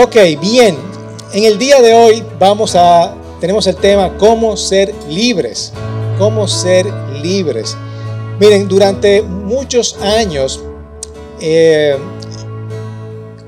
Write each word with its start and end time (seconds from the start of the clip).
Ok, 0.00 0.14
bien. 0.40 0.78
En 1.32 1.42
el 1.42 1.58
día 1.58 1.82
de 1.82 1.92
hoy 1.92 2.22
vamos 2.38 2.76
a, 2.76 3.16
tenemos 3.40 3.66
el 3.66 3.74
tema 3.74 4.16
cómo 4.16 4.56
ser 4.56 4.94
libres. 5.08 5.72
Cómo 6.20 6.46
ser 6.46 6.86
libres. 7.20 7.76
Miren, 8.38 8.68
durante 8.68 9.22
muchos 9.22 9.98
años, 10.00 10.62
eh, 11.40 11.96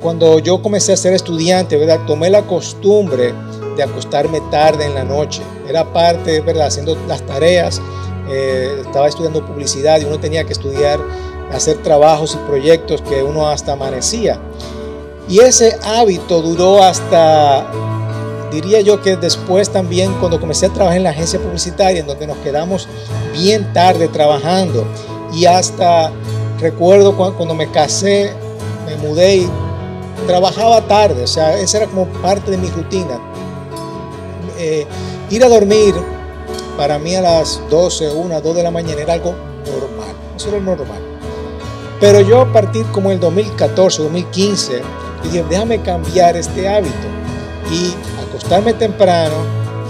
cuando 0.00 0.40
yo 0.40 0.60
comencé 0.60 0.92
a 0.92 0.96
ser 0.96 1.12
estudiante, 1.12 1.76
¿verdad? 1.76 2.00
Tomé 2.04 2.30
la 2.30 2.42
costumbre 2.42 3.32
de 3.76 3.82
acostarme 3.84 4.40
tarde 4.50 4.86
en 4.86 4.94
la 4.94 5.04
noche. 5.04 5.42
Era 5.68 5.92
parte, 5.92 6.40
¿verdad? 6.40 6.66
Haciendo 6.66 6.96
las 7.06 7.24
tareas. 7.24 7.80
Eh, 8.28 8.82
estaba 8.84 9.06
estudiando 9.06 9.46
publicidad 9.46 10.00
y 10.00 10.04
uno 10.04 10.18
tenía 10.18 10.42
que 10.42 10.52
estudiar, 10.52 10.98
hacer 11.52 11.80
trabajos 11.80 12.34
y 12.34 12.48
proyectos 12.48 13.02
que 13.02 13.22
uno 13.22 13.48
hasta 13.48 13.74
amanecía. 13.74 14.40
Y 15.30 15.38
ese 15.38 15.78
hábito 15.84 16.42
duró 16.42 16.82
hasta, 16.82 17.64
diría 18.50 18.80
yo 18.80 19.00
que 19.00 19.14
después 19.14 19.70
también 19.70 20.12
cuando 20.14 20.40
comencé 20.40 20.66
a 20.66 20.70
trabajar 20.70 20.96
en 20.96 21.04
la 21.04 21.10
agencia 21.10 21.38
publicitaria, 21.38 22.00
en 22.00 22.08
donde 22.08 22.26
nos 22.26 22.36
quedamos 22.38 22.88
bien 23.32 23.72
tarde 23.72 24.08
trabajando. 24.08 24.84
Y 25.32 25.46
hasta 25.46 26.10
recuerdo 26.58 27.16
cuando, 27.16 27.54
me 27.54 27.70
casé, 27.70 28.32
me 28.86 28.96
mudé 28.96 29.36
y 29.36 29.50
trabajaba 30.26 30.80
tarde. 30.88 31.22
O 31.22 31.28
sea, 31.28 31.56
esa 31.56 31.78
era 31.78 31.86
como 31.86 32.06
parte 32.06 32.50
de 32.50 32.56
mi 32.56 32.68
rutina. 32.68 33.20
Eh, 34.58 34.84
ir 35.30 35.44
a 35.44 35.48
dormir 35.48 35.94
para 36.76 36.98
mí 36.98 37.14
a 37.14 37.22
las 37.22 37.60
12, 37.70 38.10
1, 38.10 38.40
2 38.40 38.56
de 38.56 38.62
la 38.64 38.72
mañana 38.72 39.00
era 39.00 39.12
algo 39.12 39.32
normal. 39.64 40.12
Eso 40.34 40.48
era 40.48 40.58
normal. 40.58 40.98
Pero 42.00 42.20
yo 42.20 42.40
a 42.40 42.52
partir 42.52 42.84
como 42.86 43.12
el 43.12 43.20
2014, 43.20 44.02
2015, 44.02 44.82
y 45.24 45.28
dije, 45.28 45.44
déjame 45.48 45.80
cambiar 45.82 46.36
este 46.36 46.68
hábito 46.68 46.94
y 47.70 47.94
acostarme 48.26 48.72
temprano 48.74 49.34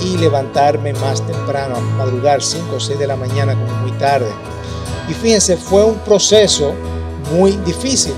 y 0.00 0.16
levantarme 0.16 0.92
más 0.94 1.24
temprano, 1.26 1.76
a 1.76 1.80
madrugar 1.80 2.42
5 2.42 2.74
o 2.74 2.80
6 2.80 2.98
de 2.98 3.06
la 3.06 3.16
mañana 3.16 3.54
como 3.54 3.72
muy 3.82 3.92
tarde. 3.92 4.30
Y 5.08 5.14
fíjense, 5.14 5.56
fue 5.56 5.84
un 5.84 5.96
proceso 5.98 6.72
muy 7.32 7.52
difícil. 7.64 8.14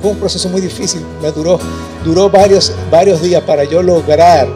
Fue 0.00 0.12
un 0.12 0.18
proceso 0.18 0.48
muy 0.48 0.60
difícil. 0.60 1.04
Me 1.20 1.32
duró, 1.32 1.58
duró 2.04 2.30
varios, 2.30 2.72
varios 2.90 3.20
días 3.20 3.42
para 3.42 3.64
yo 3.64 3.82
lograr 3.82 4.48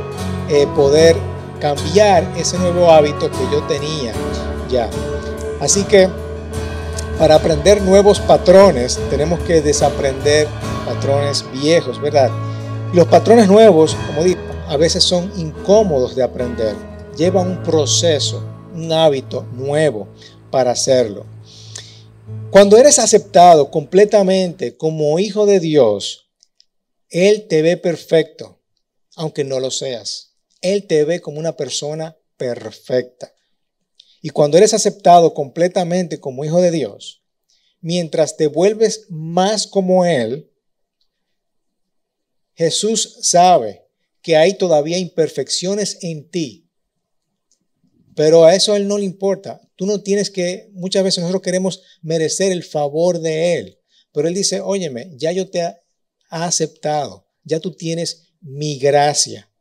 eh, 0.49 0.67
poder 0.77 1.17
cambiar 1.61 2.27
ese 2.37 2.59
nuevo 2.59 2.91
hábito 2.91 3.31
que 3.31 3.51
yo 3.51 3.63
tenía 3.65 4.13
ya. 4.69 4.89
Así 5.61 5.85
que 5.85 6.09
para 7.19 7.37
aprender 7.37 7.83
nuevos 7.83 8.21
patrones 8.21 8.99
tenemos 9.11 9.41
que 9.41 9.61
desaprender 9.61 10.49
patrones 10.85 11.45
viejos, 11.53 12.01
¿verdad? 12.01 12.31
Los 12.93 13.07
patrones 13.07 13.49
nuevos, 13.49 13.97
como 14.07 14.25
digo, 14.25 14.41
a 14.69 14.77
veces 14.77 15.05
son 15.05 15.33
incómodos 15.37 16.17
de 16.17 16.23
aprender. 16.23 16.75
Llevan 17.17 17.49
un 17.49 17.63
proceso, 17.63 18.43
un 18.75 18.93
hábito 18.93 19.47
nuevo 19.53 20.09
para 20.51 20.73
hacerlo. 20.73 21.27
Cuando 22.51 22.77
eres 22.77 22.99
aceptado 22.99 23.71
completamente 23.71 24.77
como 24.77 25.19
hijo 25.19 25.47
de 25.47 25.61
Dios, 25.61 26.31
Él 27.09 27.47
te 27.49 27.63
ve 27.63 27.77
perfecto, 27.77 28.61
aunque 29.17 29.45
no 29.45 29.59
lo 29.59 29.71
seas. 29.71 30.35
Él 30.61 30.87
te 30.87 31.05
ve 31.05 31.21
como 31.21 31.39
una 31.39 31.57
persona 31.57 32.17
perfecta. 32.37 33.33
Y 34.23 34.31
cuando 34.31 34.57
eres 34.57 34.73
aceptado 34.73 35.35
completamente 35.35 36.21
como 36.21 36.45
hijo 36.45 36.61
de 36.61 36.71
Dios, 36.71 37.25
mientras 37.81 38.37
te 38.37 38.47
vuelves 38.47 39.07
más 39.11 39.67
como 39.67 40.07
Él, 40.07 40.49
Jesús 42.55 43.19
sabe 43.23 43.83
que 44.23 44.37
hay 44.37 44.57
todavía 44.57 44.97
imperfecciones 44.97 45.99
en 46.03 46.31
ti, 46.31 46.71
pero 48.15 48.45
a 48.45 48.55
eso 48.55 48.77
Él 48.77 48.87
no 48.87 48.97
le 48.97 49.05
importa. 49.05 49.61
Tú 49.75 49.87
no 49.87 50.03
tienes 50.03 50.31
que, 50.31 50.71
muchas 50.73 51.03
veces 51.03 51.23
nosotros 51.23 51.43
queremos 51.43 51.83
merecer 52.01 52.53
el 52.53 52.63
favor 52.63 53.19
de 53.19 53.59
Él, 53.59 53.81
pero 54.13 54.29
Él 54.29 54.35
dice, 54.35 54.61
óyeme, 54.61 55.11
ya 55.17 55.33
yo 55.33 55.51
te 55.51 55.59
he 55.59 55.77
aceptado, 56.29 57.27
ya 57.43 57.59
tú 57.59 57.75
tienes 57.75 58.35
mi 58.41 58.79
gracia. 58.79 59.52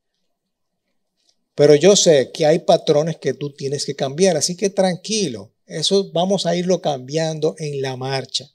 Pero 1.61 1.75
yo 1.75 1.95
sé 1.95 2.31
que 2.31 2.47
hay 2.47 2.57
patrones 2.57 3.17
que 3.17 3.35
tú 3.35 3.53
tienes 3.53 3.85
que 3.85 3.95
cambiar, 3.95 4.35
así 4.35 4.57
que 4.57 4.71
tranquilo, 4.71 5.51
eso 5.67 6.11
vamos 6.11 6.47
a 6.47 6.55
irlo 6.55 6.81
cambiando 6.81 7.53
en 7.59 7.83
la 7.83 7.95
marcha. 7.95 8.49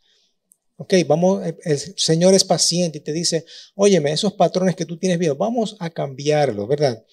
Ok, 0.76 0.92
vamos, 1.06 1.40
el 1.62 1.78
Señor 1.96 2.34
es 2.34 2.42
paciente 2.42 2.98
y 2.98 3.02
te 3.02 3.12
dice, 3.12 3.44
óyeme, 3.76 4.10
esos 4.10 4.32
patrones 4.32 4.74
que 4.74 4.86
tú 4.86 4.98
tienes 4.98 5.20
viejos, 5.20 5.38
vamos 5.38 5.76
a 5.78 5.88
cambiarlos, 5.88 6.66
¿verdad? 6.66 7.04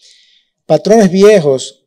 Patrones 0.65 1.11
viejos 1.11 1.85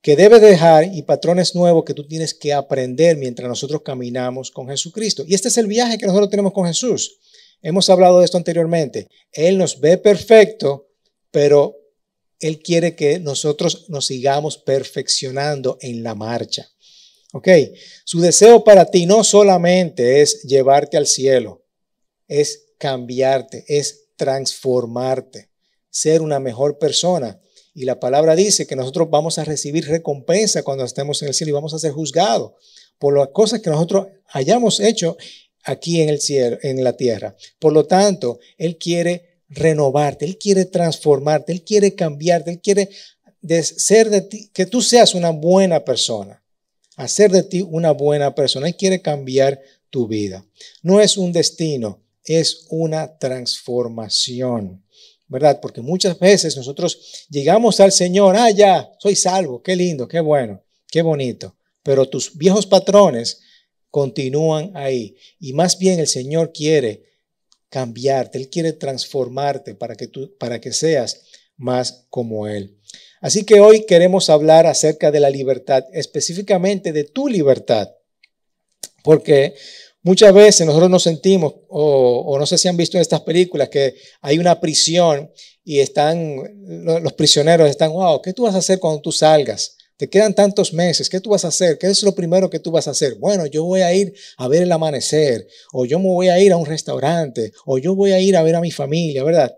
que 0.00 0.16
debes 0.16 0.40
dejar 0.40 0.84
y 0.84 1.02
patrones 1.02 1.54
nuevos 1.54 1.84
que 1.84 1.92
tú 1.92 2.08
tienes 2.08 2.32
que 2.32 2.54
aprender 2.54 3.18
mientras 3.18 3.50
nosotros 3.50 3.82
caminamos 3.82 4.50
con 4.50 4.66
Jesucristo. 4.68 5.24
Y 5.28 5.34
este 5.34 5.48
es 5.48 5.58
el 5.58 5.66
viaje 5.66 5.98
que 5.98 6.06
nosotros 6.06 6.30
tenemos 6.30 6.54
con 6.54 6.66
Jesús. 6.66 7.18
Hemos 7.60 7.90
hablado 7.90 8.20
de 8.20 8.24
esto 8.24 8.38
anteriormente. 8.38 9.10
Él 9.30 9.58
nos 9.58 9.78
ve 9.78 9.98
perfecto, 9.98 10.88
pero 11.30 11.81
Él 12.42 12.58
quiere 12.60 12.96
que 12.96 13.20
nosotros 13.20 13.86
nos 13.88 14.06
sigamos 14.06 14.58
perfeccionando 14.58 15.78
en 15.80 16.02
la 16.02 16.16
marcha. 16.16 16.68
Ok, 17.32 17.48
su 18.04 18.20
deseo 18.20 18.64
para 18.64 18.90
ti 18.90 19.06
no 19.06 19.24
solamente 19.24 20.20
es 20.20 20.42
llevarte 20.42 20.96
al 20.96 21.06
cielo, 21.06 21.64
es 22.26 22.74
cambiarte, 22.78 23.64
es 23.68 24.08
transformarte, 24.16 25.50
ser 25.88 26.20
una 26.20 26.40
mejor 26.40 26.78
persona. 26.78 27.40
Y 27.74 27.84
la 27.84 28.00
palabra 28.00 28.34
dice 28.34 28.66
que 28.66 28.76
nosotros 28.76 29.08
vamos 29.08 29.38
a 29.38 29.44
recibir 29.44 29.86
recompensa 29.86 30.64
cuando 30.64 30.84
estemos 30.84 31.22
en 31.22 31.28
el 31.28 31.34
cielo 31.34 31.50
y 31.50 31.54
vamos 31.54 31.72
a 31.74 31.78
ser 31.78 31.92
juzgados 31.92 32.52
por 32.98 33.16
las 33.16 33.28
cosas 33.28 33.60
que 33.60 33.70
nosotros 33.70 34.08
hayamos 34.26 34.80
hecho 34.80 35.16
aquí 35.62 36.02
en 36.02 36.08
el 36.08 36.20
cielo, 36.20 36.58
en 36.62 36.82
la 36.82 36.96
tierra. 36.96 37.36
Por 37.60 37.72
lo 37.72 37.86
tanto, 37.86 38.40
Él 38.58 38.78
quiere 38.78 39.31
renovarte, 39.54 40.24
Él 40.24 40.38
quiere 40.38 40.64
transformarte, 40.64 41.52
Él 41.52 41.62
quiere 41.62 41.94
cambiarte, 41.94 42.50
Él 42.50 42.60
quiere 42.60 42.88
ser 43.62 44.10
de 44.10 44.22
ti, 44.22 44.50
que 44.52 44.66
tú 44.66 44.82
seas 44.82 45.14
una 45.14 45.30
buena 45.30 45.84
persona 45.84 46.42
hacer 46.96 47.30
de 47.30 47.42
ti 47.42 47.62
una 47.68 47.92
buena 47.92 48.34
persona. 48.34 48.68
y 48.68 48.74
quiere 48.74 49.00
cambiar 49.00 49.60
tu 49.90 50.06
vida. 50.06 50.44
No 50.82 51.00
es 51.00 51.16
un 51.16 51.32
destino, 51.32 52.02
es 52.24 52.66
una 52.70 53.18
transformación. 53.18 54.84
¿Verdad? 55.28 55.60
Porque 55.62 55.80
muchas 55.80 56.18
veces 56.18 56.56
nosotros 56.58 57.26
llegamos 57.30 57.80
al 57.80 57.90
Señor, 57.90 58.36
ah, 58.36 58.50
ya, 58.50 58.92
soy 58.98 59.16
salvo, 59.16 59.62
qué 59.62 59.74
lindo, 59.74 60.06
qué 60.06 60.20
bueno, 60.20 60.62
qué 60.90 61.00
bonito. 61.00 61.56
Pero 61.82 62.06
tus 62.06 62.36
viejos 62.36 62.66
patrones 62.66 63.40
continúan 63.90 64.72
ahí. 64.74 65.16
Y 65.40 65.54
más 65.54 65.78
bien 65.78 65.98
el 66.00 66.06
Señor 66.06 66.52
quiere 66.52 67.11
cambiarte, 67.72 68.36
Él 68.36 68.50
quiere 68.50 68.74
transformarte 68.74 69.74
para 69.74 69.96
que, 69.96 70.06
tú, 70.06 70.36
para 70.36 70.60
que 70.60 70.74
seas 70.74 71.22
más 71.56 72.04
como 72.10 72.46
Él. 72.46 72.76
Así 73.22 73.44
que 73.44 73.60
hoy 73.60 73.86
queremos 73.86 74.28
hablar 74.28 74.66
acerca 74.66 75.10
de 75.10 75.20
la 75.20 75.30
libertad, 75.30 75.82
específicamente 75.94 76.92
de 76.92 77.04
tu 77.04 77.28
libertad, 77.28 77.88
porque 79.02 79.54
muchas 80.02 80.34
veces 80.34 80.66
nosotros 80.66 80.90
nos 80.90 81.02
sentimos, 81.02 81.54
o, 81.68 82.36
no 82.38 82.44
sé 82.44 82.58
si 82.58 82.68
han 82.68 82.76
visto 82.76 82.98
en 82.98 83.00
estas 83.00 83.22
películas, 83.22 83.70
que 83.70 83.94
hay 84.20 84.38
una 84.38 84.60
prisión 84.60 85.32
y 85.64 85.80
están, 85.80 86.42
los 87.02 87.14
prisioneros 87.14 87.70
están, 87.70 87.90
wow, 87.90 88.20
¿qué 88.20 88.34
tú 88.34 88.42
vas 88.42 88.54
a 88.54 88.58
hacer 88.58 88.80
cuando 88.80 89.00
tú 89.00 89.12
salgas? 89.12 89.78
Te 90.02 90.10
quedan 90.10 90.34
tantos 90.34 90.72
meses, 90.72 91.08
¿qué 91.08 91.20
tú 91.20 91.30
vas 91.30 91.44
a 91.44 91.48
hacer? 91.48 91.78
¿Qué 91.78 91.86
es 91.86 92.02
lo 92.02 92.12
primero 92.12 92.50
que 92.50 92.58
tú 92.58 92.72
vas 92.72 92.88
a 92.88 92.90
hacer? 92.90 93.14
Bueno, 93.20 93.46
yo 93.46 93.62
voy 93.62 93.82
a 93.82 93.94
ir 93.94 94.12
a 94.36 94.48
ver 94.48 94.64
el 94.64 94.72
amanecer, 94.72 95.46
o 95.72 95.84
yo 95.84 96.00
me 96.00 96.08
voy 96.08 96.26
a 96.26 96.40
ir 96.40 96.50
a 96.50 96.56
un 96.56 96.66
restaurante, 96.66 97.52
o 97.66 97.78
yo 97.78 97.94
voy 97.94 98.10
a 98.10 98.18
ir 98.18 98.36
a 98.36 98.42
ver 98.42 98.56
a 98.56 98.60
mi 98.60 98.72
familia, 98.72 99.22
¿verdad? 99.22 99.56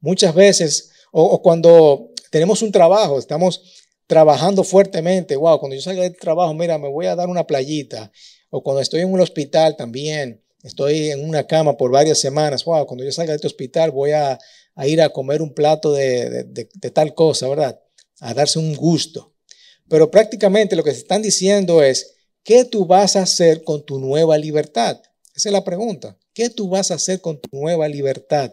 Muchas 0.00 0.34
veces, 0.34 0.92
o 1.12 1.42
cuando 1.42 2.08
tenemos 2.30 2.62
un 2.62 2.72
trabajo, 2.72 3.18
estamos 3.18 3.60
trabajando 4.06 4.64
fuertemente. 4.64 5.36
Wow, 5.36 5.58
cuando 5.60 5.76
yo 5.76 5.82
salga 5.82 6.04
del 6.04 6.16
trabajo, 6.16 6.54
mira, 6.54 6.78
me 6.78 6.88
voy 6.88 7.04
a 7.04 7.14
dar 7.14 7.28
una 7.28 7.46
playita. 7.46 8.10
O 8.48 8.62
cuando 8.62 8.80
estoy 8.80 9.02
en 9.02 9.12
un 9.12 9.20
hospital 9.20 9.76
también, 9.76 10.42
estoy 10.62 11.10
en 11.10 11.22
una 11.22 11.46
cama 11.46 11.76
por 11.76 11.90
varias 11.90 12.18
semanas. 12.18 12.64
Wow, 12.64 12.86
cuando 12.86 13.04
yo 13.04 13.12
salga 13.12 13.32
de 13.32 13.36
este 13.36 13.48
hospital, 13.48 13.90
voy 13.90 14.12
a, 14.12 14.38
ir 14.86 15.02
a 15.02 15.10
comer 15.10 15.42
un 15.42 15.52
plato 15.52 15.92
de, 15.92 16.44
de 16.44 16.90
tal 16.90 17.12
cosa, 17.12 17.46
¿verdad? 17.46 17.78
A 18.20 18.32
darse 18.32 18.58
un 18.58 18.74
gusto. 18.74 19.35
Pero 19.88 20.10
prácticamente 20.10 20.76
lo 20.76 20.84
que 20.84 20.92
se 20.92 20.98
están 20.98 21.22
diciendo 21.22 21.82
es, 21.82 22.14
¿qué 22.42 22.64
tú 22.64 22.86
vas 22.86 23.16
a 23.16 23.22
hacer 23.22 23.62
con 23.62 23.84
tu 23.84 23.98
nueva 23.98 24.36
libertad? 24.38 25.00
Esa 25.34 25.48
es 25.48 25.52
la 25.52 25.64
pregunta. 25.64 26.18
¿Qué 26.32 26.50
tú 26.50 26.68
vas 26.68 26.90
a 26.90 26.94
hacer 26.94 27.20
con 27.20 27.40
tu 27.40 27.48
nueva 27.56 27.88
libertad? 27.88 28.52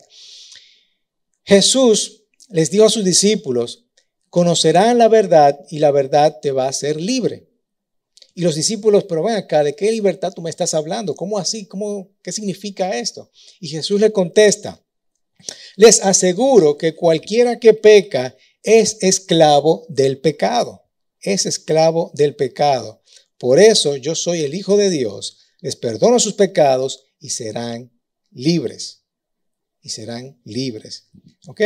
Jesús 1.44 2.24
les 2.50 2.72
dijo 2.72 2.86
a 2.86 2.90
sus 2.90 3.04
discípulos, 3.04 3.86
conocerán 4.30 4.98
la 4.98 5.08
verdad 5.08 5.60
y 5.70 5.80
la 5.80 5.92
verdad 5.92 6.40
te 6.42 6.52
va 6.52 6.66
a 6.66 6.70
hacer 6.70 7.00
libre. 7.00 7.50
Y 8.36 8.42
los 8.42 8.56
discípulos, 8.56 9.04
pero 9.04 9.24
ven 9.24 9.36
acá, 9.36 9.64
¿de 9.64 9.76
qué 9.76 9.92
libertad 9.92 10.34
tú 10.34 10.42
me 10.42 10.50
estás 10.50 10.74
hablando? 10.74 11.16
¿Cómo 11.16 11.38
así? 11.38 11.68
¿Cómo, 11.68 12.10
¿Qué 12.24 12.32
significa 12.32 12.98
esto? 12.98 13.32
Y 13.60 13.68
Jesús 13.68 14.00
le 14.02 14.12
contesta, 14.12 14.82
Les 15.76 16.04
aseguro 16.04 16.78
que 16.78 16.96
cualquiera 16.96 17.60
que 17.60 17.74
peca 17.74 18.36
es 18.64 18.98
esclavo 19.02 19.86
del 19.90 20.20
pecado, 20.20 20.83
es 21.24 21.46
esclavo 21.46 22.12
del 22.14 22.36
pecado. 22.36 23.02
Por 23.38 23.60
eso 23.60 23.96
yo 23.96 24.16
soy 24.16 24.42
el 24.42 24.54
Hijo 24.54 24.78
de 24.78 24.90
Dios, 24.90 25.40
les 25.60 25.76
perdono 25.76 26.20
sus 26.20 26.34
pecados 26.34 27.06
y 27.20 27.30
serán 27.30 27.92
libres. 28.32 29.02
Y 29.82 29.90
serán 29.90 30.40
libres. 30.44 31.08
¿Ok? 31.48 31.62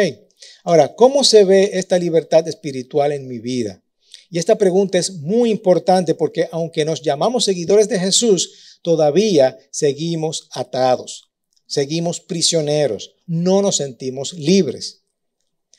Ahora, 0.63 0.95
¿cómo 0.95 1.23
se 1.23 1.43
ve 1.43 1.71
esta 1.73 1.99
libertad 1.99 2.47
espiritual 2.47 3.11
en 3.11 3.27
mi 3.27 3.39
vida? 3.39 3.83
Y 4.29 4.39
esta 4.39 4.57
pregunta 4.57 4.97
es 4.97 5.13
muy 5.13 5.49
importante 5.49 6.13
porque 6.13 6.49
aunque 6.51 6.83
nos 6.83 7.01
llamamos 7.01 7.45
seguidores 7.45 7.87
de 7.87 7.99
Jesús, 7.99 8.79
todavía 8.81 9.57
seguimos 9.71 10.49
atados, 10.51 11.29
seguimos 11.65 12.19
prisioneros, 12.19 13.15
no 13.25 13.61
nos 13.61 13.77
sentimos 13.77 14.33
libres. 14.33 15.03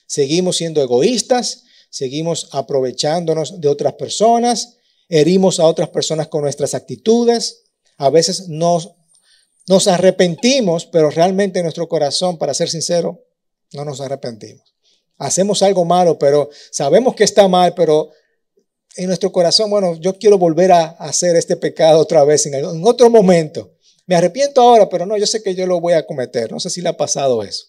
Seguimos 0.06 0.56
siendo 0.56 0.82
egoístas, 0.82 1.64
seguimos 1.90 2.48
aprovechándonos 2.52 3.60
de 3.60 3.68
otras 3.68 3.94
personas, 3.94 4.76
herimos 5.08 5.58
a 5.60 5.66
otras 5.66 5.88
personas 5.88 6.28
con 6.28 6.42
nuestras 6.42 6.74
actitudes, 6.74 7.64
a 7.96 8.10
veces 8.10 8.48
nos, 8.48 8.90
nos 9.66 9.88
arrepentimos, 9.88 10.86
pero 10.86 11.10
realmente 11.10 11.58
en 11.58 11.64
nuestro 11.64 11.88
corazón, 11.88 12.38
para 12.38 12.54
ser 12.54 12.68
sincero, 12.68 13.24
no 13.72 13.84
nos 13.84 14.00
arrepentimos. 14.00 14.74
Hacemos 15.16 15.62
algo 15.62 15.84
malo, 15.84 16.18
pero 16.18 16.48
sabemos 16.70 17.14
que 17.14 17.24
está 17.24 17.48
mal, 17.48 17.74
pero 17.74 18.10
en 18.96 19.06
nuestro 19.06 19.32
corazón, 19.32 19.70
bueno, 19.70 19.96
yo 19.96 20.16
quiero 20.16 20.38
volver 20.38 20.72
a 20.72 20.86
hacer 20.90 21.36
este 21.36 21.56
pecado 21.56 21.98
otra 22.00 22.24
vez 22.24 22.46
en, 22.46 22.54
en 22.54 22.84
otro 22.84 23.10
momento. 23.10 23.72
Me 24.06 24.16
arrepiento 24.16 24.60
ahora, 24.60 24.88
pero 24.88 25.06
no, 25.06 25.16
yo 25.16 25.26
sé 25.26 25.42
que 25.42 25.54
yo 25.54 25.66
lo 25.66 25.80
voy 25.80 25.92
a 25.92 26.06
cometer. 26.06 26.50
No 26.50 26.60
sé 26.60 26.70
si 26.70 26.80
le 26.80 26.88
ha 26.88 26.96
pasado 26.96 27.42
eso. 27.42 27.66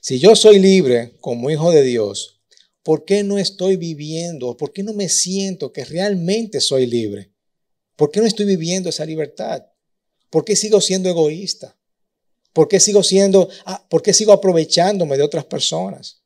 Si 0.00 0.18
yo 0.18 0.34
soy 0.34 0.58
libre 0.58 1.14
como 1.20 1.50
hijo 1.50 1.70
de 1.70 1.82
Dios, 1.82 2.41
¿por 2.82 3.04
qué 3.04 3.22
no 3.22 3.38
estoy 3.38 3.76
viviendo? 3.76 4.56
¿Por 4.56 4.72
qué 4.72 4.82
no 4.82 4.92
me 4.92 5.08
siento 5.08 5.72
que 5.72 5.84
realmente 5.84 6.60
soy 6.60 6.86
libre? 6.86 7.32
¿Por 7.96 8.10
qué 8.10 8.20
no 8.20 8.26
estoy 8.26 8.46
viviendo 8.46 8.88
esa 8.88 9.04
libertad? 9.04 9.64
¿Por 10.30 10.44
qué 10.44 10.56
sigo 10.56 10.80
siendo 10.80 11.08
egoísta? 11.08 11.76
¿Por 12.52 12.68
qué 12.68 12.80
sigo 12.80 13.02
siendo, 13.02 13.48
ah, 13.64 13.86
por 13.88 14.02
qué 14.02 14.12
sigo 14.12 14.32
aprovechándome 14.32 15.16
de 15.16 15.22
otras 15.22 15.44
personas? 15.44 16.22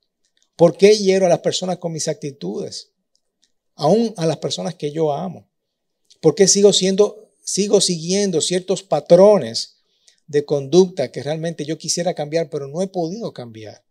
¿Por 0.56 0.76
qué 0.76 0.96
hiero 0.96 1.26
a 1.26 1.28
las 1.28 1.40
personas 1.40 1.78
con 1.78 1.92
mis 1.92 2.08
actitudes? 2.08 2.92
Aún 3.74 4.14
a 4.16 4.26
las 4.26 4.38
personas 4.38 4.74
que 4.74 4.90
yo 4.90 5.12
amo. 5.12 5.48
¿Por 6.20 6.34
qué 6.34 6.48
sigo 6.48 6.72
siendo, 6.72 7.30
sigo 7.44 7.80
siguiendo 7.80 8.40
ciertos 8.40 8.82
patrones 8.82 9.76
de 10.26 10.44
conducta 10.44 11.12
que 11.12 11.22
realmente 11.22 11.64
yo 11.64 11.78
quisiera 11.78 12.14
cambiar, 12.14 12.48
pero 12.48 12.66
no 12.68 12.82
he 12.82 12.88
podido 12.88 13.32
cambiar? 13.32 13.84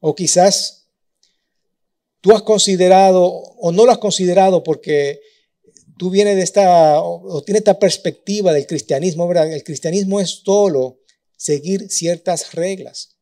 O 0.00 0.14
quizás 0.14 0.77
tú 2.28 2.34
has 2.34 2.42
considerado 2.42 3.24
o 3.24 3.72
no 3.72 3.86
lo 3.86 3.90
has 3.90 3.96
considerado 3.96 4.62
porque 4.62 5.22
tú 5.96 6.10
vienes 6.10 6.36
de 6.36 6.42
esta 6.42 7.00
o, 7.00 7.42
tienes 7.42 7.60
esta 7.62 7.78
perspectiva 7.78 8.52
del 8.52 8.66
cristianismo, 8.66 9.26
¿verdad? 9.26 9.50
El 9.50 9.64
cristianismo 9.64 10.20
es 10.20 10.42
solo 10.44 10.98
seguir 11.38 11.88
ciertas 11.88 12.52
reglas. 12.52 13.16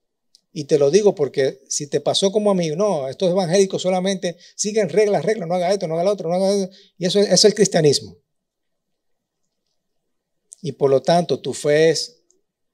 Y 0.53 0.65
te 0.65 0.77
lo 0.77 0.91
digo 0.91 1.15
porque 1.15 1.61
si 1.69 1.87
te 1.87 2.01
pasó 2.01 2.33
como 2.33 2.51
a 2.51 2.55
mí, 2.55 2.71
no, 2.71 3.09
estos 3.09 3.31
evangélicos 3.31 3.81
solamente 3.81 4.39
siguen 4.57 4.89
reglas, 4.89 5.25
reglas, 5.25 5.47
no 5.47 5.55
haga 5.55 5.73
esto, 5.73 5.87
no 5.87 5.95
haga 5.95 6.03
lo 6.03 6.11
otro, 6.11 6.29
no 6.29 6.35
haga 6.35 6.53
eso. 6.53 6.71
Y 6.99 7.07
eso, 7.07 7.21
eso 7.21 7.33
es 7.33 7.45
el 7.45 7.55
cristianismo. 7.55 8.17
Y 10.63 10.73
por 10.73 10.91
lo 10.91 11.01
tanto, 11.01 11.39
tu 11.39 11.55
fe 11.55 11.91
es 11.91 12.25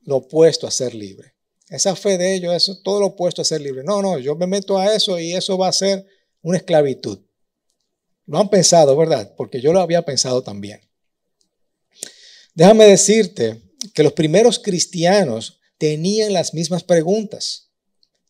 lo 0.01 0.17
opuesto 0.17 0.67
a 0.67 0.71
ser 0.71 0.95
libre. 0.95 1.35
Esa 1.69 1.95
fe 1.95 2.17
de 2.17 2.35
ellos 2.35 2.55
es 2.55 2.83
todo 2.83 3.01
lo 3.01 3.09
opuesto 3.09 3.43
a 3.43 3.45
ser 3.45 3.61
libre. 3.61 3.85
No, 3.85 4.01
no, 4.01 4.19
yo 4.19 4.35
me 4.35 4.47
meto 4.47 4.79
a 4.79 4.95
eso 4.95 5.19
y 5.19 5.35
eso 5.35 5.59
va 5.59 5.69
a 5.69 5.73
ser 5.73 6.07
una 6.43 6.59
esclavitud. 6.59 7.21
Lo 8.27 8.39
han 8.39 8.51
pensado, 8.51 8.97
¿verdad? 8.97 9.35
Porque 9.37 9.61
yo 9.61 9.73
lo 9.73 9.81
había 9.81 10.03
pensado 10.03 10.43
también. 10.43 10.81
Déjame 12.55 12.85
decirte 12.85 13.61
que 13.95 14.03
los 14.03 14.13
primeros 14.13 14.59
cristianos 14.59 15.61
tenían 15.79 16.33
las 16.33 16.55
mismas 16.55 16.85
preguntas 16.85 17.71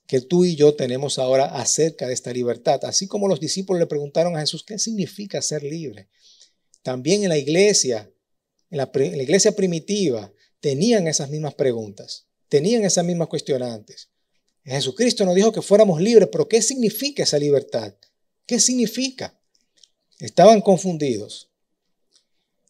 que 0.06 0.20
tú 0.20 0.44
y 0.44 0.56
yo 0.56 0.74
tenemos 0.74 1.18
ahora 1.18 1.46
acerca 1.46 2.06
de 2.06 2.14
esta 2.14 2.32
libertad. 2.32 2.84
Así 2.84 3.06
como 3.06 3.28
los 3.28 3.40
discípulos 3.40 3.80
le 3.80 3.86
preguntaron 3.86 4.36
a 4.36 4.40
Jesús, 4.40 4.64
¿qué 4.64 4.78
significa 4.78 5.40
ser 5.42 5.62
libre? 5.62 6.08
También 6.82 7.22
en 7.22 7.28
la 7.30 7.38
iglesia, 7.38 8.10
en 8.70 8.78
la, 8.78 8.90
en 8.94 9.16
la 9.16 9.22
iglesia 9.22 9.52
primitiva, 9.52 10.32
tenían 10.60 11.06
esas 11.06 11.30
mismas 11.30 11.54
preguntas, 11.54 12.26
tenían 12.48 12.84
esas 12.84 13.04
mismas 13.04 13.28
cuestionantes. 13.28 14.11
Jesucristo 14.64 15.24
nos 15.24 15.34
dijo 15.34 15.52
que 15.52 15.62
fuéramos 15.62 16.00
libres, 16.00 16.28
pero 16.30 16.48
¿qué 16.48 16.62
significa 16.62 17.22
esa 17.22 17.38
libertad? 17.38 17.94
¿Qué 18.46 18.60
significa? 18.60 19.38
Estaban 20.18 20.60
confundidos. 20.60 21.50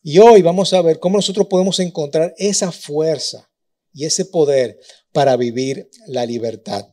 Y 0.02 0.18
hoy 0.18 0.42
vamos 0.42 0.72
a 0.72 0.82
ver 0.82 0.98
cómo 0.98 1.18
nosotros 1.18 1.46
podemos 1.48 1.78
encontrar 1.80 2.34
esa 2.38 2.72
fuerza 2.72 3.48
y 3.92 4.06
ese 4.06 4.24
poder 4.24 4.80
para 5.12 5.36
vivir 5.36 5.88
la 6.06 6.24
libertad. 6.24 6.88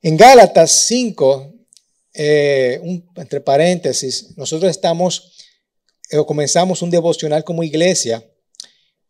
En 0.00 0.16
Gálatas 0.16 0.86
5, 0.86 1.52
eh, 2.14 2.80
entre 3.16 3.40
paréntesis, 3.40 4.36
nosotros 4.36 4.70
estamos, 4.70 5.36
eh, 6.10 6.18
comenzamos 6.26 6.80
un 6.80 6.90
devocional 6.90 7.44
como 7.44 7.62
iglesia 7.62 8.24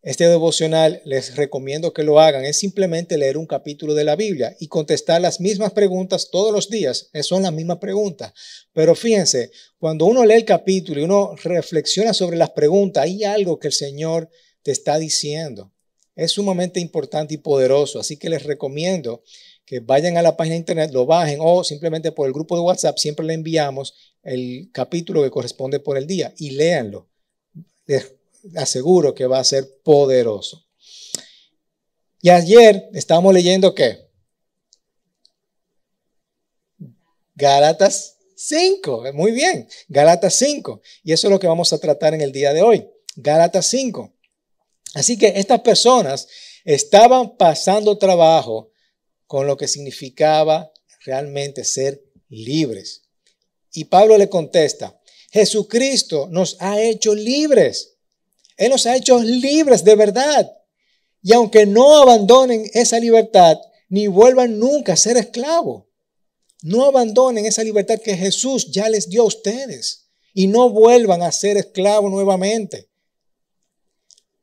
este 0.02 0.26
devocional 0.26 1.00
les 1.04 1.36
recomiendo 1.36 1.92
que 1.92 2.02
lo 2.02 2.18
hagan. 2.18 2.44
Es 2.44 2.58
simplemente 2.58 3.16
leer 3.16 3.36
un 3.36 3.46
capítulo 3.46 3.94
de 3.94 4.02
la 4.02 4.16
Biblia 4.16 4.56
y 4.58 4.66
contestar 4.66 5.20
las 5.20 5.40
mismas 5.40 5.72
preguntas 5.72 6.30
todos 6.30 6.52
los 6.52 6.68
días. 6.68 7.08
Son 7.22 7.42
las 7.44 7.52
mismas 7.52 7.78
preguntas. 7.78 8.32
Pero 8.72 8.96
fíjense, 8.96 9.52
cuando 9.78 10.06
uno 10.06 10.24
lee 10.24 10.34
el 10.34 10.44
capítulo 10.44 11.00
y 11.00 11.04
uno 11.04 11.36
reflexiona 11.44 12.12
sobre 12.12 12.36
las 12.36 12.50
preguntas, 12.50 13.04
hay 13.04 13.22
algo 13.22 13.60
que 13.60 13.68
el 13.68 13.72
Señor 13.72 14.28
te 14.62 14.72
está 14.72 14.98
diciendo. 14.98 15.72
Es 16.16 16.32
sumamente 16.32 16.80
importante 16.80 17.34
y 17.34 17.38
poderoso. 17.38 18.00
Así 18.00 18.16
que 18.16 18.28
les 18.28 18.42
recomiendo 18.42 19.22
que 19.64 19.78
vayan 19.78 20.16
a 20.16 20.22
la 20.22 20.36
página 20.36 20.54
de 20.54 20.60
internet, 20.60 20.90
lo 20.92 21.06
bajen 21.06 21.38
o 21.40 21.62
simplemente 21.62 22.10
por 22.10 22.26
el 22.26 22.32
grupo 22.32 22.56
de 22.56 22.62
WhatsApp, 22.62 22.98
siempre 22.98 23.24
le 23.24 23.34
enviamos 23.34 23.94
el 24.24 24.68
capítulo 24.72 25.22
que 25.22 25.30
corresponde 25.30 25.78
por 25.78 25.96
el 25.96 26.08
día 26.08 26.34
y 26.36 26.50
léanlo 26.50 27.08
aseguro 28.56 29.14
que 29.14 29.26
va 29.26 29.38
a 29.38 29.44
ser 29.44 29.80
poderoso. 29.82 30.66
Y 32.20 32.30
ayer 32.30 32.88
estábamos 32.92 33.34
leyendo 33.34 33.74
qué? 33.74 34.08
Gálatas 37.34 38.18
5, 38.36 39.12
muy 39.14 39.32
bien, 39.32 39.68
Gálatas 39.88 40.34
5. 40.36 40.80
Y 41.02 41.12
eso 41.12 41.26
es 41.26 41.30
lo 41.30 41.40
que 41.40 41.46
vamos 41.46 41.72
a 41.72 41.78
tratar 41.78 42.14
en 42.14 42.20
el 42.20 42.32
día 42.32 42.52
de 42.52 42.62
hoy, 42.62 42.86
Gálatas 43.16 43.66
5. 43.66 44.12
Así 44.94 45.16
que 45.16 45.32
estas 45.36 45.60
personas 45.60 46.28
estaban 46.64 47.36
pasando 47.36 47.98
trabajo 47.98 48.70
con 49.26 49.46
lo 49.46 49.56
que 49.56 49.68
significaba 49.68 50.70
realmente 51.04 51.64
ser 51.64 52.02
libres. 52.28 53.02
Y 53.72 53.84
Pablo 53.84 54.18
le 54.18 54.28
contesta, 54.28 55.00
Jesucristo 55.30 56.28
nos 56.30 56.56
ha 56.60 56.80
hecho 56.80 57.14
libres. 57.14 57.91
Él 58.56 58.70
nos 58.70 58.86
ha 58.86 58.96
hecho 58.96 59.22
libres 59.22 59.84
de 59.84 59.94
verdad. 59.94 60.50
Y 61.22 61.32
aunque 61.32 61.66
no 61.66 61.96
abandonen 62.02 62.68
esa 62.74 62.98
libertad, 62.98 63.58
ni 63.88 64.06
vuelvan 64.06 64.58
nunca 64.58 64.94
a 64.94 64.96
ser 64.96 65.16
esclavos, 65.16 65.84
no 66.62 66.84
abandonen 66.84 67.46
esa 67.46 67.62
libertad 67.62 68.00
que 68.02 68.16
Jesús 68.16 68.70
ya 68.70 68.88
les 68.88 69.08
dio 69.08 69.22
a 69.22 69.26
ustedes 69.26 70.08
y 70.34 70.46
no 70.46 70.70
vuelvan 70.70 71.22
a 71.22 71.32
ser 71.32 71.56
esclavos 71.56 72.10
nuevamente. 72.10 72.88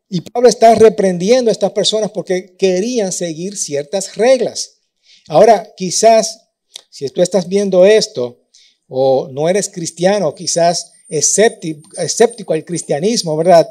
Y 0.09 0.21
Pablo 0.21 0.49
está 0.49 0.75
reprendiendo 0.75 1.49
a 1.49 1.51
estas 1.51 1.71
personas 1.71 2.11
porque 2.11 2.55
querían 2.57 3.11
seguir 3.11 3.57
ciertas 3.57 4.15
reglas. 4.15 4.79
Ahora, 5.27 5.71
quizás, 5.77 6.49
si 6.89 7.07
tú 7.09 7.21
estás 7.21 7.47
viendo 7.47 7.85
esto 7.85 8.41
o 8.87 9.29
no 9.31 9.47
eres 9.47 9.69
cristiano, 9.69 10.33
quizás 10.33 10.93
escéptico, 11.07 11.89
escéptico 12.01 12.53
al 12.53 12.65
cristianismo, 12.65 13.37
¿verdad? 13.37 13.69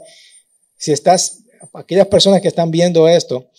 Si 0.78 0.92
estás, 0.92 1.40
aquellas 1.74 2.06
personas 2.06 2.40
que 2.40 2.48
están 2.48 2.70
viendo 2.70 3.06
esto, 3.06 3.50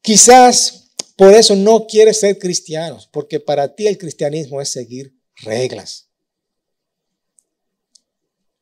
quizás 0.00 0.88
por 1.14 1.32
eso 1.32 1.54
no 1.54 1.86
quieres 1.86 2.20
ser 2.20 2.38
cristiano, 2.38 2.98
porque 3.12 3.38
para 3.38 3.74
ti 3.74 3.86
el 3.86 3.98
cristianismo 3.98 4.60
es 4.60 4.70
seguir 4.70 5.14
reglas. 5.36 6.08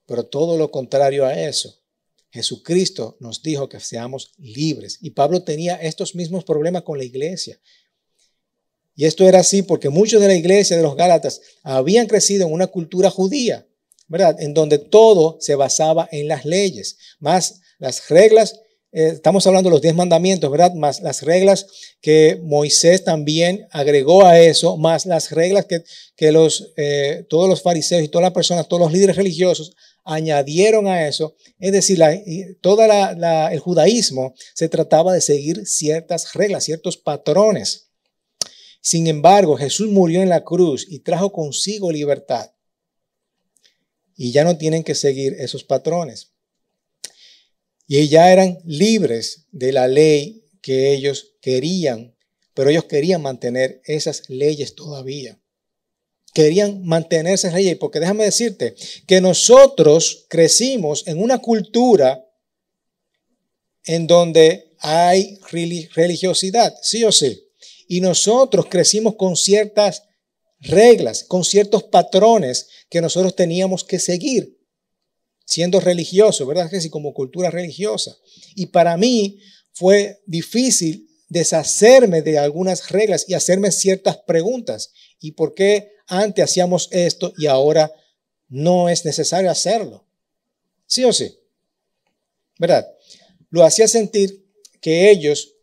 Pero 0.06 0.26
todo 0.26 0.58
lo 0.58 0.70
contrario 0.70 1.24
a 1.24 1.34
eso. 1.34 1.80
Jesucristo 2.30 3.16
nos 3.20 3.42
dijo 3.42 3.68
que 3.68 3.80
seamos 3.80 4.32
libres. 4.38 4.98
Y 5.00 5.10
Pablo 5.10 5.44
tenía 5.44 5.76
estos 5.76 6.14
mismos 6.14 6.44
problemas 6.44 6.82
con 6.82 6.98
la 6.98 7.04
iglesia. 7.04 7.60
Y 8.96 9.06
esto 9.06 9.26
era 9.26 9.40
así 9.40 9.62
porque 9.62 9.88
muchos 9.88 10.20
de 10.20 10.28
la 10.28 10.34
iglesia 10.34 10.76
de 10.76 10.82
los 10.82 10.96
Gálatas 10.96 11.40
habían 11.62 12.06
crecido 12.06 12.46
en 12.46 12.52
una 12.52 12.66
cultura 12.66 13.10
judía. 13.10 13.66
¿Verdad? 14.06 14.36
En 14.40 14.54
donde 14.54 14.78
todo 14.78 15.38
se 15.40 15.54
basaba 15.54 16.08
en 16.12 16.28
las 16.28 16.44
leyes, 16.44 16.98
más 17.18 17.60
las 17.78 18.08
reglas 18.08 18.60
eh, 18.96 19.08
estamos 19.08 19.44
hablando 19.48 19.70
de 19.70 19.74
los 19.74 19.82
diez 19.82 19.92
mandamientos, 19.92 20.48
¿verdad? 20.48 20.72
Más 20.72 21.00
las 21.00 21.22
reglas 21.22 21.66
que 22.00 22.38
Moisés 22.44 23.02
también 23.02 23.66
agregó 23.72 24.24
a 24.24 24.38
eso, 24.38 24.76
más 24.76 25.04
las 25.04 25.32
reglas 25.32 25.66
que, 25.66 25.82
que 26.14 26.30
los, 26.30 26.72
eh, 26.76 27.26
todos 27.28 27.48
los 27.48 27.60
fariseos 27.60 28.04
y 28.04 28.08
todas 28.08 28.22
las 28.22 28.32
personas, 28.32 28.68
todos 28.68 28.82
los 28.82 28.92
líderes 28.92 29.16
religiosos 29.16 29.74
añadieron 30.04 30.86
a 30.86 31.08
eso. 31.08 31.34
Es 31.58 31.72
decir, 31.72 31.98
todo 32.60 32.84
el 32.84 33.58
judaísmo 33.58 34.32
se 34.54 34.68
trataba 34.68 35.12
de 35.12 35.20
seguir 35.20 35.66
ciertas 35.66 36.32
reglas, 36.32 36.62
ciertos 36.62 36.96
patrones. 36.96 37.88
Sin 38.80 39.08
embargo, 39.08 39.56
Jesús 39.56 39.88
murió 39.90 40.22
en 40.22 40.28
la 40.28 40.44
cruz 40.44 40.86
y 40.88 41.00
trajo 41.00 41.32
consigo 41.32 41.90
libertad. 41.90 42.53
Y 44.16 44.32
ya 44.32 44.44
no 44.44 44.56
tienen 44.56 44.84
que 44.84 44.94
seguir 44.94 45.34
esos 45.38 45.64
patrones. 45.64 46.32
Y 47.86 48.08
ya 48.08 48.32
eran 48.32 48.58
libres 48.64 49.46
de 49.52 49.72
la 49.72 49.88
ley 49.88 50.44
que 50.62 50.94
ellos 50.94 51.34
querían, 51.40 52.16
pero 52.54 52.70
ellos 52.70 52.84
querían 52.84 53.20
mantener 53.20 53.82
esas 53.84 54.28
leyes 54.30 54.74
todavía. 54.74 55.38
Querían 56.32 56.84
mantenerse 56.84 57.48
esas 57.48 57.58
leyes, 57.58 57.76
porque 57.76 58.00
déjame 58.00 58.24
decirte 58.24 58.74
que 59.06 59.20
nosotros 59.20 60.26
crecimos 60.28 61.06
en 61.06 61.22
una 61.22 61.38
cultura 61.38 62.26
en 63.84 64.06
donde 64.06 64.74
hay 64.78 65.38
religiosidad, 65.94 66.74
sí 66.82 67.04
o 67.04 67.12
sí. 67.12 67.40
Y 67.86 68.00
nosotros 68.00 68.66
crecimos 68.70 69.16
con 69.16 69.36
ciertas 69.36 70.04
reglas, 70.64 71.24
con 71.24 71.44
ciertos 71.44 71.84
patrones 71.84 72.68
que 72.88 73.00
nosotros 73.00 73.36
teníamos 73.36 73.84
que 73.84 73.98
seguir, 73.98 74.58
siendo 75.44 75.80
religiosos, 75.80 76.46
¿verdad? 76.46 76.70
Que 76.70 76.80
sí, 76.80 76.90
como 76.90 77.14
cultura 77.14 77.50
religiosa. 77.50 78.16
Y 78.54 78.66
para 78.66 78.96
mí 78.96 79.40
fue 79.72 80.22
difícil 80.26 81.08
deshacerme 81.28 82.22
de 82.22 82.38
algunas 82.38 82.90
reglas 82.90 83.26
y 83.28 83.34
hacerme 83.34 83.72
ciertas 83.72 84.18
preguntas. 84.18 84.92
¿Y 85.20 85.32
por 85.32 85.54
qué 85.54 85.92
antes 86.06 86.44
hacíamos 86.44 86.88
esto 86.92 87.32
y 87.36 87.46
ahora 87.46 87.92
no 88.48 88.88
es 88.88 89.04
necesario 89.04 89.50
hacerlo? 89.50 90.06
¿Sí 90.86 91.04
o 91.04 91.12
sí? 91.12 91.38
¿Verdad? 92.58 92.88
Lo 93.50 93.64
hacía 93.64 93.88
sentir 93.88 94.46
que 94.80 95.10
ellos 95.10 95.54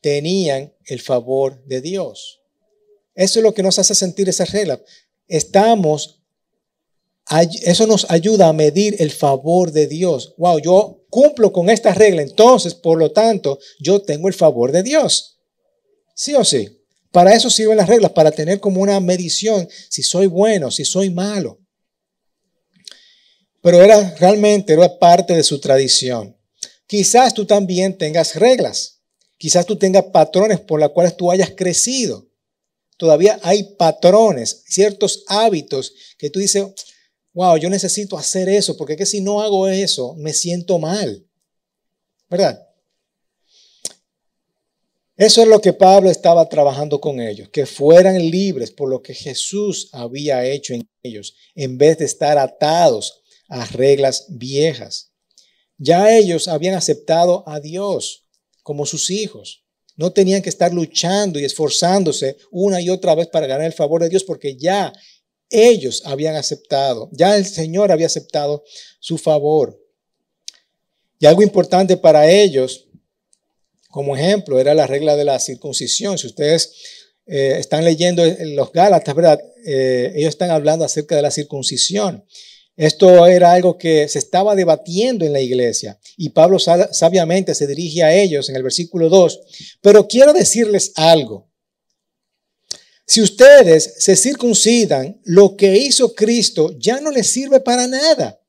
tenían 0.00 0.74
el 0.86 1.00
favor 1.00 1.62
de 1.66 1.80
Dios. 1.80 2.39
Eso 3.20 3.40
es 3.40 3.42
lo 3.42 3.52
que 3.52 3.62
nos 3.62 3.78
hace 3.78 3.94
sentir 3.94 4.30
esa 4.30 4.46
regla. 4.46 4.80
Estamos, 5.28 6.22
eso 7.64 7.86
nos 7.86 8.10
ayuda 8.10 8.48
a 8.48 8.54
medir 8.54 8.96
el 8.98 9.10
favor 9.10 9.72
de 9.72 9.86
Dios. 9.86 10.32
Wow, 10.38 10.58
yo 10.60 11.04
cumplo 11.10 11.52
con 11.52 11.68
esta 11.68 11.92
regla, 11.92 12.22
entonces, 12.22 12.74
por 12.74 12.96
lo 12.96 13.12
tanto, 13.12 13.58
yo 13.78 14.00
tengo 14.00 14.26
el 14.26 14.32
favor 14.32 14.72
de 14.72 14.82
Dios. 14.82 15.38
¿Sí 16.14 16.34
o 16.34 16.42
sí? 16.42 16.80
Para 17.12 17.34
eso 17.34 17.50
sirven 17.50 17.76
las 17.76 17.90
reglas, 17.90 18.12
para 18.12 18.30
tener 18.30 18.58
como 18.58 18.80
una 18.80 18.98
medición 19.00 19.68
si 19.90 20.02
soy 20.02 20.26
bueno, 20.26 20.70
si 20.70 20.86
soy 20.86 21.10
malo. 21.10 21.58
Pero 23.60 23.82
era 23.82 24.14
realmente 24.18 24.72
era 24.72 24.98
parte 24.98 25.34
de 25.34 25.42
su 25.42 25.60
tradición. 25.60 26.34
Quizás 26.86 27.34
tú 27.34 27.44
también 27.44 27.98
tengas 27.98 28.34
reglas. 28.36 29.02
Quizás 29.36 29.66
tú 29.66 29.76
tengas 29.76 30.04
patrones 30.04 30.58
por 30.58 30.80
los 30.80 30.92
cuales 30.92 31.18
tú 31.18 31.30
hayas 31.30 31.50
crecido. 31.50 32.29
Todavía 33.00 33.40
hay 33.42 33.62
patrones, 33.78 34.62
ciertos 34.66 35.24
hábitos 35.26 35.94
que 36.18 36.28
tú 36.28 36.38
dices, 36.38 36.66
wow, 37.32 37.56
yo 37.56 37.70
necesito 37.70 38.18
hacer 38.18 38.46
eso, 38.50 38.76
porque 38.76 38.94
que 38.94 39.06
si 39.06 39.22
no 39.22 39.40
hago 39.40 39.68
eso, 39.68 40.14
me 40.16 40.34
siento 40.34 40.78
mal. 40.78 41.26
¿Verdad? 42.28 42.62
Eso 45.16 45.40
es 45.40 45.48
lo 45.48 45.62
que 45.62 45.72
Pablo 45.72 46.10
estaba 46.10 46.46
trabajando 46.50 47.00
con 47.00 47.22
ellos, 47.22 47.48
que 47.48 47.64
fueran 47.64 48.18
libres 48.18 48.70
por 48.70 48.90
lo 48.90 49.00
que 49.00 49.14
Jesús 49.14 49.88
había 49.92 50.44
hecho 50.44 50.74
en 50.74 50.86
ellos, 51.02 51.34
en 51.54 51.78
vez 51.78 51.96
de 51.96 52.04
estar 52.04 52.36
atados 52.36 53.22
a 53.48 53.64
reglas 53.64 54.26
viejas. 54.28 55.10
Ya 55.78 56.14
ellos 56.14 56.48
habían 56.48 56.74
aceptado 56.74 57.48
a 57.48 57.60
Dios 57.60 58.26
como 58.62 58.84
sus 58.84 59.10
hijos. 59.10 59.64
No 60.00 60.14
tenían 60.14 60.40
que 60.40 60.48
estar 60.48 60.72
luchando 60.72 61.38
y 61.38 61.44
esforzándose 61.44 62.38
una 62.50 62.80
y 62.80 62.88
otra 62.88 63.14
vez 63.14 63.26
para 63.26 63.46
ganar 63.46 63.66
el 63.66 63.74
favor 63.74 64.00
de 64.00 64.08
Dios 64.08 64.24
porque 64.24 64.56
ya 64.56 64.94
ellos 65.50 66.00
habían 66.06 66.36
aceptado, 66.36 67.10
ya 67.12 67.36
el 67.36 67.44
Señor 67.44 67.92
había 67.92 68.06
aceptado 68.06 68.64
su 68.98 69.18
favor. 69.18 69.78
Y 71.18 71.26
algo 71.26 71.42
importante 71.42 71.98
para 71.98 72.30
ellos, 72.30 72.86
como 73.90 74.16
ejemplo, 74.16 74.58
era 74.58 74.72
la 74.72 74.86
regla 74.86 75.16
de 75.16 75.26
la 75.26 75.38
circuncisión. 75.38 76.16
Si 76.16 76.28
ustedes 76.28 76.72
eh, 77.26 77.56
están 77.58 77.84
leyendo 77.84 78.24
los 78.24 78.72
Gálatas, 78.72 79.14
¿verdad? 79.14 79.38
Eh, 79.66 80.14
ellos 80.16 80.30
están 80.30 80.50
hablando 80.50 80.86
acerca 80.86 81.14
de 81.14 81.20
la 81.20 81.30
circuncisión. 81.30 82.24
Esto 82.80 83.26
era 83.26 83.52
algo 83.52 83.76
que 83.76 84.08
se 84.08 84.18
estaba 84.18 84.54
debatiendo 84.54 85.26
en 85.26 85.34
la 85.34 85.40
iglesia 85.42 86.00
y 86.16 86.30
Pablo 86.30 86.58
sabiamente 86.58 87.54
se 87.54 87.66
dirige 87.66 88.02
a 88.02 88.14
ellos 88.14 88.48
en 88.48 88.56
el 88.56 88.62
versículo 88.62 89.10
2. 89.10 89.40
Pero 89.82 90.08
quiero 90.08 90.32
decirles 90.32 90.92
algo. 90.94 91.50
Si 93.06 93.20
ustedes 93.20 93.96
se 93.98 94.16
circuncidan, 94.16 95.20
lo 95.24 95.58
que 95.58 95.76
hizo 95.76 96.14
Cristo 96.14 96.74
ya 96.78 97.02
no 97.02 97.10
les 97.10 97.26
sirve 97.26 97.60
para 97.60 97.86
nada. 97.86 98.40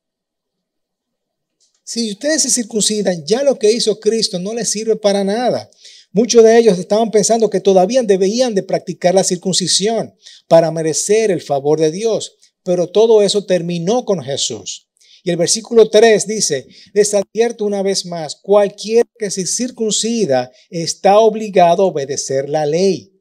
Si 1.84 2.12
ustedes 2.12 2.44
se 2.44 2.52
circuncidan, 2.52 3.26
ya 3.26 3.44
lo 3.44 3.60
que 3.60 3.70
hizo 3.70 4.00
Cristo 4.00 4.40
no 4.40 4.54
les 4.54 4.70
sirve 4.70 4.96
para 4.96 5.26
nada. 5.26 5.70
Muchos 6.14 6.42
de 6.42 6.58
ellos 6.58 6.80
estaban 6.80 7.12
pensando 7.12 7.50
que 7.50 7.60
todavía 7.60 8.02
debían 8.02 8.56
de 8.56 8.64
practicar 8.64 9.14
la 9.14 9.26
circuncisión 9.26 10.16
para 10.48 10.72
merecer 10.72 11.32
el 11.32 11.42
favor 11.42 11.82
de 11.82 11.92
Dios 11.92 12.38
pero 12.64 12.88
todo 12.88 13.22
eso 13.22 13.46
terminó 13.46 14.06
con 14.06 14.22
Jesús. 14.24 14.88
Y 15.24 15.30
el 15.30 15.38
versículo 15.38 15.90
3 15.90 16.28
dice, 16.28 16.68
les 16.94 17.16
una 17.60 17.84
vez 17.84 18.06
más, 18.06 18.36
cualquiera 18.36 19.08
que 19.18 19.30
se 19.30 19.46
circuncida 19.46 20.52
está 20.70 21.20
obligado 21.20 21.84
a 21.84 21.88
obedecer 21.88 22.50
la 22.50 22.66
ley. 22.66 23.12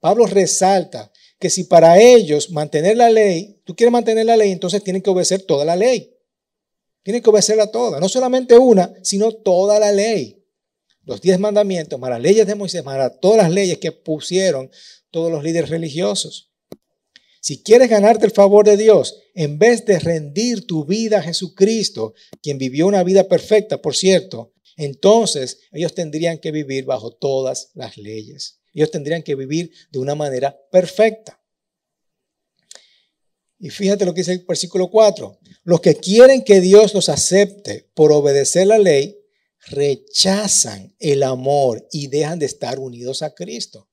Pablo 0.00 0.26
resalta 0.26 1.12
que 1.38 1.48
si 1.48 1.64
para 1.64 2.00
ellos 2.00 2.50
mantener 2.50 2.96
la 2.96 3.08
ley, 3.08 3.60
tú 3.64 3.76
quieres 3.76 3.92
mantener 3.92 4.26
la 4.26 4.36
ley, 4.36 4.50
entonces 4.50 4.82
tienen 4.82 5.02
que 5.02 5.10
obedecer 5.10 5.42
toda 5.42 5.64
la 5.64 5.76
ley. 5.76 6.10
Tienen 7.02 7.22
que 7.22 7.30
obedecerla 7.30 7.70
toda, 7.70 8.00
no 8.00 8.08
solamente 8.08 8.56
una, 8.58 8.92
sino 9.02 9.30
toda 9.30 9.78
la 9.78 9.92
ley. 9.92 10.42
Los 11.02 11.20
diez 11.20 11.38
mandamientos, 11.38 12.00
para 12.00 12.14
las 12.14 12.22
leyes 12.22 12.46
de 12.46 12.54
Moisés, 12.54 12.82
para 12.82 13.10
todas 13.10 13.42
las 13.42 13.50
leyes 13.52 13.78
que 13.78 13.92
pusieron 13.92 14.70
todos 15.10 15.30
los 15.30 15.44
líderes 15.44 15.70
religiosos. 15.70 16.53
Si 17.44 17.62
quieres 17.62 17.90
ganarte 17.90 18.24
el 18.24 18.32
favor 18.32 18.64
de 18.64 18.78
Dios, 18.78 19.20
en 19.34 19.58
vez 19.58 19.84
de 19.84 19.98
rendir 19.98 20.66
tu 20.66 20.86
vida 20.86 21.18
a 21.18 21.22
Jesucristo, 21.22 22.14
quien 22.42 22.56
vivió 22.56 22.86
una 22.86 23.04
vida 23.04 23.28
perfecta, 23.28 23.82
por 23.82 23.94
cierto, 23.94 24.54
entonces 24.78 25.58
ellos 25.70 25.94
tendrían 25.94 26.38
que 26.38 26.52
vivir 26.52 26.86
bajo 26.86 27.10
todas 27.10 27.68
las 27.74 27.98
leyes. 27.98 28.60
Ellos 28.72 28.90
tendrían 28.90 29.22
que 29.22 29.34
vivir 29.34 29.70
de 29.92 29.98
una 29.98 30.14
manera 30.14 30.58
perfecta. 30.72 31.38
Y 33.58 33.68
fíjate 33.68 34.06
lo 34.06 34.14
que 34.14 34.22
dice 34.22 34.32
el 34.32 34.46
versículo 34.48 34.90
4. 34.90 35.38
Los 35.64 35.82
que 35.82 35.96
quieren 35.96 36.44
que 36.44 36.62
Dios 36.62 36.94
los 36.94 37.10
acepte 37.10 37.90
por 37.92 38.10
obedecer 38.10 38.68
la 38.68 38.78
ley, 38.78 39.18
rechazan 39.66 40.96
el 40.98 41.22
amor 41.22 41.86
y 41.92 42.06
dejan 42.06 42.38
de 42.38 42.46
estar 42.46 42.78
unidos 42.78 43.20
a 43.20 43.34
Cristo. 43.34 43.90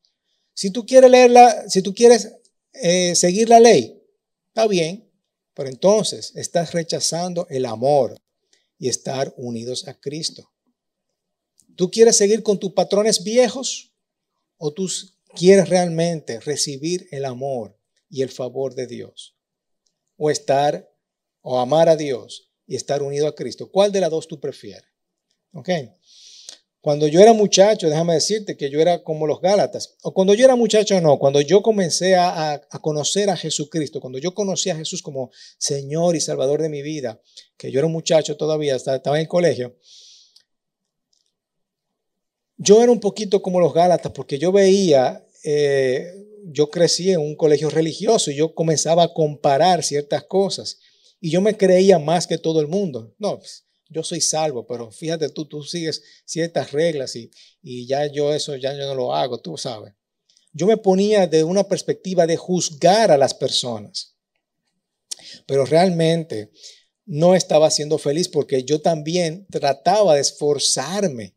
Si 0.53 0.71
tú 0.71 0.85
quieres 0.85 1.11
leerla, 1.11 1.67
si 1.67 1.81
tú 1.81 1.93
quieres 1.93 2.29
eh, 2.73 3.15
seguir 3.15 3.49
la 3.49 3.59
ley. 3.59 4.01
Está 4.47 4.67
bien, 4.67 5.09
pero 5.53 5.69
entonces 5.69 6.33
estás 6.35 6.73
rechazando 6.73 7.47
el 7.49 7.65
amor 7.65 8.21
y 8.77 8.89
estar 8.89 9.33
unidos 9.37 9.87
a 9.87 9.99
Cristo. 9.99 10.51
¿Tú 11.75 11.89
quieres 11.89 12.17
seguir 12.17 12.43
con 12.43 12.59
tus 12.59 12.73
patrones 12.73 13.23
viejos 13.23 13.93
o 14.57 14.73
tú 14.73 14.89
quieres 15.35 15.69
realmente 15.69 16.39
recibir 16.39 17.07
el 17.11 17.25
amor 17.25 17.77
y 18.09 18.21
el 18.21 18.29
favor 18.29 18.75
de 18.75 18.87
Dios? 18.87 19.35
O 20.17 20.29
estar 20.29 20.91
o 21.41 21.59
amar 21.59 21.89
a 21.89 21.95
Dios 21.95 22.51
y 22.67 22.75
estar 22.75 23.01
unido 23.01 23.27
a 23.27 23.35
Cristo. 23.35 23.71
¿Cuál 23.71 23.91
de 23.91 24.01
las 24.01 24.11
dos 24.11 24.27
tú 24.27 24.39
prefieres? 24.39 24.89
¿Ok? 25.53 25.69
Cuando 26.81 27.07
yo 27.07 27.19
era 27.19 27.33
muchacho, 27.33 27.87
déjame 27.89 28.15
decirte 28.15 28.57
que 28.57 28.71
yo 28.71 28.79
era 28.79 29.03
como 29.03 29.27
los 29.27 29.39
Gálatas. 29.39 29.97
O 30.01 30.15
cuando 30.15 30.33
yo 30.33 30.45
era 30.45 30.55
muchacho, 30.55 30.99
no. 30.99 31.19
Cuando 31.19 31.39
yo 31.39 31.61
comencé 31.61 32.15
a, 32.15 32.59
conocer 32.81 33.29
a 33.29 33.37
Jesucristo, 33.37 34.01
cuando 34.01 34.17
yo 34.17 34.33
conocí 34.33 34.71
a 34.71 34.75
Jesús 34.75 35.03
como 35.03 35.29
Señor 35.59 36.15
y 36.15 36.21
Salvador 36.21 36.59
de 36.59 36.69
mi 36.69 36.81
vida, 36.81 37.21
que 37.55 37.71
yo 37.71 37.79
era 37.79 37.85
un 37.85 37.93
muchacho 37.93 38.35
todavía, 38.35 38.75
estaba 38.75 39.15
en 39.17 39.21
el 39.21 39.27
colegio, 39.27 39.77
yo 42.57 42.81
era 42.81 42.91
un 42.91 42.99
poquito 42.99 43.43
como 43.43 43.59
los 43.59 43.73
Gálatas 43.73 44.11
porque 44.11 44.39
yo 44.39 44.51
veía, 44.51 45.23
eh, 45.43 46.11
yo 46.45 46.71
crecí 46.71 47.11
en 47.11 47.19
un 47.19 47.35
colegio 47.35 47.69
religioso 47.69 48.31
y 48.31 48.35
yo 48.35 48.55
comenzaba 48.55 49.03
a 49.03 49.13
comparar 49.13 49.83
ciertas 49.83 50.23
cosas 50.23 50.79
y 51.19 51.29
yo 51.29 51.41
me 51.41 51.57
creía 51.57 51.99
más 51.99 52.25
que 52.25 52.39
todo 52.39 52.59
el 52.59 52.67
mundo. 52.67 53.13
No, 53.19 53.37
pues, 53.37 53.65
yo 53.91 54.03
soy 54.03 54.21
salvo, 54.21 54.65
pero 54.65 54.91
fíjate 54.91 55.29
tú, 55.29 55.45
tú 55.45 55.63
sigues 55.63 56.01
ciertas 56.25 56.71
reglas 56.71 57.15
y, 57.15 57.29
y 57.61 57.85
ya 57.85 58.07
yo 58.07 58.33
eso 58.33 58.55
ya 58.55 58.73
yo 58.73 58.85
no 58.87 58.95
lo 58.95 59.13
hago, 59.13 59.39
tú 59.39 59.57
sabes. 59.57 59.93
Yo 60.53 60.65
me 60.65 60.77
ponía 60.77 61.27
de 61.27 61.43
una 61.43 61.65
perspectiva 61.65 62.25
de 62.25 62.37
juzgar 62.37 63.11
a 63.11 63.17
las 63.17 63.33
personas, 63.33 64.15
pero 65.45 65.65
realmente 65.65 66.51
no 67.05 67.35
estaba 67.35 67.69
siendo 67.69 67.97
feliz 67.97 68.29
porque 68.29 68.63
yo 68.63 68.81
también 68.81 69.45
trataba 69.49 70.15
de 70.15 70.21
esforzarme 70.21 71.35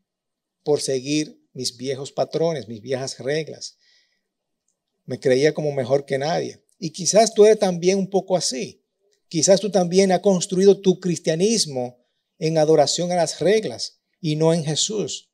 por 0.63 0.81
seguir 0.81 1.41
mis 1.53 1.77
viejos 1.77 2.13
patrones, 2.13 2.69
mis 2.69 2.81
viejas 2.81 3.19
reglas. 3.19 3.79
Me 5.05 5.19
creía 5.19 5.53
como 5.53 5.73
mejor 5.73 6.07
que 6.07 6.19
nadie. 6.19 6.65
Y 6.79 6.91
quizás 6.91 7.35
tú 7.35 7.45
eres 7.45 7.59
también 7.59 7.99
un 7.99 8.09
poco 8.09 8.37
así. 8.37 8.83
Quizás 9.29 9.61
tú 9.61 9.71
también 9.71 10.13
has 10.13 10.21
construido 10.21 10.81
tu 10.81 11.01
cristianismo 11.01 12.04
en 12.39 12.59
adoración 12.59 13.13
a 13.13 13.17
las 13.17 13.41
reglas 13.41 14.01
y 14.21 14.37
no 14.37 14.53
en 14.53 14.65
Jesús, 14.65 15.31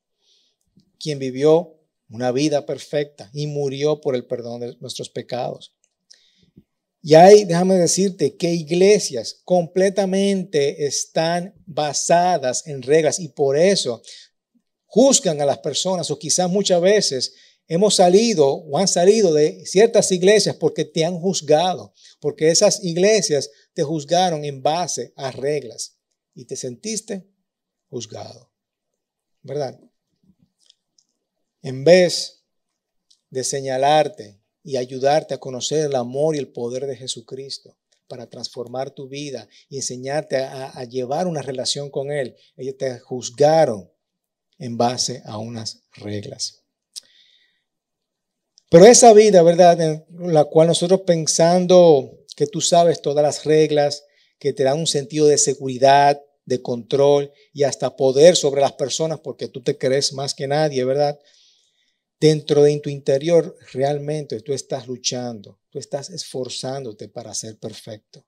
quien 0.99 1.19
vivió 1.19 1.77
una 2.09 2.31
vida 2.31 2.65
perfecta 2.65 3.29
y 3.33 3.47
murió 3.47 4.01
por 4.01 4.15
el 4.15 4.25
perdón 4.25 4.61
de 4.61 4.75
nuestros 4.79 5.09
pecados. 5.09 5.73
Y 7.01 7.15
hay, 7.15 7.45
déjame 7.45 7.75
decirte, 7.75 8.35
que 8.35 8.53
iglesias 8.53 9.41
completamente 9.43 10.85
están 10.85 11.55
basadas 11.65 12.67
en 12.67 12.83
reglas 12.83 13.19
y 13.19 13.29
por 13.29 13.57
eso 13.57 14.01
juzgan 14.85 15.41
a 15.41 15.45
las 15.45 15.59
personas 15.59 16.11
o 16.11 16.19
quizás 16.19 16.49
muchas 16.49 16.81
veces 16.81 17.33
hemos 17.67 17.95
salido 17.95 18.47
o 18.47 18.77
han 18.77 18.87
salido 18.87 19.33
de 19.33 19.65
ciertas 19.65 20.11
iglesias 20.11 20.57
porque 20.57 20.85
te 20.85 21.05
han 21.05 21.17
juzgado, 21.17 21.93
porque 22.19 22.51
esas 22.51 22.83
iglesias 22.83 23.49
te 23.73 23.83
juzgaron 23.83 24.45
en 24.45 24.61
base 24.61 25.13
a 25.15 25.31
reglas 25.31 26.00
y 26.33 26.45
te 26.45 26.55
sentiste 26.55 27.27
juzgado, 27.89 28.51
¿verdad? 29.41 29.79
En 31.61 31.83
vez 31.83 32.43
de 33.29 33.43
señalarte 33.43 34.41
y 34.63 34.77
ayudarte 34.77 35.33
a 35.33 35.39
conocer 35.39 35.85
el 35.85 35.95
amor 35.95 36.35
y 36.35 36.39
el 36.39 36.49
poder 36.49 36.85
de 36.85 36.95
Jesucristo 36.95 37.77
para 38.07 38.27
transformar 38.27 38.91
tu 38.91 39.07
vida 39.07 39.47
y 39.69 39.77
enseñarte 39.77 40.37
a, 40.37 40.83
llevar 40.83 41.27
una 41.27 41.41
relación 41.41 41.89
con 41.89 42.11
Él, 42.11 42.35
ellos 42.57 42.77
te 42.77 42.99
juzgaron 42.99 43.89
en 44.59 44.77
base 44.77 45.23
a 45.25 45.37
unas 45.37 45.83
reglas. 45.93 46.61
Pero 48.69 48.85
esa 48.85 49.13
vida, 49.13 49.41
¿verdad? 49.43 49.79
En 49.81 50.33
la 50.33 50.45
cual 50.45 50.67
nosotros 50.67 51.01
pensando 51.05 52.25
que 52.35 52.47
tú 52.47 52.61
sabes 52.61 53.01
todas 53.01 53.23
las 53.23 53.43
reglas, 53.45 54.05
que 54.41 54.53
te 54.53 54.63
dan 54.63 54.79
un 54.79 54.87
sentido 54.87 55.27
de 55.27 55.37
seguridad, 55.37 56.19
de 56.45 56.63
control 56.63 57.31
y 57.53 57.61
hasta 57.61 57.95
poder 57.95 58.35
sobre 58.35 58.61
las 58.61 58.73
personas 58.73 59.19
porque 59.19 59.47
tú 59.47 59.61
te 59.61 59.77
crees 59.77 60.13
más 60.13 60.33
que 60.33 60.47
nadie, 60.47 60.83
¿verdad? 60.83 61.19
Dentro 62.19 62.63
de 62.63 62.79
tu 62.79 62.89
interior 62.89 63.55
realmente 63.71 64.41
tú 64.41 64.53
estás 64.53 64.87
luchando, 64.87 65.59
tú 65.69 65.77
estás 65.77 66.09
esforzándote 66.09 67.07
para 67.07 67.35
ser 67.35 67.59
perfecto. 67.59 68.25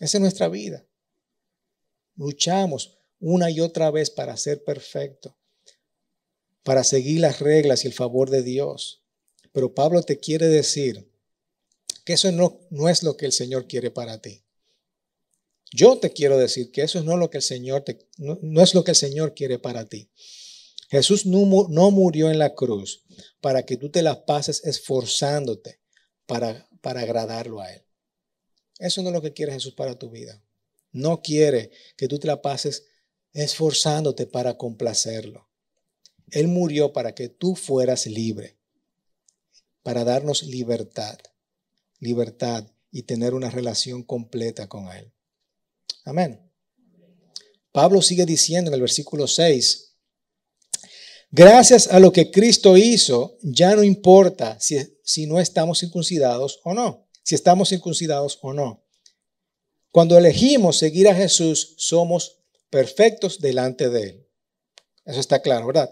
Esa 0.00 0.16
es 0.16 0.20
nuestra 0.20 0.48
vida. 0.48 0.84
Luchamos 2.16 2.98
una 3.20 3.48
y 3.48 3.60
otra 3.60 3.92
vez 3.92 4.10
para 4.10 4.36
ser 4.36 4.64
perfecto, 4.64 5.38
para 6.64 6.82
seguir 6.82 7.20
las 7.20 7.38
reglas 7.38 7.84
y 7.84 7.86
el 7.86 7.94
favor 7.94 8.30
de 8.30 8.42
Dios. 8.42 9.04
Pero 9.52 9.72
Pablo 9.72 10.02
te 10.02 10.18
quiere 10.18 10.48
decir 10.48 11.08
que 12.04 12.14
eso 12.14 12.32
no, 12.32 12.58
no 12.70 12.88
es 12.88 13.04
lo 13.04 13.16
que 13.16 13.26
el 13.26 13.32
Señor 13.32 13.68
quiere 13.68 13.92
para 13.92 14.20
ti. 14.20 14.42
Yo 15.72 15.98
te 15.98 16.12
quiero 16.12 16.38
decir 16.38 16.70
que 16.70 16.82
eso 16.82 17.02
no, 17.02 17.16
lo 17.16 17.30
que 17.30 17.38
el 17.38 17.42
Señor 17.42 17.84
no, 18.18 18.62
es 18.62 18.74
lo 18.74 18.84
que 18.84 18.92
el 18.92 18.96
Señor 18.96 19.34
quiere 19.34 19.58
para 19.58 19.86
ti. 19.86 20.10
Jesús 20.88 21.26
no, 21.26 21.66
no, 21.68 21.90
murió 21.90 22.30
en 22.30 22.38
la 22.38 22.54
cruz 22.54 23.04
para 23.40 23.64
que 23.64 23.76
tú 23.76 23.90
te 23.90 24.02
las 24.02 24.18
pases 24.18 24.64
esforzándote 24.64 25.80
para, 26.26 26.68
para 26.80 27.00
agradarlo 27.00 27.60
a 27.60 27.72
Él. 27.72 27.82
Eso 28.78 29.02
no 29.02 29.08
es 29.08 29.14
lo 29.14 29.22
que 29.22 29.32
quiere 29.32 29.52
Jesús 29.52 29.74
para 29.74 29.98
tu 29.98 30.10
vida. 30.10 30.42
No 30.92 31.22
quiere 31.22 31.72
que 31.96 32.08
tú 32.08 32.18
te 32.18 32.26
la 32.28 32.40
pases 32.40 32.84
esforzándote 33.32 34.26
para 34.26 34.56
complacerlo. 34.56 35.48
Él 36.30 36.48
murió 36.48 36.92
para 36.92 37.14
que 37.14 37.28
tú 37.28 37.56
fueras 37.56 38.06
libre 38.06 38.56
para 39.86 40.02
darnos 40.02 40.42
libertad, 40.42 41.16
libertad 42.00 42.66
y 42.90 43.04
tener 43.04 43.34
una 43.34 43.50
relación 43.50 44.02
completa 44.02 44.68
con 44.68 44.88
Él. 44.88 45.12
Amén. 46.04 46.40
Pablo 47.72 48.00
sigue 48.00 48.24
diciendo 48.24 48.70
en 48.70 48.74
el 48.74 48.80
versículo 48.80 49.26
6, 49.26 49.96
gracias 51.30 51.88
a 51.88 52.00
lo 52.00 52.12
que 52.12 52.30
Cristo 52.30 52.76
hizo, 52.76 53.36
ya 53.42 53.76
no 53.76 53.82
importa 53.82 54.58
si, 54.60 54.78
si 55.04 55.26
no 55.26 55.40
estamos 55.40 55.80
circuncidados 55.80 56.60
o 56.64 56.72
no, 56.72 57.06
si 57.22 57.34
estamos 57.34 57.68
circuncidados 57.68 58.38
o 58.40 58.52
no. 58.52 58.84
Cuando 59.90 60.16
elegimos 60.16 60.78
seguir 60.78 61.08
a 61.08 61.14
Jesús, 61.14 61.74
somos 61.78 62.38
perfectos 62.70 63.40
delante 63.40 63.88
de 63.88 64.02
Él. 64.02 64.28
Eso 65.04 65.20
está 65.20 65.40
claro, 65.40 65.66
¿verdad? 65.66 65.90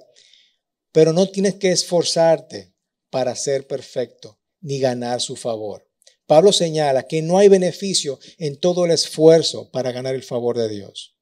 Pero 0.93 1.13
no 1.13 1.29
tienes 1.29 1.55
que 1.55 1.71
esforzarte 1.71 2.75
para 3.11 3.35
ser 3.37 3.67
perfecto 3.67 4.39
ni 4.61 4.79
ganar 4.79 5.21
su 5.21 5.37
favor. 5.37 5.89
Pablo 6.27 6.53
señala 6.53 7.07
que 7.07 7.23
no 7.23 7.39
hay 7.39 7.49
beneficio 7.49 8.19
en 8.39 8.59
todo 8.59 8.85
el 8.85 8.91
esfuerzo 8.91 9.71
para 9.71 9.93
ganar 9.93 10.15
el 10.15 10.23
favor 10.23 10.57
de 10.57 10.69
Dios. 10.69 11.15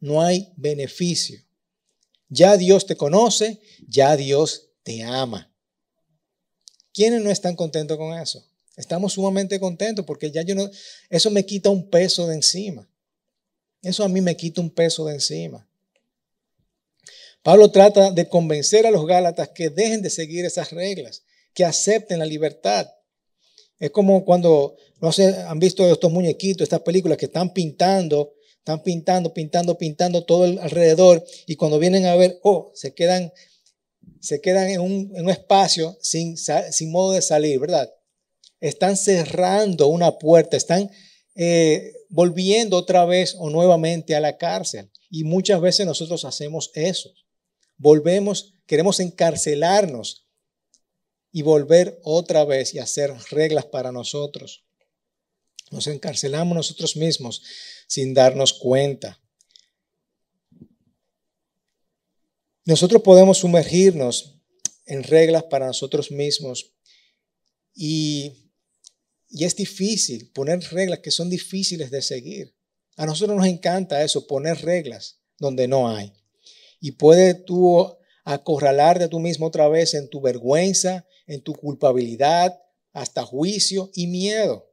No 0.00 0.22
hay 0.22 0.52
beneficio. 0.56 1.40
Ya 2.28 2.56
Dios 2.56 2.86
te 2.86 2.96
conoce, 2.96 3.60
ya 3.88 4.16
Dios 4.16 4.70
te 4.82 5.02
ama. 5.02 5.52
¿Quiénes 6.92 7.22
no 7.22 7.30
están 7.30 7.56
contentos 7.56 7.96
con 7.96 8.16
eso? 8.18 8.44
Estamos 8.76 9.14
sumamente 9.14 9.58
contentos 9.58 10.04
porque 10.04 10.30
ya 10.30 10.42
yo 10.42 10.54
no, 10.54 10.70
eso 11.08 11.30
me 11.30 11.44
quita 11.44 11.70
un 11.70 11.88
peso 11.88 12.26
de 12.26 12.34
encima. 12.34 12.88
Eso 13.82 14.04
a 14.04 14.08
mí 14.08 14.20
me 14.20 14.36
quita 14.36 14.60
un 14.60 14.70
peso 14.70 15.06
de 15.06 15.14
encima. 15.14 15.68
Pablo 17.42 17.70
trata 17.70 18.10
de 18.10 18.28
convencer 18.28 18.86
a 18.86 18.90
los 18.90 19.06
Gálatas 19.06 19.50
que 19.50 19.70
dejen 19.70 20.02
de 20.02 20.10
seguir 20.10 20.44
esas 20.44 20.72
reglas, 20.72 21.22
que 21.54 21.64
acepten 21.64 22.18
la 22.18 22.26
libertad. 22.26 22.88
Es 23.78 23.90
como 23.90 24.24
cuando, 24.24 24.76
no 25.00 25.12
sé, 25.12 25.34
han 25.42 25.58
visto 25.58 25.90
estos 25.90 26.10
muñequitos, 26.10 26.62
estas 26.62 26.80
películas 26.80 27.18
que 27.18 27.26
están 27.26 27.52
pintando, 27.52 28.34
están 28.58 28.82
pintando, 28.82 29.32
pintando, 29.32 29.78
pintando 29.78 30.24
todo 30.24 30.44
alrededor 30.60 31.24
y 31.46 31.56
cuando 31.56 31.78
vienen 31.78 32.06
a 32.06 32.16
ver, 32.16 32.38
oh, 32.42 32.72
se 32.74 32.94
quedan, 32.94 33.32
se 34.20 34.40
quedan 34.40 34.68
en 34.68 34.80
un, 34.80 35.30
espacio 35.30 35.96
sin, 36.00 36.36
sin 36.36 36.90
modo 36.90 37.12
de 37.12 37.22
salir, 37.22 37.58
¿verdad? 37.60 37.92
Están 38.60 38.96
cerrando 38.96 39.88
una 39.88 40.18
puerta, 40.18 40.56
están 40.56 40.90
eh, 41.34 41.92
volviendo 42.08 42.76
otra 42.76 43.04
vez 43.04 43.36
o 43.38 43.50
nuevamente 43.50 44.14
a 44.14 44.20
la 44.20 44.38
cárcel. 44.38 44.90
Y 45.10 45.24
muchas 45.24 45.60
veces 45.60 45.86
nosotros 45.86 46.24
hacemos 46.24 46.70
eso 46.74 47.10
volvemos, 47.78 48.54
queremos 48.66 49.00
encarcelarnos 49.00 50.25
y 51.36 51.42
volver 51.42 52.00
otra 52.02 52.46
vez 52.46 52.72
y 52.72 52.78
hacer 52.78 53.14
reglas 53.30 53.66
para 53.66 53.92
nosotros. 53.92 54.64
Nos 55.70 55.86
encarcelamos 55.86 56.56
nosotros 56.56 56.96
mismos 56.96 57.42
sin 57.86 58.14
darnos 58.14 58.54
cuenta. 58.54 59.20
Nosotros 62.64 63.02
podemos 63.02 63.36
sumergirnos 63.36 64.40
en 64.86 65.02
reglas 65.02 65.42
para 65.42 65.66
nosotros 65.66 66.10
mismos 66.10 66.72
y, 67.74 68.32
y, 69.28 69.44
es 69.44 69.54
difícil 69.56 70.30
poner 70.30 70.60
reglas 70.70 71.00
que 71.00 71.10
son 71.10 71.28
difíciles 71.28 71.90
de 71.90 72.00
seguir. 72.00 72.56
A 72.96 73.04
nosotros 73.04 73.36
nos 73.36 73.46
encanta 73.46 74.02
eso, 74.02 74.26
poner 74.26 74.64
reglas 74.64 75.20
donde 75.36 75.68
no 75.68 75.86
hay 75.94 76.14
y 76.80 76.92
puedes 76.92 77.44
tú 77.44 77.94
acorralarte 78.26 79.04
a 79.04 79.08
tú 79.08 79.20
mismo 79.20 79.46
otra 79.46 79.68
vez 79.68 79.94
en 79.94 80.10
tu 80.10 80.20
vergüenza, 80.20 81.06
en 81.28 81.42
tu 81.42 81.54
culpabilidad, 81.54 82.60
hasta 82.92 83.24
juicio 83.24 83.90
y 83.94 84.08
miedo. 84.08 84.68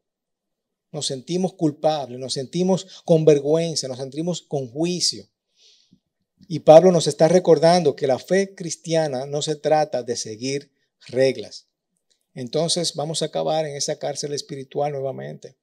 Nos 0.92 1.06
sentimos 1.06 1.54
culpables, 1.54 2.20
nos 2.20 2.34
sentimos 2.34 3.04
con 3.06 3.26
vergüenza, 3.26 3.88
nos 3.88 4.00
sentimos 4.00 4.42
con 4.42 4.68
juicio. 4.68 5.30
Y 6.48 6.60
Pablo 6.60 6.92
nos 6.92 7.06
está 7.06 7.28
recordando 7.28 7.96
que 7.96 8.08
la 8.08 8.18
fe 8.18 8.56
cristiana 8.56 9.28
no 9.28 9.44
se 9.44 9.56
trata 9.56 10.02
de 10.02 10.18
seguir 10.18 10.72
reglas. 11.08 11.68
Entonces 12.34 12.96
vamos 12.96 13.22
a 13.22 13.26
acabar 13.26 13.68
en 13.68 13.76
esa 13.76 14.00
cárcel 14.00 14.34
espiritual 14.34 14.92
nuevamente. 14.94 15.56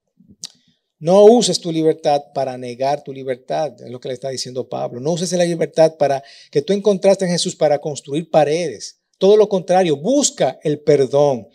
No 1.01 1.25
uses 1.25 1.59
tu 1.59 1.73
libertad 1.73 2.21
para 2.35 2.59
negar 2.59 3.03
tu 3.03 3.11
libertad, 3.11 3.73
es 3.81 3.91
lo 3.91 3.99
que 3.99 4.09
le 4.09 4.15
está 4.15 4.29
diciendo 4.29 4.69
Pablo. 4.69 5.01
No 5.01 5.13
uses 5.13 5.33
la 5.33 5.47
libertad 5.47 5.97
para 5.97 6.23
que 6.51 6.61
tú 6.61 6.75
encontraste 6.75 7.25
en 7.25 7.31
Jesús 7.31 7.57
para 7.57 7.81
construir 7.81 8.29
paredes. 8.29 9.01
Todo 9.17 9.39
lo 9.39 9.49
contrario, 9.49 9.97
busca 9.97 10.61
el 10.63 10.81
perdón 10.81 11.49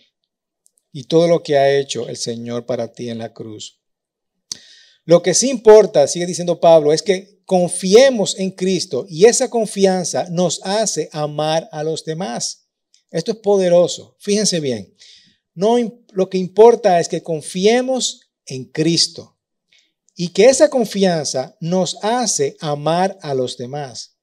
y 0.91 1.03
todo 1.03 1.27
lo 1.27 1.43
que 1.43 1.57
ha 1.57 1.77
hecho 1.77 2.09
el 2.09 2.17
Señor 2.17 2.65
para 2.65 2.91
ti 2.91 3.07
en 3.09 3.19
la 3.19 3.33
cruz. 3.33 3.79
Lo 5.03 5.21
que 5.21 5.35
sí 5.35 5.51
importa, 5.51 6.07
sigue 6.07 6.25
diciendo 6.25 6.59
Pablo, 6.59 6.91
es 6.91 7.03
que 7.03 7.43
confiemos 7.45 8.39
en 8.39 8.49
Cristo 8.49 9.05
y 9.07 9.25
esa 9.25 9.51
confianza 9.51 10.27
nos 10.31 10.59
hace 10.63 11.07
amar 11.11 11.69
a 11.71 11.83
los 11.83 12.03
demás. 12.03 12.67
Esto 13.11 13.33
es 13.33 13.37
poderoso. 13.37 14.15
Fíjense 14.17 14.59
bien. 14.59 14.95
No, 15.53 15.77
lo 16.13 16.29
que 16.31 16.39
importa 16.39 16.99
es 16.99 17.07
que 17.07 17.21
confiemos 17.21 18.21
en 18.47 18.65
Cristo 18.65 19.34
y 20.15 20.29
que 20.29 20.45
esa 20.45 20.69
confianza 20.69 21.55
nos 21.59 21.97
hace 22.01 22.55
amar 22.59 23.17
a 23.21 23.33
los 23.33 23.57
demás. 23.57 24.17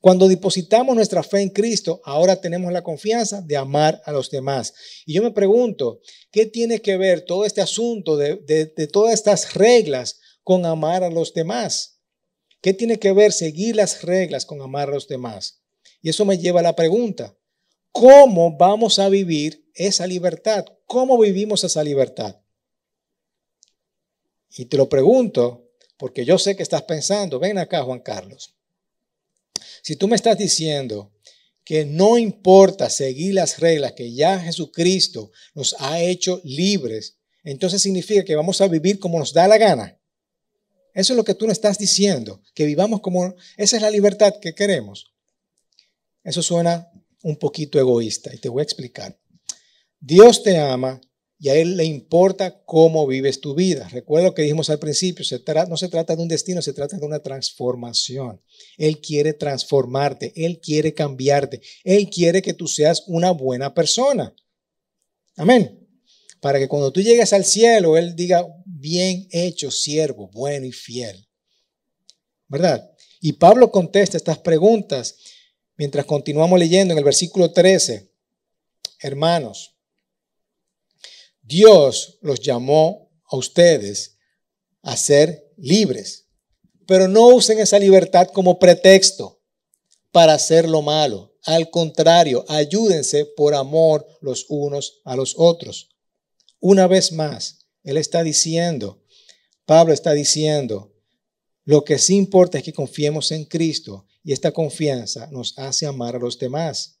Cuando 0.00 0.28
depositamos 0.28 0.94
nuestra 0.94 1.22
fe 1.22 1.40
en 1.40 1.50
Cristo, 1.50 2.00
ahora 2.04 2.40
tenemos 2.40 2.72
la 2.72 2.82
confianza 2.82 3.40
de 3.40 3.56
amar 3.56 4.00
a 4.04 4.12
los 4.12 4.30
demás. 4.30 4.72
Y 5.06 5.14
yo 5.14 5.22
me 5.22 5.32
pregunto, 5.32 6.00
¿qué 6.30 6.46
tiene 6.46 6.80
que 6.80 6.96
ver 6.96 7.22
todo 7.22 7.44
este 7.44 7.60
asunto 7.60 8.16
de, 8.16 8.36
de 8.36 8.86
todas 8.86 9.14
estas 9.14 9.54
reglas 9.54 10.20
con 10.44 10.66
amar 10.66 11.02
a 11.02 11.10
los 11.10 11.34
demás? 11.34 12.00
¿Qué 12.60 12.74
tiene 12.74 12.98
que 12.98 13.12
ver 13.12 13.32
seguir 13.32 13.76
las 13.76 14.02
reglas 14.02 14.44
con 14.44 14.60
amar 14.60 14.88
a 14.88 14.94
los 14.94 15.08
demás? 15.08 15.62
Y 16.00 16.10
eso 16.10 16.24
me 16.24 16.38
lleva 16.38 16.60
a 16.60 16.64
la 16.64 16.76
pregunta, 16.76 17.36
¿cómo 17.92 18.56
vamos 18.56 18.98
a 18.98 19.08
vivir 19.08 19.68
esa 19.74 20.06
libertad? 20.06 20.64
¿Cómo 20.86 21.18
vivimos 21.18 21.64
esa 21.64 21.82
libertad? 21.82 22.36
Y 24.56 24.66
te 24.66 24.76
lo 24.76 24.88
pregunto 24.88 25.70
porque 25.96 26.24
yo 26.24 26.38
sé 26.38 26.56
que 26.56 26.62
estás 26.62 26.82
pensando, 26.82 27.38
ven 27.38 27.58
acá 27.58 27.82
Juan 27.82 28.00
Carlos. 28.00 28.54
Si 29.82 29.96
tú 29.96 30.08
me 30.08 30.16
estás 30.16 30.38
diciendo 30.38 31.12
que 31.64 31.84
no 31.84 32.16
importa 32.16 32.88
seguir 32.88 33.34
las 33.34 33.58
reglas 33.58 33.92
que 33.92 34.12
ya 34.12 34.40
Jesucristo 34.40 35.30
nos 35.54 35.76
ha 35.78 36.00
hecho 36.00 36.40
libres, 36.44 37.18
entonces 37.44 37.82
significa 37.82 38.24
que 38.24 38.36
vamos 38.36 38.60
a 38.60 38.68
vivir 38.68 38.98
como 38.98 39.18
nos 39.18 39.32
da 39.32 39.46
la 39.48 39.58
gana. 39.58 39.98
Eso 40.94 41.12
es 41.12 41.16
lo 41.16 41.24
que 41.24 41.34
tú 41.34 41.46
nos 41.46 41.52
estás 41.52 41.78
diciendo, 41.78 42.42
que 42.54 42.64
vivamos 42.64 43.00
como... 43.00 43.34
Esa 43.56 43.76
es 43.76 43.82
la 43.82 43.90
libertad 43.90 44.34
que 44.40 44.54
queremos. 44.54 45.12
Eso 46.24 46.42
suena 46.42 46.90
un 47.22 47.36
poquito 47.36 47.78
egoísta 47.78 48.34
y 48.34 48.38
te 48.38 48.48
voy 48.48 48.60
a 48.60 48.64
explicar. 48.64 49.18
Dios 50.00 50.42
te 50.42 50.58
ama 50.58 51.00
y 51.40 51.50
a 51.50 51.54
Él 51.54 51.76
le 51.76 51.84
importa 51.84 52.62
cómo 52.64 53.06
vives 53.06 53.40
tu 53.40 53.54
vida. 53.54 53.88
Recuerda 53.88 54.28
lo 54.28 54.34
que 54.34 54.42
dijimos 54.42 54.70
al 54.70 54.80
principio, 54.80 55.24
no 55.68 55.76
se 55.76 55.88
trata 55.88 56.16
de 56.16 56.22
un 56.22 56.28
destino, 56.28 56.60
se 56.62 56.72
trata 56.72 56.98
de 56.98 57.06
una 57.06 57.20
transformación. 57.20 58.42
Él 58.76 59.00
quiere 59.00 59.34
transformarte, 59.34 60.32
Él 60.34 60.60
quiere 60.60 60.94
cambiarte, 60.94 61.60
Él 61.84 62.10
quiere 62.10 62.42
que 62.42 62.54
tú 62.54 62.66
seas 62.66 63.04
una 63.06 63.30
buena 63.30 63.72
persona. 63.72 64.34
Amén. 65.36 65.86
Para 66.40 66.58
que 66.58 66.68
cuando 66.68 66.92
tú 66.92 67.00
llegues 67.00 67.32
al 67.32 67.44
cielo, 67.44 67.96
Él 67.96 68.16
diga, 68.16 68.44
bien 68.64 69.28
hecho, 69.30 69.70
siervo, 69.70 70.28
bueno 70.32 70.66
y 70.66 70.72
fiel. 70.72 71.28
¿Verdad? 72.48 72.90
Y 73.20 73.34
Pablo 73.34 73.70
contesta 73.70 74.16
estas 74.16 74.38
preguntas 74.38 75.16
mientras 75.76 76.04
continuamos 76.06 76.58
leyendo 76.58 76.92
en 76.92 76.98
el 76.98 77.04
versículo 77.04 77.52
13. 77.52 78.10
Hermanos, 79.00 79.77
Dios 81.48 82.18
los 82.20 82.40
llamó 82.40 83.10
a 83.24 83.36
ustedes 83.38 84.18
a 84.82 84.98
ser 84.98 85.50
libres, 85.56 86.26
pero 86.86 87.08
no 87.08 87.28
usen 87.28 87.58
esa 87.58 87.78
libertad 87.78 88.28
como 88.34 88.58
pretexto 88.58 89.40
para 90.12 90.34
hacer 90.34 90.68
lo 90.68 90.82
malo. 90.82 91.34
Al 91.44 91.70
contrario, 91.70 92.44
ayúdense 92.48 93.24
por 93.24 93.54
amor 93.54 94.06
los 94.20 94.44
unos 94.50 95.00
a 95.06 95.16
los 95.16 95.36
otros. 95.38 95.88
Una 96.60 96.86
vez 96.86 97.12
más, 97.12 97.66
Él 97.82 97.96
está 97.96 98.22
diciendo, 98.22 99.02
Pablo 99.64 99.94
está 99.94 100.12
diciendo, 100.12 100.94
lo 101.64 101.82
que 101.82 101.96
sí 101.96 102.16
importa 102.16 102.58
es 102.58 102.64
que 102.64 102.74
confiemos 102.74 103.32
en 103.32 103.46
Cristo 103.46 104.06
y 104.22 104.34
esta 104.34 104.52
confianza 104.52 105.28
nos 105.30 105.58
hace 105.58 105.86
amar 105.86 106.16
a 106.16 106.18
los 106.18 106.38
demás. 106.38 106.98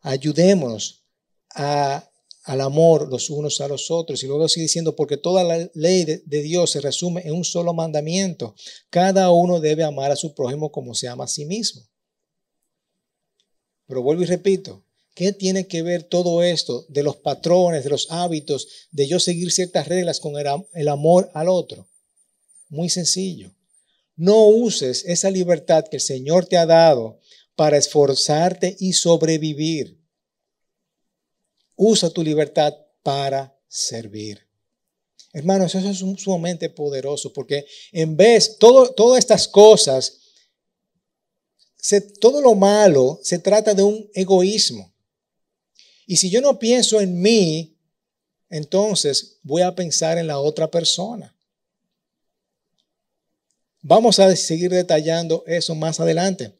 Ayudémonos 0.00 1.04
a 1.54 2.07
al 2.48 2.62
amor 2.62 3.10
los 3.10 3.28
unos 3.28 3.60
a 3.60 3.68
los 3.68 3.90
otros. 3.90 4.22
Y 4.22 4.26
luego 4.26 4.48
sigue 4.48 4.62
diciendo, 4.62 4.96
porque 4.96 5.18
toda 5.18 5.44
la 5.44 5.70
ley 5.74 6.04
de, 6.04 6.42
Dios 6.42 6.70
se 6.70 6.80
resume 6.80 7.20
en 7.26 7.34
un 7.34 7.44
solo 7.44 7.74
mandamiento. 7.74 8.54
Cada 8.88 9.30
uno 9.30 9.60
debe 9.60 9.84
amar 9.84 10.10
a 10.10 10.16
su 10.16 10.34
prójimo 10.34 10.72
como 10.72 10.94
se 10.94 11.08
ama 11.08 11.24
a 11.24 11.28
sí 11.28 11.44
mismo. 11.44 11.86
Pero 13.86 14.02
vuelvo 14.02 14.22
y 14.22 14.26
repito, 14.26 14.82
¿qué 15.14 15.32
tiene 15.32 15.66
que 15.66 15.82
ver 15.82 16.04
todo 16.04 16.42
esto 16.42 16.86
de 16.88 17.02
los 17.02 17.16
patrones, 17.16 17.84
de 17.84 17.90
los 17.90 18.10
hábitos, 18.10 18.66
de 18.92 19.06
yo 19.06 19.20
seguir 19.20 19.52
ciertas 19.52 19.86
reglas 19.86 20.18
con 20.18 20.32
el 20.38 20.88
amor 20.88 21.30
al 21.34 21.48
otro? 21.48 21.86
Muy 22.70 22.88
sencillo. 22.88 23.52
No 24.16 24.46
uses 24.46 25.04
esa 25.04 25.30
libertad 25.30 25.84
que 25.90 25.98
el 25.98 26.02
Señor 26.02 26.46
te 26.46 26.56
ha 26.56 26.64
dado 26.64 27.20
para 27.56 27.76
esforzarte 27.76 28.74
y 28.80 28.94
sobrevivir. 28.94 29.97
Usa 31.78 32.10
tu 32.10 32.22
libertad 32.24 32.74
para 33.02 33.56
servir. 33.68 34.44
Hermanos, 35.32 35.74
eso 35.74 35.88
es 35.88 35.98
sumamente 36.20 36.68
poderoso 36.68 37.32
porque 37.32 37.64
en 37.92 38.16
vez, 38.16 38.58
todo, 38.58 38.90
todas 38.90 39.20
estas 39.20 39.46
cosas, 39.46 40.18
todo 42.20 42.40
lo 42.40 42.56
malo 42.56 43.20
se 43.22 43.38
trata 43.38 43.74
de 43.74 43.84
un 43.84 44.10
egoísmo. 44.12 44.92
Y 46.04 46.16
si 46.16 46.30
yo 46.30 46.40
no 46.40 46.58
pienso 46.58 47.00
en 47.00 47.20
mí, 47.20 47.78
entonces 48.50 49.38
voy 49.42 49.62
a 49.62 49.74
pensar 49.74 50.18
en 50.18 50.26
la 50.26 50.40
otra 50.40 50.68
persona. 50.68 51.32
Vamos 53.82 54.18
a 54.18 54.34
seguir 54.34 54.72
detallando 54.72 55.44
eso 55.46 55.76
más 55.76 56.00
adelante. 56.00 56.58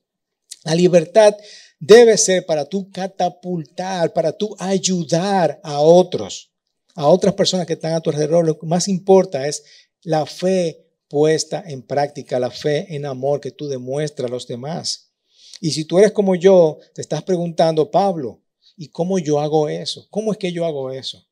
La 0.62 0.76
libertad 0.76 1.34
debe 1.78 2.16
ser 2.16 2.44
para 2.46 2.64
tú 2.64 2.90
catapultar, 2.90 4.12
para 4.12 4.32
tú 4.32 4.54
ayudar 4.58 5.60
a 5.62 5.80
otros, 5.80 6.50
a 6.94 7.06
otras 7.06 7.34
personas 7.34 7.66
que 7.66 7.74
están 7.74 7.94
a 7.94 8.00
tu 8.00 8.10
alrededor. 8.10 8.44
Lo 8.44 8.58
que 8.58 8.66
más 8.66 8.88
importa 8.88 9.46
es 9.46 9.64
la 10.02 10.26
fe 10.26 10.84
puesta 11.08 11.62
en 11.66 11.82
práctica, 11.82 12.38
la 12.38 12.50
fe 12.50 12.94
en 12.94 13.06
amor 13.06 13.40
que 13.40 13.50
tú 13.50 13.68
demuestras 13.68 14.30
a 14.30 14.32
los 14.32 14.46
demás. 14.46 15.12
Y 15.60 15.72
si 15.72 15.84
tú 15.84 15.98
eres 15.98 16.12
como 16.12 16.34
yo, 16.34 16.78
te 16.94 17.00
estás 17.00 17.22
preguntando, 17.22 17.90
Pablo, 17.90 18.42
¿y 18.76 18.88
cómo 18.88 19.18
yo 19.18 19.40
hago 19.40 19.68
eso? 19.68 20.06
¿Cómo 20.10 20.32
es 20.32 20.38
que 20.38 20.52
yo 20.52 20.64
hago 20.64 20.92
eso? 20.92 21.26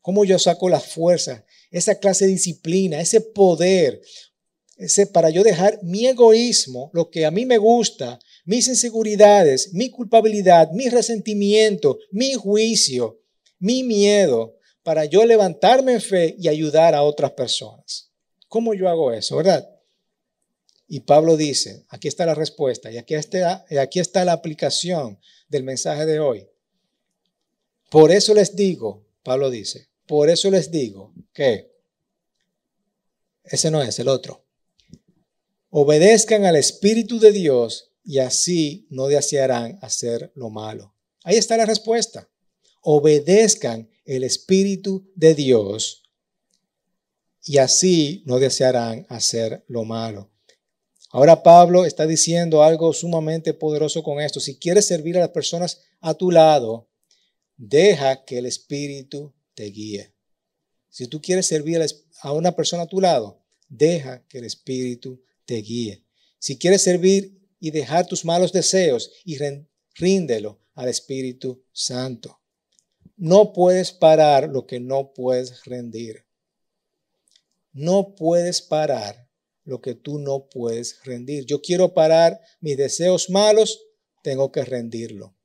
¿Cómo 0.00 0.24
yo 0.24 0.38
saco 0.38 0.68
la 0.68 0.80
fuerza, 0.80 1.44
esa 1.70 1.98
clase 1.98 2.26
de 2.26 2.32
disciplina, 2.32 3.00
ese 3.00 3.20
poder, 3.20 4.02
ese 4.76 5.06
para 5.06 5.30
yo 5.30 5.44
dejar 5.44 5.78
mi 5.82 6.06
egoísmo, 6.06 6.90
lo 6.92 7.08
que 7.08 7.24
a 7.24 7.30
mí 7.30 7.46
me 7.46 7.56
gusta, 7.56 8.18
mis 8.44 8.68
inseguridades, 8.68 9.72
mi 9.72 9.90
culpabilidad, 9.90 10.70
mi 10.72 10.88
resentimiento, 10.88 11.98
mi 12.10 12.34
juicio, 12.34 13.20
mi 13.58 13.82
miedo, 13.82 14.56
para 14.82 15.04
yo 15.04 15.24
levantarme 15.24 15.94
en 15.94 16.00
fe 16.00 16.34
y 16.38 16.48
ayudar 16.48 16.94
a 16.94 17.02
otras 17.02 17.32
personas. 17.32 18.10
¿Cómo 18.48 18.74
yo 18.74 18.88
hago 18.88 19.12
eso, 19.12 19.36
verdad? 19.36 19.68
Y 20.88 21.00
Pablo 21.00 21.36
dice, 21.36 21.86
aquí 21.88 22.08
está 22.08 22.26
la 22.26 22.34
respuesta 22.34 22.90
y 22.90 22.98
aquí 22.98 23.14
está, 23.14 23.64
aquí 23.80 24.00
está 24.00 24.24
la 24.24 24.32
aplicación 24.32 25.18
del 25.48 25.62
mensaje 25.62 26.04
de 26.04 26.20
hoy. 26.20 26.48
Por 27.90 28.10
eso 28.10 28.34
les 28.34 28.56
digo, 28.56 29.06
Pablo 29.22 29.50
dice, 29.50 29.88
por 30.06 30.28
eso 30.28 30.50
les 30.50 30.70
digo 30.70 31.14
que 31.32 31.70
ese 33.44 33.70
no 33.70 33.82
es 33.82 33.98
el 33.98 34.08
otro. 34.08 34.44
Obedezcan 35.70 36.44
al 36.44 36.56
Espíritu 36.56 37.18
de 37.18 37.32
Dios 37.32 37.91
y 38.04 38.18
así 38.18 38.86
no 38.90 39.06
desearán 39.06 39.78
hacer 39.82 40.32
lo 40.34 40.50
malo. 40.50 40.94
Ahí 41.24 41.36
está 41.36 41.56
la 41.56 41.66
respuesta. 41.66 42.28
Obedezcan 42.80 43.88
el 44.04 44.24
Espíritu 44.24 45.10
de 45.14 45.34
Dios 45.34 46.02
y 47.44 47.58
así 47.58 48.22
no 48.26 48.38
desearán 48.38 49.06
hacer 49.08 49.64
lo 49.68 49.84
malo. 49.84 50.30
Ahora 51.10 51.42
Pablo 51.42 51.84
está 51.84 52.06
diciendo 52.06 52.62
algo 52.62 52.92
sumamente 52.92 53.52
poderoso 53.52 54.02
con 54.02 54.20
esto. 54.20 54.40
Si 54.40 54.56
quieres 54.56 54.86
servir 54.86 55.16
a 55.16 55.20
las 55.20 55.28
personas 55.28 55.82
a 56.00 56.14
tu 56.14 56.30
lado, 56.30 56.88
deja 57.56 58.24
que 58.24 58.38
el 58.38 58.46
Espíritu 58.46 59.32
te 59.54 59.64
guíe. 59.64 60.12
Si 60.88 61.06
tú 61.06 61.20
quieres 61.20 61.46
servir 61.46 61.86
a 62.22 62.32
una 62.32 62.56
persona 62.56 62.84
a 62.84 62.86
tu 62.86 63.00
lado, 63.00 63.42
deja 63.68 64.26
que 64.26 64.38
el 64.38 64.44
Espíritu 64.44 65.22
te 65.44 65.56
guíe. 65.56 66.02
Si 66.38 66.58
quieres 66.58 66.82
servir 66.82 67.41
y 67.62 67.70
dejar 67.70 68.08
tus 68.08 68.24
malos 68.24 68.52
deseos 68.52 69.12
y 69.24 69.38
ríndelo 69.94 70.58
al 70.74 70.88
Espíritu 70.88 71.64
Santo. 71.70 72.40
No 73.16 73.52
puedes 73.52 73.92
parar 73.92 74.48
lo 74.48 74.66
que 74.66 74.80
no 74.80 75.12
puedes 75.12 75.64
rendir. 75.64 76.26
No 77.72 78.16
puedes 78.16 78.62
parar 78.62 79.28
lo 79.62 79.80
que 79.80 79.94
tú 79.94 80.18
no 80.18 80.48
puedes 80.48 80.98
rendir. 81.04 81.46
Yo 81.46 81.62
quiero 81.62 81.94
parar 81.94 82.40
mis 82.60 82.76
deseos 82.76 83.30
malos, 83.30 83.80
tengo 84.24 84.50
que 84.50 84.64
rendirlo. 84.64 85.36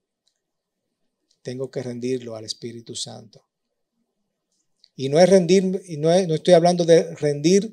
Tengo 1.43 1.69
que 1.69 1.83
rendirlo 1.83 2.35
al 2.35 2.45
Espíritu 2.45 2.95
Santo. 2.95 3.45
Y 4.95 5.09
no 5.09 5.19
es 5.19 5.29
rendir, 5.29 5.83
y 5.85 5.97
no, 5.97 6.09
no 6.25 6.33
estoy 6.33 6.55
hablando 6.55 6.83
de 6.83 7.13
rendir, 7.13 7.71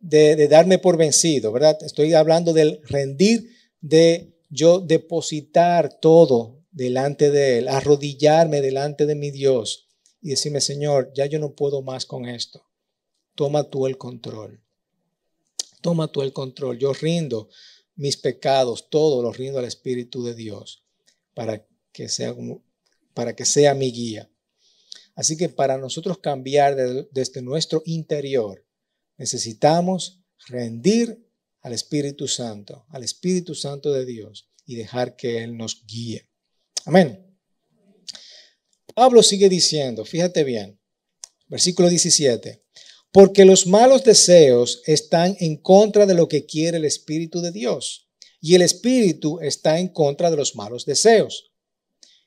de, 0.00 0.36
de 0.36 0.48
darme 0.48 0.78
por 0.78 0.98
vencido, 0.98 1.50
¿verdad? 1.50 1.78
Estoy 1.82 2.12
hablando 2.12 2.52
del 2.52 2.82
rendir, 2.84 3.55
de 3.80 4.36
yo 4.50 4.80
depositar 4.80 5.98
todo 6.00 6.64
delante 6.70 7.30
de 7.30 7.58
Él, 7.58 7.68
arrodillarme 7.68 8.60
delante 8.60 9.06
de 9.06 9.14
mi 9.14 9.30
Dios 9.30 9.88
y 10.20 10.30
decirme, 10.30 10.60
Señor, 10.60 11.12
ya 11.14 11.26
yo 11.26 11.38
no 11.38 11.54
puedo 11.54 11.82
más 11.82 12.06
con 12.06 12.26
esto. 12.26 12.66
Toma 13.34 13.64
tú 13.64 13.86
el 13.86 13.98
control. 13.98 14.62
Toma 15.80 16.08
tú 16.08 16.22
el 16.22 16.32
control. 16.32 16.78
Yo 16.78 16.92
rindo 16.92 17.48
mis 17.94 18.16
pecados, 18.16 18.88
todo 18.90 19.22
lo 19.22 19.32
rindo 19.32 19.58
al 19.58 19.64
Espíritu 19.64 20.24
de 20.24 20.34
Dios 20.34 20.84
para 21.34 21.66
que 21.92 22.08
sea, 22.08 22.34
para 23.14 23.34
que 23.34 23.44
sea 23.44 23.74
mi 23.74 23.90
guía. 23.90 24.30
Así 25.14 25.36
que 25.36 25.48
para 25.48 25.78
nosotros 25.78 26.18
cambiar 26.18 26.76
desde 27.10 27.40
nuestro 27.40 27.82
interior, 27.86 28.66
necesitamos 29.16 30.20
rendir 30.46 31.25
al 31.66 31.72
Espíritu 31.72 32.28
Santo, 32.28 32.86
al 32.90 33.02
Espíritu 33.02 33.52
Santo 33.52 33.92
de 33.92 34.06
Dios 34.06 34.48
y 34.66 34.76
dejar 34.76 35.16
que 35.16 35.42
Él 35.42 35.56
nos 35.56 35.84
guíe. 35.84 36.30
Amén. 36.84 37.36
Pablo 38.94 39.20
sigue 39.20 39.48
diciendo, 39.48 40.04
fíjate 40.04 40.44
bien, 40.44 40.78
versículo 41.48 41.88
17, 41.88 42.62
porque 43.10 43.44
los 43.44 43.66
malos 43.66 44.04
deseos 44.04 44.80
están 44.86 45.36
en 45.40 45.56
contra 45.56 46.06
de 46.06 46.14
lo 46.14 46.28
que 46.28 46.46
quiere 46.46 46.76
el 46.76 46.84
Espíritu 46.84 47.40
de 47.40 47.50
Dios 47.50 48.08
y 48.40 48.54
el 48.54 48.62
Espíritu 48.62 49.40
está 49.40 49.80
en 49.80 49.88
contra 49.88 50.30
de 50.30 50.36
los 50.36 50.54
malos 50.54 50.86
deseos. 50.86 51.50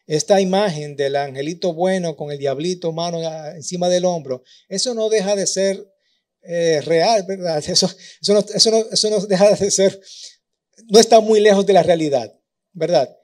Esta 0.05 0.41
imagen 0.41 0.97
del 0.97 1.15
angelito 1.15 1.73
bueno 1.73 2.17
con 2.17 2.29
el 2.29 2.39
diablito 2.39 2.91
mano 2.91 3.21
encima 3.55 3.87
del 3.87 4.03
hombro, 4.03 4.43
eso 4.67 4.93
no 4.93 5.07
deja 5.07 5.37
de 5.37 5.47
ser 5.47 5.87
eh, 6.41 6.81
real, 6.81 7.23
¿verdad? 7.27 7.57
Eso, 7.57 7.89
eso, 8.21 8.33
no, 8.33 8.39
eso, 8.39 8.91
eso 8.91 9.09
no 9.09 9.19
deja 9.25 9.55
de 9.55 9.71
ser, 9.71 9.99
no 10.87 10.99
está 10.99 11.19
muy 11.19 11.39
lejos 11.39 11.65
de 11.65 11.73
la 11.73 11.83
realidad, 11.83 12.33
¿verdad? 12.73 13.15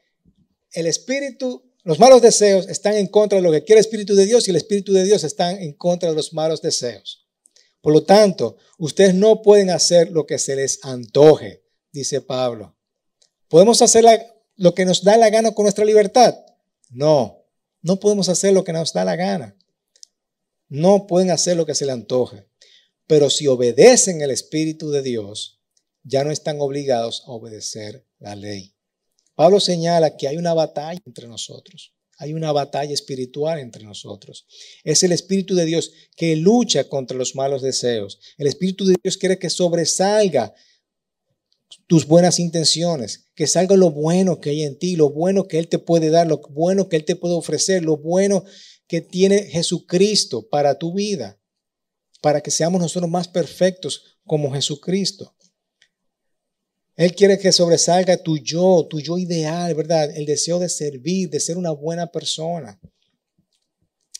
El 0.72 0.88
espíritu, 0.88 1.64
los 1.84 2.00
malos 2.00 2.22
deseos 2.22 2.68
están 2.68 2.96
en 2.96 3.08
contra 3.08 3.38
de 3.38 3.44
lo 3.44 3.52
que 3.52 3.64
quiere 3.64 3.80
el 3.80 3.86
espíritu 3.86 4.16
de 4.16 4.26
Dios 4.26 4.48
y 4.48 4.52
el 4.52 4.58
espíritu 4.58 4.92
de 4.94 5.04
Dios 5.04 5.24
está 5.24 5.52
en 5.52 5.74
contra 5.74 6.10
de 6.10 6.16
los 6.16 6.34
malos 6.34 6.62
deseos. 6.62 7.26
Por 7.82 7.94
lo 7.94 8.04
tanto, 8.04 8.58
ustedes 8.80 9.14
no 9.14 9.44
pueden 9.44 9.70
hacer 9.70 10.10
lo 10.10 10.26
que 10.26 10.40
se 10.40 10.56
les 10.56 10.84
antoje, 10.84 11.64
dice 11.92 12.20
Pablo. 12.20 12.76
¿Podemos 13.48 13.82
hacer 13.82 14.04
lo 14.56 14.74
que 14.74 14.86
nos 14.86 15.04
da 15.04 15.18
la 15.18 15.30
gana 15.30 15.52
con 15.54 15.64
nuestra 15.64 15.86
libertad? 15.86 16.36
No, 16.90 17.46
no 17.82 18.00
podemos 18.00 18.28
hacer 18.28 18.54
lo 18.54 18.64
que 18.64 18.74
nos 18.74 18.92
da 18.92 19.06
la 19.06 19.16
gana. 19.16 19.56
No 20.68 21.06
pueden 21.06 21.30
hacer 21.30 21.56
lo 21.56 21.68
que 21.68 21.76
se 21.76 21.86
les 21.86 21.94
antoje. 21.94 22.48
Pero 23.08 23.30
si 23.30 23.48
obedecen 23.48 24.22
el 24.22 24.32
Espíritu 24.32 24.90
de 24.90 25.02
Dios, 25.02 25.62
ya 26.04 26.24
no 26.24 26.32
están 26.32 26.60
obligados 26.60 27.24
a 27.26 27.32
obedecer 27.32 28.06
la 28.20 28.36
ley. 28.36 28.76
Pablo 29.36 29.60
señala 29.60 30.16
que 30.18 30.28
hay 30.28 30.38
una 30.38 30.54
batalla 30.54 31.00
entre 31.06 31.28
nosotros. 31.28 31.94
Hay 32.18 32.34
una 32.34 32.54
batalla 32.54 32.94
espiritual 32.94 33.60
entre 33.60 33.84
nosotros. 33.84 34.48
Es 34.84 35.04
el 35.04 35.12
Espíritu 35.12 35.54
de 35.54 35.66
Dios 35.66 35.92
que 36.16 36.36
lucha 36.38 36.88
contra 36.88 37.18
los 37.18 37.36
malos 37.36 37.62
deseos. 37.62 38.20
El 38.38 38.48
Espíritu 38.48 38.86
de 38.86 38.96
Dios 39.04 39.18
quiere 39.18 39.38
que 39.38 39.50
sobresalga 39.50 40.54
tus 41.88 42.08
buenas 42.08 42.40
intenciones, 42.40 43.30
que 43.36 43.48
salga 43.48 43.76
lo 43.76 43.92
bueno 43.92 44.40
que 44.40 44.52
hay 44.52 44.64
en 44.64 44.80
ti, 44.80 44.96
lo 44.96 45.10
bueno 45.10 45.48
que 45.48 45.60
Él 45.60 45.68
te 45.68 45.78
puede 45.78 46.10
dar, 46.10 46.26
lo 46.26 46.38
bueno 46.38 46.88
que 46.88 46.96
Él 46.96 47.06
te 47.06 47.18
puede 47.18 47.36
ofrecer, 47.36 47.84
lo 47.84 47.98
bueno 47.98 48.46
que 48.88 49.02
tiene 49.02 49.44
Jesucristo 49.44 50.48
para 50.48 50.80
tu 50.80 50.94
vida 50.94 51.40
para 52.26 52.42
que 52.42 52.50
seamos 52.50 52.82
nosotros 52.82 53.08
más 53.08 53.28
perfectos 53.28 54.18
como 54.26 54.52
Jesucristo. 54.52 55.36
Él 56.96 57.14
quiere 57.14 57.38
que 57.38 57.52
sobresalga 57.52 58.18
tu 58.18 58.40
yo, 58.40 58.88
tu 58.90 59.00
yo 59.00 59.20
ideal, 59.20 59.76
¿verdad? 59.76 60.10
El 60.10 60.26
deseo 60.26 60.58
de 60.58 60.68
servir, 60.68 61.30
de 61.30 61.40
ser 61.40 61.56
una 61.56 61.70
buena 61.70 62.08
persona. 62.08 62.82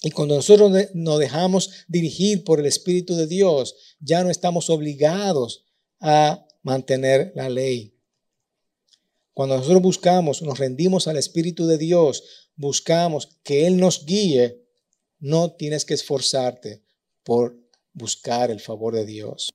Y 0.04 0.12
cuando 0.12 0.36
nosotros 0.36 0.72
nos 0.94 1.18
dejamos 1.18 1.72
dirigir 1.88 2.44
por 2.44 2.60
el 2.60 2.68
Espíritu 2.68 3.16
de 3.16 3.26
Dios, 3.26 3.76
ya 4.00 4.24
no 4.24 4.30
estamos 4.30 4.70
obligados 4.70 5.66
a 6.00 6.46
mantener 6.62 7.32
la 7.34 7.50
ley. 7.50 7.98
Cuando 9.34 9.58
nosotros 9.58 9.82
buscamos, 9.82 10.44
nos 10.44 10.60
rendimos 10.60 11.08
al 11.08 11.18
Espíritu 11.18 11.66
de 11.66 11.80
Dios, 11.80 12.52
buscamos 12.56 13.40
que 13.42 13.66
Él 13.66 13.78
nos 13.78 14.06
guíe, 14.06 14.64
no 15.18 15.54
tienes 15.54 15.86
que 15.86 15.96
esforzarte 15.96 16.84
por 17.24 17.65
buscar 17.96 18.52
el 18.52 18.60
favor 18.60 18.94
de 18.94 19.06
Dios. 19.06 19.52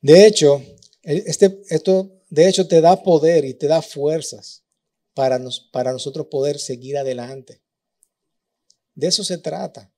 De 0.00 0.26
hecho, 0.26 0.64
este, 1.02 1.62
esto 1.68 2.20
de 2.30 2.48
hecho 2.48 2.66
te 2.66 2.80
da 2.80 3.02
poder 3.02 3.44
y 3.44 3.54
te 3.54 3.68
da 3.68 3.82
fuerzas 3.82 4.64
para, 5.14 5.38
nos, 5.38 5.60
para 5.60 5.92
nosotros 5.92 6.26
poder 6.30 6.58
seguir 6.58 6.96
adelante. 6.96 7.60
De 8.94 9.06
eso 9.06 9.22
se 9.22 9.38
trata. 9.38 9.92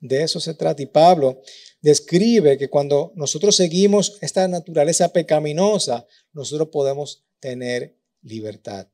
De 0.00 0.22
eso 0.22 0.40
se 0.40 0.54
trata. 0.54 0.82
Y 0.82 0.86
Pablo 0.86 1.40
describe 1.80 2.58
que 2.58 2.68
cuando 2.68 3.12
nosotros 3.14 3.56
seguimos 3.56 4.18
esta 4.20 4.46
naturaleza 4.48 5.12
pecaminosa, 5.12 6.06
nosotros 6.32 6.68
podemos 6.70 7.24
tener 7.40 7.96
libertad. 8.22 8.88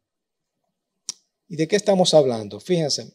¿Y 1.49 1.57
de 1.57 1.69
qué 1.69 1.77
estamos 1.77 2.15
hablando? 2.15 2.61
Fíjense, 2.61 3.13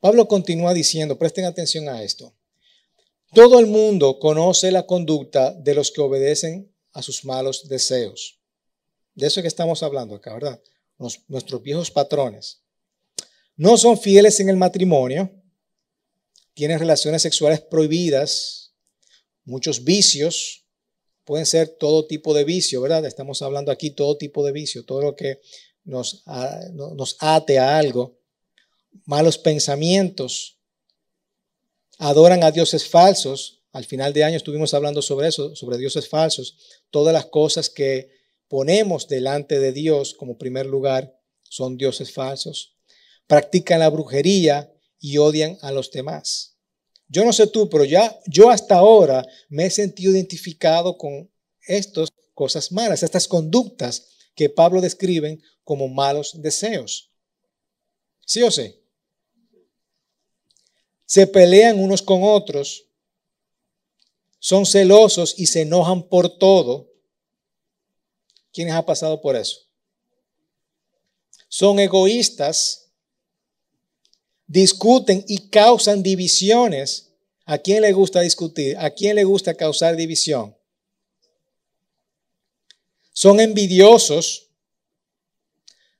Pablo 0.00 0.26
continúa 0.26 0.72
diciendo, 0.72 1.18
presten 1.18 1.44
atención 1.44 1.88
a 1.88 2.02
esto. 2.02 2.34
Todo 3.32 3.60
el 3.60 3.66
mundo 3.66 4.18
conoce 4.18 4.72
la 4.72 4.86
conducta 4.86 5.52
de 5.52 5.74
los 5.74 5.90
que 5.90 6.00
obedecen 6.00 6.74
a 6.92 7.02
sus 7.02 7.24
malos 7.24 7.68
deseos. 7.68 8.40
De 9.14 9.26
eso 9.26 9.42
que 9.42 9.48
estamos 9.48 9.82
hablando 9.82 10.14
acá, 10.16 10.34
¿verdad? 10.34 10.60
nuestros 11.28 11.62
viejos 11.62 11.90
patrones. 11.90 12.62
No 13.56 13.78
son 13.78 13.98
fieles 13.98 14.38
en 14.40 14.48
el 14.50 14.56
matrimonio, 14.56 15.30
tienen 16.54 16.78
relaciones 16.78 17.22
sexuales 17.22 17.60
prohibidas, 17.60 18.74
muchos 19.44 19.82
vicios, 19.82 20.66
pueden 21.24 21.46
ser 21.46 21.68
todo 21.68 22.06
tipo 22.06 22.34
de 22.34 22.44
vicio, 22.44 22.82
¿verdad? 22.82 23.06
Estamos 23.06 23.40
hablando 23.40 23.72
aquí 23.72 23.90
todo 23.90 24.16
tipo 24.18 24.44
de 24.44 24.52
vicio, 24.52 24.84
todo 24.84 25.00
lo 25.00 25.16
que 25.16 25.40
nos, 25.84 26.22
nos 26.26 27.16
ate 27.20 27.58
a 27.58 27.78
algo 27.78 28.19
malos 29.04 29.38
pensamientos, 29.38 30.58
adoran 31.98 32.42
a 32.42 32.50
dioses 32.50 32.88
falsos. 32.88 33.62
Al 33.72 33.84
final 33.84 34.12
de 34.12 34.24
año 34.24 34.36
estuvimos 34.36 34.74
hablando 34.74 35.02
sobre 35.02 35.28
eso, 35.28 35.54
sobre 35.54 35.78
dioses 35.78 36.08
falsos. 36.08 36.56
Todas 36.90 37.12
las 37.12 37.26
cosas 37.26 37.68
que 37.70 38.10
ponemos 38.48 39.06
delante 39.06 39.60
de 39.60 39.72
Dios 39.72 40.14
como 40.14 40.38
primer 40.38 40.66
lugar 40.66 41.16
son 41.42 41.76
dioses 41.76 42.12
falsos. 42.12 42.76
Practican 43.26 43.80
la 43.80 43.90
brujería 43.90 44.72
y 44.98 45.18
odian 45.18 45.58
a 45.62 45.70
los 45.70 45.90
demás. 45.90 46.56
Yo 47.08 47.24
no 47.24 47.32
sé 47.32 47.46
tú, 47.48 47.68
pero 47.68 47.84
ya 47.84 48.18
yo 48.26 48.50
hasta 48.50 48.76
ahora 48.76 49.26
me 49.48 49.66
he 49.66 49.70
sentido 49.70 50.12
identificado 50.12 50.96
con 50.96 51.30
estas 51.66 52.08
cosas 52.34 52.72
malas, 52.72 53.02
estas 53.02 53.28
conductas 53.28 54.08
que 54.34 54.48
Pablo 54.48 54.80
describe 54.80 55.40
como 55.64 55.88
malos 55.88 56.40
deseos. 56.40 57.10
¿Sí 58.24 58.42
o 58.42 58.50
sí? 58.50 58.79
Se 61.10 61.26
pelean 61.26 61.80
unos 61.80 62.02
con 62.02 62.20
otros, 62.22 62.86
son 64.38 64.64
celosos 64.64 65.34
y 65.36 65.46
se 65.46 65.62
enojan 65.62 66.04
por 66.04 66.38
todo. 66.38 66.88
¿Quiénes 68.52 68.74
han 68.74 68.86
pasado 68.86 69.20
por 69.20 69.34
eso? 69.34 69.58
Son 71.48 71.80
egoístas, 71.80 72.92
discuten 74.46 75.24
y 75.26 75.48
causan 75.48 76.00
divisiones. 76.04 77.10
¿A 77.44 77.58
quién 77.58 77.82
le 77.82 77.92
gusta 77.92 78.20
discutir? 78.20 78.78
¿A 78.78 78.90
quién 78.90 79.16
le 79.16 79.24
gusta 79.24 79.54
causar 79.54 79.96
división? 79.96 80.56
Son 83.12 83.40
envidiosos, 83.40 84.46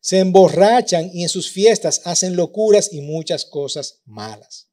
se 0.01 0.21
emborrachan 0.21 1.11
y 1.13 1.25
en 1.25 1.29
sus 1.29 1.51
fiestas 1.51 2.01
hacen 2.05 2.37
locuras 2.37 2.93
y 2.93 3.01
muchas 3.01 3.45
cosas 3.45 4.03
malas. 4.05 4.70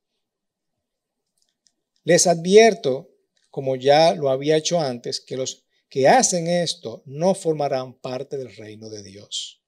Les 2.07 2.25
advierto, 2.25 3.09
como 3.51 3.75
ya 3.75 4.15
lo 4.15 4.29
había 4.29 4.55
hecho 4.55 4.79
antes, 4.79 5.19
que 5.19 5.35
los 5.35 5.65
que 5.89 6.07
hacen 6.07 6.47
esto 6.47 7.03
no 7.05 7.35
formarán 7.35 7.99
parte 7.99 8.37
del 8.37 8.55
reino 8.55 8.89
de 8.89 9.03
Dios. 9.03 9.61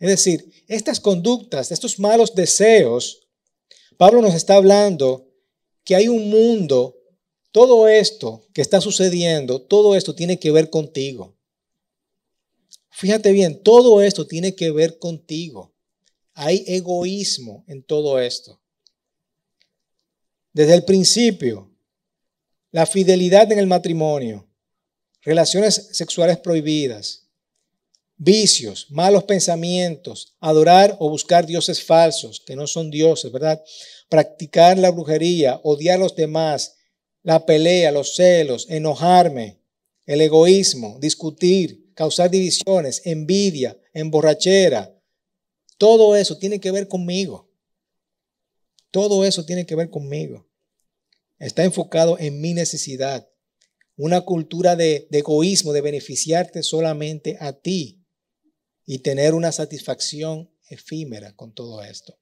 Es 0.00 0.08
decir, 0.08 0.50
estas 0.66 0.98
conductas, 0.98 1.70
estos 1.70 2.00
malos 2.00 2.34
deseos, 2.34 3.28
Pablo 3.96 4.20
nos 4.20 4.34
está 4.34 4.56
hablando 4.56 5.28
que 5.84 5.94
hay 5.94 6.08
un 6.08 6.28
mundo, 6.28 6.96
todo 7.52 7.86
esto 7.86 8.44
que 8.52 8.60
está 8.60 8.80
sucediendo, 8.80 9.62
todo 9.62 9.94
esto 9.94 10.16
tiene 10.16 10.40
que 10.40 10.50
ver 10.50 10.70
contigo. 10.70 11.36
Fíjate 12.90 13.30
bien, 13.30 13.62
todo 13.62 14.02
esto 14.02 14.26
tiene 14.26 14.56
que 14.56 14.72
ver 14.72 14.98
contigo. 14.98 15.72
Hay 16.34 16.64
egoísmo 16.66 17.64
en 17.68 17.84
todo 17.84 18.18
esto. 18.18 18.60
Desde 20.52 20.74
el 20.74 20.84
principio, 20.84 21.70
la 22.70 22.86
fidelidad 22.86 23.50
en 23.52 23.58
el 23.58 23.66
matrimonio, 23.66 24.48
relaciones 25.22 25.90
sexuales 25.92 26.38
prohibidas, 26.38 27.28
vicios, 28.16 28.86
malos 28.90 29.24
pensamientos, 29.24 30.34
adorar 30.40 30.96
o 30.98 31.08
buscar 31.08 31.46
dioses 31.46 31.82
falsos 31.82 32.40
que 32.44 32.56
no 32.56 32.66
son 32.66 32.90
dioses, 32.90 33.30
¿verdad? 33.30 33.62
Practicar 34.08 34.76
la 34.78 34.90
brujería, 34.90 35.60
odiar 35.62 35.96
a 35.96 36.02
los 36.02 36.16
demás, 36.16 36.76
la 37.22 37.46
pelea, 37.46 37.92
los 37.92 38.16
celos, 38.16 38.66
enojarme, 38.68 39.60
el 40.06 40.20
egoísmo, 40.20 40.98
discutir, 41.00 41.92
causar 41.94 42.30
divisiones, 42.30 43.02
envidia, 43.04 43.76
emborrachera. 43.92 44.94
Todo 45.76 46.16
eso 46.16 46.38
tiene 46.38 46.60
que 46.60 46.70
ver 46.70 46.88
conmigo. 46.88 47.47
Todo 48.90 49.24
eso 49.24 49.44
tiene 49.44 49.66
que 49.66 49.74
ver 49.74 49.90
conmigo. 49.90 50.48
Está 51.38 51.64
enfocado 51.64 52.18
en 52.18 52.40
mi 52.40 52.54
necesidad. 52.54 53.28
Una 53.96 54.22
cultura 54.22 54.76
de, 54.76 55.08
egoísmo, 55.10 55.72
de 55.72 55.80
beneficiarte 55.80 56.62
solamente 56.62 57.36
a 57.40 57.52
ti 57.52 58.04
y 58.86 59.00
tener 59.00 59.34
una 59.34 59.52
satisfacción 59.52 60.50
efímera 60.68 61.34
con 61.34 61.52
todo 61.52 61.82
esto. 61.82 62.18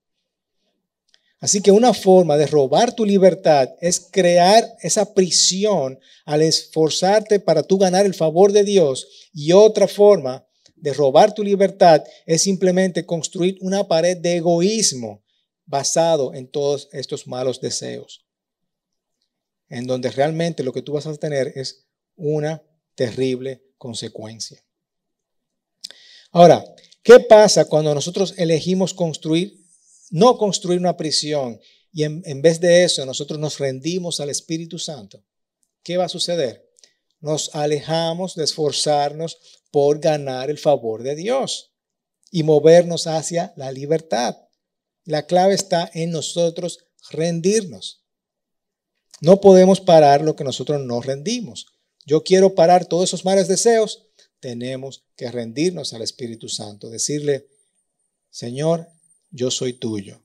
Así 1.39 1.61
que 1.61 1.71
una 1.71 1.93
forma 1.93 2.37
de 2.39 2.47
robar 2.47 2.95
tu 2.95 3.05
libertad 3.05 3.69
es 3.81 4.09
crear 4.11 4.67
esa 4.81 5.13
prisión 5.13 5.99
al 6.25 6.43
esforzarte 6.43 7.41
para 7.41 7.63
tú 7.63 7.79
ganar 7.79 8.07
el 8.07 8.15
favor 8.15 8.53
de 8.53 8.65
Dios. 8.65 9.29
Y 9.33 9.53
otra 9.53 9.87
forma 9.87 10.47
de 10.77 10.95
robar 10.95 11.35
tu 11.35 11.45
libertad 11.45 12.03
es 12.25 12.43
simplemente 12.43 13.05
construir 13.05 13.59
una 13.61 13.87
pared 13.87 14.17
de 14.17 14.37
egoísmo 14.37 15.26
basado 15.67 16.33
en 16.35 16.49
todos 16.49 16.89
estos 16.93 17.27
malos 17.27 17.61
deseos 17.61 18.27
en 19.69 19.87
donde 19.87 20.11
realmente 20.11 20.63
lo 20.63 20.73
que 20.73 20.83
tú 20.83 20.93
vas 20.93 21.07
a 21.07 21.17
tener 21.17 21.53
es 21.57 21.87
una 22.17 22.63
terrible 22.95 23.63
consecuencia. 23.79 24.63
Ahora, 26.31 26.65
¿qué 27.03 27.21
pasa 27.21 27.67
cuando 27.67 27.95
nosotros 27.95 28.35
elegimos 28.37 28.95
construir, 28.95 29.61
no 30.11 30.39
construir 30.39 30.79
una 30.79 30.97
prisión 30.97 31.61
y 31.93 32.05
en, 32.05 32.23
en, 32.27 32.43
vez 32.43 32.61
de 32.61 32.85
eso 32.85 33.05
nosotros 33.07 33.39
nos 33.39 33.59
rendimos 33.59 34.21
al 34.21 34.31
Espíritu 34.31 34.79
Santo? 34.79 35.23
¿Qué 35.83 35.97
va 35.97 36.05
a 36.05 36.11
suceder? 36.11 36.71
Nos 37.21 37.55
alejamos 37.55 38.35
de 38.35 38.45
esforzarnos 38.45 39.39
por 39.71 39.99
ganar 39.99 40.51
el 40.51 40.59
favor 40.59 41.03
de 41.03 41.15
Dios 41.15 41.73
y 42.31 42.43
movernos 42.43 43.07
hacia 43.07 43.53
la 43.57 43.73
libertad. 43.73 44.37
La 45.07 45.25
clave 45.27 45.55
está 45.55 45.89
en 45.95 46.11
nosotros 46.11 46.81
rendirnos. 47.11 48.03
No 49.21 49.41
podemos 49.41 49.81
parar 49.81 50.21
lo 50.21 50.35
que 50.37 50.45
nosotros 50.45 50.81
nos 50.85 51.07
rendimos. 51.07 51.67
Yo 52.05 52.25
quiero 52.25 52.55
parar 52.55 52.87
todos 52.87 53.05
esos 53.11 53.25
malos 53.25 53.49
deseos. 53.49 54.09
Tenemos 54.41 55.05
que 55.17 55.31
rendirnos 55.31 55.95
al 55.95 56.03
Espíritu 56.03 56.49
Santo, 56.49 56.91
decirle, 56.91 57.47
Señor, 58.31 58.89
yo 59.31 59.51
soy 59.53 59.73
tuyo. 59.73 60.21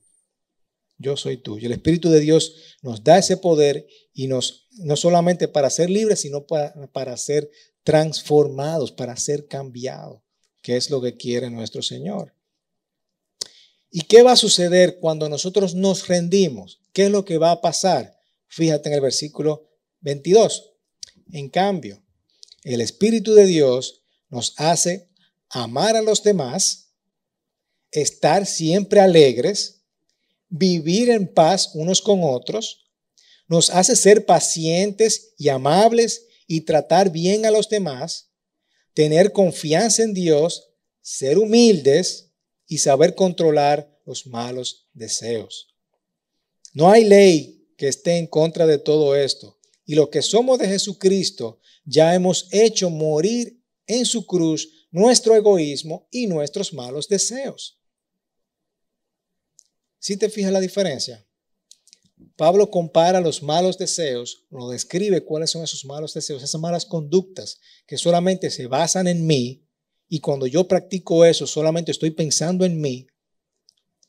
Yo 0.98 1.16
soy 1.16 1.36
tuyo. 1.36 1.66
El 1.66 1.72
Espíritu 1.72 2.10
de 2.10 2.20
Dios 2.20 2.76
nos 2.82 3.04
da 3.04 3.18
ese 3.18 3.36
poder 3.36 3.86
y 4.12 4.26
nos, 4.26 4.66
no 4.72 4.96
solamente 4.96 5.46
para 5.46 5.70
ser 5.70 5.90
libres, 5.90 6.20
sino 6.20 6.46
para, 6.46 6.74
para 6.92 7.16
ser 7.16 7.50
transformados, 7.84 8.90
para 8.90 9.16
ser 9.16 9.46
cambiados, 9.46 10.22
que 10.60 10.76
es 10.76 10.90
lo 10.90 11.00
que 11.00 11.16
quiere 11.16 11.50
nuestro 11.50 11.82
Señor. 11.82 12.34
¿Y 13.94 14.00
qué 14.02 14.22
va 14.22 14.32
a 14.32 14.36
suceder 14.36 14.98
cuando 15.00 15.28
nosotros 15.28 15.74
nos 15.74 16.08
rendimos? 16.08 16.80
¿Qué 16.94 17.04
es 17.04 17.10
lo 17.10 17.26
que 17.26 17.36
va 17.36 17.50
a 17.50 17.60
pasar? 17.60 18.18
Fíjate 18.48 18.88
en 18.88 18.94
el 18.94 19.02
versículo 19.02 19.68
22. 20.00 20.70
En 21.30 21.50
cambio, 21.50 22.02
el 22.64 22.80
Espíritu 22.80 23.34
de 23.34 23.44
Dios 23.44 24.02
nos 24.30 24.54
hace 24.56 25.10
amar 25.50 25.94
a 25.94 26.00
los 26.00 26.22
demás, 26.22 26.94
estar 27.90 28.46
siempre 28.46 28.98
alegres, 28.98 29.82
vivir 30.48 31.10
en 31.10 31.28
paz 31.28 31.72
unos 31.74 32.00
con 32.00 32.20
otros, 32.22 32.86
nos 33.46 33.68
hace 33.68 33.94
ser 33.94 34.24
pacientes 34.24 35.34
y 35.36 35.50
amables 35.50 36.24
y 36.46 36.62
tratar 36.62 37.10
bien 37.10 37.44
a 37.44 37.50
los 37.50 37.68
demás, 37.68 38.30
tener 38.94 39.32
confianza 39.32 40.02
en 40.02 40.14
Dios, 40.14 40.70
ser 41.02 41.36
humildes 41.36 42.31
y 42.72 42.78
saber 42.78 43.14
controlar 43.14 44.00
los 44.06 44.26
malos 44.26 44.88
deseos. 44.94 45.76
No 46.72 46.90
hay 46.90 47.04
ley 47.04 47.68
que 47.76 47.86
esté 47.86 48.16
en 48.16 48.26
contra 48.26 48.66
de 48.66 48.78
todo 48.78 49.14
esto. 49.14 49.58
Y 49.84 49.94
lo 49.94 50.08
que 50.08 50.22
somos 50.22 50.58
de 50.58 50.68
Jesucristo, 50.68 51.60
ya 51.84 52.14
hemos 52.14 52.48
hecho 52.50 52.88
morir 52.88 53.62
en 53.86 54.06
su 54.06 54.26
cruz 54.26 54.88
nuestro 54.90 55.36
egoísmo 55.36 56.08
y 56.10 56.26
nuestros 56.26 56.72
malos 56.72 57.08
deseos. 57.08 57.78
Si 59.98 60.16
te 60.16 60.30
fijas 60.30 60.50
la 60.50 60.60
diferencia, 60.60 61.28
Pablo 62.36 62.70
compara 62.70 63.20
los 63.20 63.42
malos 63.42 63.76
deseos, 63.76 64.46
lo 64.48 64.70
describe 64.70 65.26
cuáles 65.26 65.50
son 65.50 65.62
esos 65.62 65.84
malos 65.84 66.14
deseos, 66.14 66.42
esas 66.42 66.58
malas 66.58 66.86
conductas 66.86 67.60
que 67.86 67.98
solamente 67.98 68.48
se 68.48 68.66
basan 68.66 69.08
en 69.08 69.26
mí 69.26 69.68
y 70.12 70.20
cuando 70.20 70.46
yo 70.46 70.68
practico 70.68 71.24
eso 71.24 71.46
solamente 71.46 71.90
estoy 71.90 72.10
pensando 72.10 72.66
en 72.66 72.78
mí. 72.78 73.06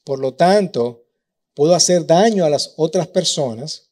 Por 0.03 0.19
lo 0.19 0.33
tanto, 0.33 1.05
puedo 1.53 1.73
hacer 1.73 2.05
daño 2.05 2.43
a 2.43 2.49
las 2.49 2.73
otras 2.75 3.07
personas. 3.07 3.89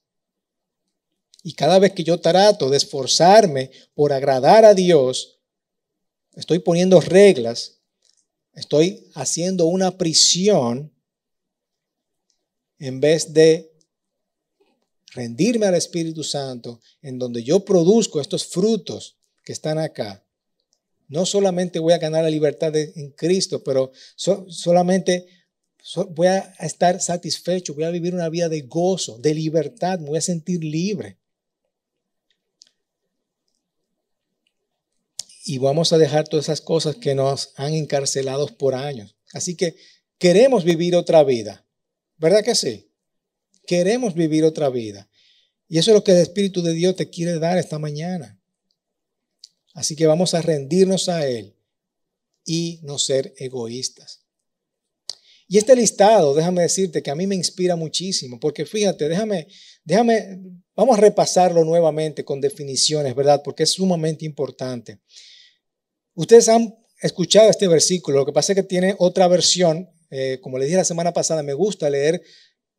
Y 1.42 1.54
cada 1.54 1.80
vez 1.80 1.94
que 1.94 2.04
yo 2.04 2.20
trato 2.20 2.70
de 2.70 2.76
esforzarme 2.76 3.72
por 3.94 4.12
agradar 4.12 4.66
a 4.66 4.74
Dios, 4.74 5.40
estoy 6.34 6.60
poniendo 6.60 7.00
reglas, 7.00 7.80
estoy 8.56 9.10
haciendo 9.14 9.68
una 9.68 9.98
prisión 9.98 10.94
en 12.78 13.00
vez 13.00 13.32
de 13.32 13.72
rendirme 15.14 15.66
al 15.66 15.76
Espíritu 15.76 16.26
Santo, 16.26 16.82
en 17.02 17.18
donde 17.18 17.42
yo 17.42 17.64
produzco 17.64 18.20
estos 18.20 18.46
frutos 18.46 19.16
que 19.46 19.54
están 19.54 19.78
acá. 19.78 20.26
No 21.12 21.26
solamente 21.26 21.80
voy 21.80 21.92
a 21.92 21.98
ganar 21.98 22.24
la 22.24 22.30
libertad 22.30 22.74
en 22.74 23.12
Cristo, 23.12 23.62
pero 23.66 23.92
solamente 24.16 25.28
voy 26.12 26.28
a 26.28 26.40
estar 26.62 27.02
satisfecho, 27.02 27.74
voy 27.74 27.84
a 27.84 27.90
vivir 27.90 28.16
una 28.16 28.30
vida 28.30 28.48
de 28.48 28.62
gozo, 28.62 29.18
de 29.18 29.34
libertad, 29.34 30.00
me 30.00 30.08
voy 30.08 30.20
a 30.20 30.22
sentir 30.22 30.64
libre. 30.64 31.18
Y 35.44 35.58
vamos 35.58 35.92
a 35.92 35.98
dejar 35.98 36.30
todas 36.30 36.46
esas 36.46 36.62
cosas 36.62 36.96
que 36.96 37.14
nos 37.14 37.52
han 37.58 37.74
encarcelado 37.74 38.48
por 38.48 38.74
años. 38.74 39.18
Así 39.34 39.58
que 39.58 39.76
queremos 40.18 40.64
vivir 40.64 40.96
otra 40.96 41.26
vida, 41.26 41.68
¿verdad 42.20 42.42
que 42.42 42.56
sí? 42.56 42.90
Queremos 43.68 44.14
vivir 44.14 44.46
otra 44.46 44.70
vida. 44.70 45.10
Y 45.68 45.78
eso 45.78 45.92
es 45.92 45.96
lo 45.96 46.06
que 46.06 46.14
el 46.14 46.20
Espíritu 46.20 46.62
de 46.62 46.72
Dios 46.72 46.96
te 46.96 47.10
quiere 47.10 47.38
dar 47.38 47.58
esta 47.58 47.80
mañana. 47.80 48.41
Así 49.74 49.96
que 49.96 50.08
vamos 50.08 50.34
a 50.34 50.42
rendirnos 50.42 51.10
a 51.10 51.26
Él 51.28 51.56
y 52.46 52.80
no 52.84 52.98
ser 52.98 53.34
egoístas. 53.38 54.22
Y 55.48 55.58
este 55.58 55.76
listado, 55.76 56.34
déjame 56.34 56.62
decirte 56.62 57.04
que 57.04 57.12
a 57.12 57.16
mí 57.16 57.28
me 57.28 57.36
inspira 57.36 57.76
muchísimo, 57.76 58.40
porque 58.40 58.66
fíjate, 58.66 59.10
déjame, 59.10 59.48
déjame, 59.84 60.40
vamos 60.76 60.98
a 60.98 61.02
repasarlo 61.02 61.66
nuevamente 61.66 62.24
con 62.24 62.40
definiciones, 62.40 63.14
¿verdad? 63.14 63.42
Porque 63.44 63.64
es 63.64 63.72
sumamente 63.72 64.26
importante. 64.26 65.02
Ustedes 66.14 66.48
han 66.48 66.74
escuchado 67.02 67.50
este 67.50 67.68
versículo, 67.68 68.20
lo 68.20 68.26
que 68.26 68.32
pasa 68.32 68.54
es 68.54 68.56
que 68.56 68.64
tiene 68.64 68.96
otra 68.98 69.28
versión, 69.28 69.90
eh, 70.10 70.40
como 70.42 70.58
les 70.58 70.68
dije 70.68 70.78
la 70.78 70.86
semana 70.86 71.12
pasada, 71.12 71.44
me 71.44 71.54
gusta 71.54 71.90
leer 71.90 72.24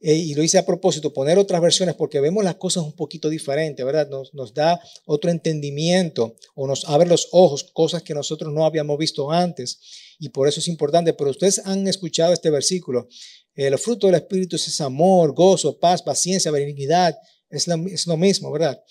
eh, 0.04 0.14
y 0.14 0.34
lo 0.34 0.42
hice 0.42 0.58
a 0.58 0.66
propósito, 0.66 1.12
poner 1.12 1.38
otras 1.38 1.60
versiones 1.60 1.94
porque 1.94 2.18
vemos 2.18 2.42
las 2.42 2.56
cosas 2.56 2.82
un 2.82 2.92
poquito 2.92 3.28
diferentes, 3.28 3.86
¿verdad? 3.86 4.08
Nos, 4.08 4.34
nos, 4.34 4.52
da 4.52 4.80
otro 5.06 5.30
entendimiento 5.30 6.34
o 6.56 6.66
nos 6.66 6.84
abre 6.86 7.08
los 7.08 7.28
ojos, 7.30 7.70
cosas 7.72 8.02
que 8.02 8.12
nosotros 8.12 8.52
no 8.52 8.66
habíamos 8.66 8.98
visto 8.98 9.30
antes 9.30 9.78
y 10.18 10.30
por 10.30 10.48
eso 10.48 10.58
es 10.58 10.66
importante. 10.66 11.12
Pero 11.12 11.30
ustedes 11.30 11.60
han 11.64 11.86
escuchado 11.86 12.32
este 12.32 12.50
versículo. 12.50 13.06
El 13.54 13.78
fruto 13.78 14.08
del 14.08 14.16
Espíritu 14.16 14.56
es 14.56 14.80
amor, 14.80 15.34
gozo, 15.34 15.78
paz, 15.78 16.02
paciencia, 16.02 16.50
benignidad. 16.50 17.16
Es 17.48 17.68
lo, 17.68 17.74
es 17.86 18.06
lo 18.08 18.16
mismo, 18.16 18.50
¿verdad? 18.50 18.82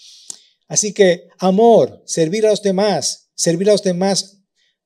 Así 0.69 0.93
que 0.93 1.27
amor, 1.39 2.01
servir 2.05 2.45
a 2.45 2.51
los 2.51 2.61
demás. 2.61 3.29
Servir 3.35 3.67
a 3.69 3.73
los 3.73 3.83
demás 3.83 4.37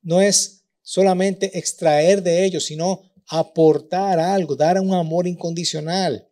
no 0.02 0.22
es 0.22 0.64
solamente 0.82 1.58
extraer 1.58 2.24
de 2.24 2.46
ellos, 2.46 2.66
sino 2.66 3.12
aportar 3.28 4.20
algo, 4.20 4.56
dar 4.56 4.80
un 4.80 4.94
amor 4.94 5.28
incondicional. 5.28 6.30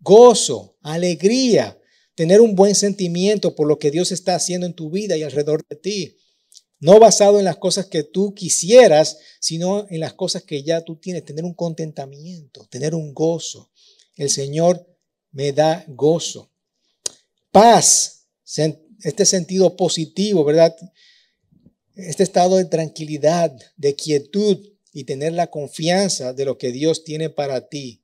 Gozo, 0.00 0.76
alegría, 0.82 1.78
tener 2.14 2.40
un 2.40 2.54
buen 2.54 2.74
sentimiento 2.74 3.54
por 3.54 3.66
lo 3.66 3.78
que 3.78 3.90
Dios 3.90 4.12
está 4.12 4.34
haciendo 4.34 4.66
en 4.66 4.74
tu 4.74 4.90
vida 4.90 5.16
y 5.16 5.22
alrededor 5.22 5.64
de 5.68 5.76
ti. 5.76 6.16
No 6.78 6.98
basado 7.00 7.38
en 7.38 7.44
las 7.44 7.56
cosas 7.56 7.86
que 7.86 8.02
tú 8.02 8.34
quisieras, 8.34 9.18
sino 9.40 9.86
en 9.88 10.00
las 10.00 10.12
cosas 10.14 10.42
que 10.42 10.62
ya 10.62 10.82
tú 10.82 10.96
tienes. 10.96 11.24
Tener 11.24 11.44
un 11.44 11.54
contentamiento, 11.54 12.66
tener 12.70 12.94
un 12.94 13.14
gozo. 13.14 13.70
El 14.14 14.30
Señor 14.30 14.86
me 15.32 15.52
da 15.52 15.84
gozo. 15.88 16.52
Paz, 17.50 18.26
este 19.02 19.24
sentido 19.24 19.74
positivo, 19.76 20.44
¿verdad? 20.44 20.76
Este 21.94 22.22
estado 22.22 22.56
de 22.56 22.66
tranquilidad, 22.66 23.56
de 23.76 23.94
quietud 23.94 24.75
y 24.96 25.04
tener 25.04 25.34
la 25.34 25.48
confianza 25.48 26.32
de 26.32 26.46
lo 26.46 26.56
que 26.56 26.72
Dios 26.72 27.04
tiene 27.04 27.28
para 27.28 27.68
ti. 27.68 28.00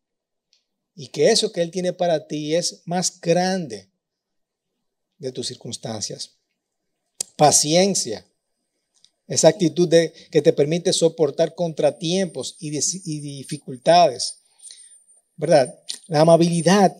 Y 0.94 1.08
que 1.08 1.30
eso 1.30 1.50
que 1.50 1.62
Él 1.62 1.70
tiene 1.70 1.94
para 1.94 2.26
ti 2.26 2.54
es 2.54 2.82
más 2.84 3.18
grande 3.18 3.88
de 5.16 5.32
tus 5.32 5.46
circunstancias. 5.46 6.32
Paciencia, 7.34 8.26
esa 9.26 9.48
actitud 9.48 9.88
de, 9.88 10.12
que 10.30 10.42
te 10.42 10.52
permite 10.52 10.92
soportar 10.92 11.54
contratiempos 11.54 12.56
y, 12.60 12.76
y 12.76 13.20
dificultades. 13.20 14.40
¿Verdad? 15.36 15.74
La 16.08 16.20
amabilidad, 16.20 16.94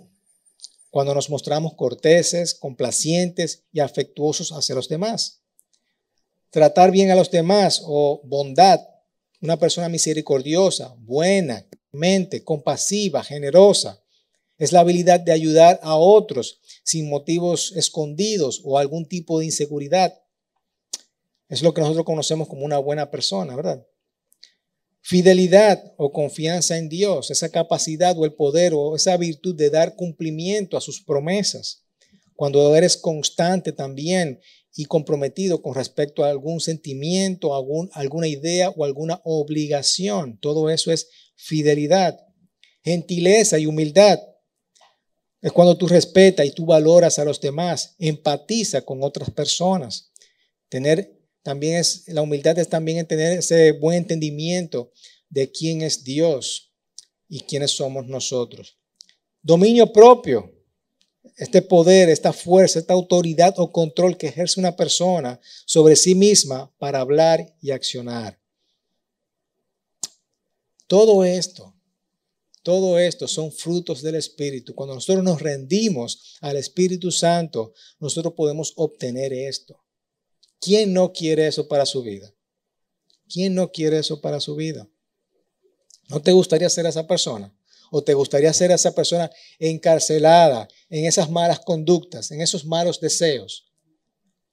cuando 0.89 1.15
nos 1.15 1.29
mostramos 1.29 1.75
corteses, 1.75 2.55
complacientes 2.55 3.65
y 3.75 3.81
afectuosos 3.81 4.53
hacia 4.53 4.75
los 4.75 4.89
demás. 4.89 5.41
Tratar 6.49 6.91
bien 6.93 7.11
a 7.11 7.15
los 7.15 7.31
demás 7.31 7.83
o 7.85 8.23
bondad, 8.25 8.81
una 9.43 9.59
persona 9.59 9.89
misericordiosa, 9.89 10.95
buena, 11.01 11.67
mente, 11.91 12.45
compasiva, 12.45 13.25
generosa. 13.25 14.03
Es 14.57 14.71
la 14.71 14.81
habilidad 14.81 15.19
de 15.19 15.33
ayudar 15.33 15.81
a 15.83 15.97
otros 15.97 16.61
sin 16.85 17.09
motivos 17.09 17.73
escondidos 17.77 18.63
o 18.65 18.79
algún 18.79 19.07
tipo 19.07 19.41
de 19.41 19.47
inseguridad. 19.47 20.15
Es 21.49 21.63
lo 21.63 21.75
que 21.75 21.81
nosotros 21.81 22.07
conocemos 22.07 22.49
como 22.49 22.65
una 22.65 22.79
buena 22.79 23.11
persona, 23.11 23.57
¿verdad? 23.57 23.85
Fidelidad 25.01 25.93
o 25.97 26.13
confianza 26.13 26.79
en 26.79 26.89
Dios, 26.89 27.33
esa 27.33 27.49
capacidad 27.49 28.17
o 28.17 28.25
el 28.25 28.35
poder 28.35 28.73
o 28.75 28.95
esa 28.95 29.17
virtud 29.17 29.57
de 29.57 29.71
dar 29.71 29.97
cumplimiento 29.97 30.77
a 30.77 30.81
sus 30.81 31.03
promesas. 31.03 31.83
Cuando 32.37 32.75
eres 32.77 32.97
constante 32.97 33.73
también 33.73 34.41
y 34.75 34.87
comprometido 34.87 35.61
con 35.61 35.75
respecto 35.75 36.25
a 36.25 36.31
algún 36.31 36.61
sentimiento, 36.61 37.55
algún, 37.55 37.91
alguna 37.93 38.27
idea 38.27 38.71
o 38.71 38.85
alguna 38.85 39.21
obligación. 39.25 40.39
Todo 40.39 40.71
eso 40.71 40.91
es 40.91 41.09
fidelidad. 41.35 42.19
Gentileza 42.83 43.59
y 43.59 43.67
humildad. 43.67 44.19
Es 45.41 45.53
cuando 45.53 45.77
tú 45.77 45.89
respetas 45.89 46.47
y 46.47 46.53
tú 46.53 46.65
valoras 46.65 47.19
a 47.19 47.25
los 47.25 47.41
demás, 47.41 47.97
empatiza 47.99 48.83
con 48.83 49.03
otras 49.03 49.31
personas. 49.31 50.13
Tener 50.69 51.19
también 51.43 51.77
es, 51.77 52.05
la 52.07 52.23
humildad 52.23 52.59
es 52.59 52.69
también 52.69 53.05
tener 53.07 53.39
ese 53.39 53.73
buen 53.73 53.99
entendimiento 53.99 54.93
de 55.29 55.51
quién 55.51 55.83
es 55.83 56.05
Dios 56.05 56.73
y 57.29 57.41
quiénes 57.41 57.73
somos 57.73 58.07
nosotros. 58.07 58.79
Dominio 59.43 59.93
propio, 59.93 60.62
este 61.37 61.63
poder, 61.63 62.09
esta 62.09 62.33
fuerza, 62.33 62.79
esta 62.79 62.95
autoridad 62.95 63.55
o 63.59 63.73
control 63.73 64.17
que 64.17 64.29
ejerce 64.29 64.61
una 64.61 64.77
persona 64.77 65.41
sobre 65.65 65.97
sí 65.97 66.15
misma 66.15 66.73
para 66.79 67.01
hablar 67.01 67.55
y 67.61 67.71
accionar. 67.71 68.41
Todo 70.87 71.25
esto, 71.25 71.75
todo 72.63 72.99
esto 72.99 73.27
son 73.27 73.51
frutos 73.51 74.03
del 74.03 74.17
Espíritu. 74.17 74.75
Cuando 74.75 74.95
nosotros 74.95 75.25
nos 75.25 75.41
rendimos 75.41 76.37
al 76.41 76.57
Espíritu 76.57 77.11
Santo, 77.11 77.73
nosotros 77.99 78.35
podemos 78.37 78.73
obtener 78.77 79.33
esto. 79.33 79.83
¿Quién 80.61 80.93
no 80.93 81.13
quiere 81.13 81.47
eso 81.47 81.67
para 81.67 81.87
su 81.87 82.03
vida? 82.03 82.33
¿Quién 83.29 83.55
no 83.55 83.73
quiere 83.73 83.99
eso 83.99 84.21
para 84.21 84.39
su 84.39 84.55
vida? 84.55 84.89
¿No 86.09 86.21
te 86.21 86.33
gustaría 86.33 86.69
ser 86.69 86.87
esa 86.87 87.07
persona? 87.07 87.53
¿O 87.95 88.03
te 88.03 88.15
gustaría 88.15 88.51
ser 88.55 88.71
esa 88.71 88.95
persona 88.95 89.31
encarcelada 89.59 90.67
en 90.89 91.05
esas 91.05 91.31
malas 91.31 91.61
conductas, 91.61 92.31
en 92.31 92.41
esos 92.41 92.65
malos 92.65 92.99
deseos? 92.99 93.71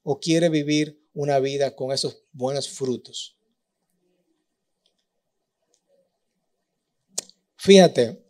¿O 0.03 0.19
quiere 0.19 0.49
vivir 0.49 1.01
una 1.13 1.39
vida 1.39 1.73
con 1.73 1.93
esos 1.93 2.21
buenos 2.33 2.67
frutos? 2.67 3.37
Fíjate, 7.55 8.21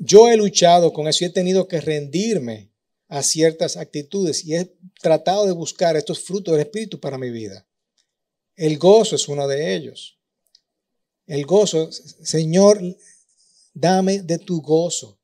yo 0.00 0.28
he 0.28 0.36
luchado 0.36 0.92
con 0.92 1.06
eso 1.06 1.22
y 1.22 1.28
he 1.28 1.30
tenido 1.30 1.68
que 1.68 1.80
rendirme 1.80 2.72
a 3.06 3.22
ciertas 3.22 3.76
actitudes 3.76 4.44
y 4.44 4.56
he 4.56 4.76
tratado 5.00 5.46
de 5.46 5.52
buscar 5.52 5.96
estos 5.96 6.18
frutos 6.18 6.54
del 6.54 6.66
Espíritu 6.66 6.98
para 6.98 7.18
mi 7.18 7.30
vida. 7.30 7.68
El 8.56 8.78
gozo 8.78 9.14
es 9.14 9.28
uno 9.28 9.46
de 9.46 9.76
ellos. 9.76 10.18
El 11.28 11.46
gozo, 11.46 11.92
Señor, 11.92 12.80
dame 13.80 14.22
de 14.22 14.38
tu 14.38 14.60
gozo. 14.60 15.18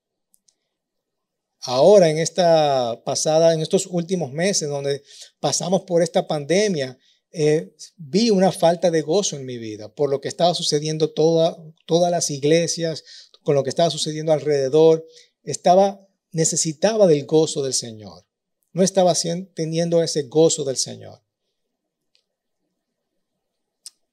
Ahora, 1.60 2.08
en 2.08 2.18
esta 2.18 3.02
pasada, 3.04 3.52
en 3.52 3.60
estos 3.60 3.86
últimos 3.86 4.32
meses 4.32 4.68
donde 4.68 5.02
pasamos 5.40 5.82
por 5.82 6.02
esta 6.02 6.26
pandemia, 6.26 6.98
eh, 7.32 7.74
vi 7.96 8.30
una 8.30 8.52
falta 8.52 8.90
de 8.90 9.02
gozo 9.02 9.36
en 9.36 9.44
mi 9.44 9.58
vida 9.58 9.92
por 9.92 10.08
lo 10.08 10.20
que 10.20 10.28
estaba 10.28 10.54
sucediendo 10.54 11.12
toda, 11.12 11.56
todas 11.84 12.10
las 12.10 12.30
iglesias, 12.30 13.04
con 13.42 13.54
lo 13.54 13.62
que 13.62 13.70
estaba 13.70 13.90
sucediendo 13.90 14.32
alrededor. 14.32 15.04
Estaba 15.42 16.06
necesitaba 16.32 17.06
del 17.06 17.24
gozo 17.24 17.62
del 17.62 17.74
Señor. 17.74 18.26
No 18.72 18.82
estaba 18.82 19.14
teniendo 19.54 20.02
ese 20.02 20.24
gozo 20.24 20.64
del 20.64 20.76
Señor. 20.76 21.22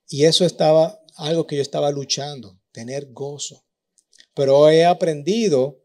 Y 0.07 0.25
eso 0.25 0.45
estaba 0.45 1.01
algo 1.15 1.45
que 1.45 1.57
yo 1.57 1.61
estaba 1.61 1.91
luchando, 1.91 2.59
tener 2.71 3.11
gozo. 3.11 3.65
Pero 4.33 4.69
he 4.69 4.85
aprendido 4.85 5.79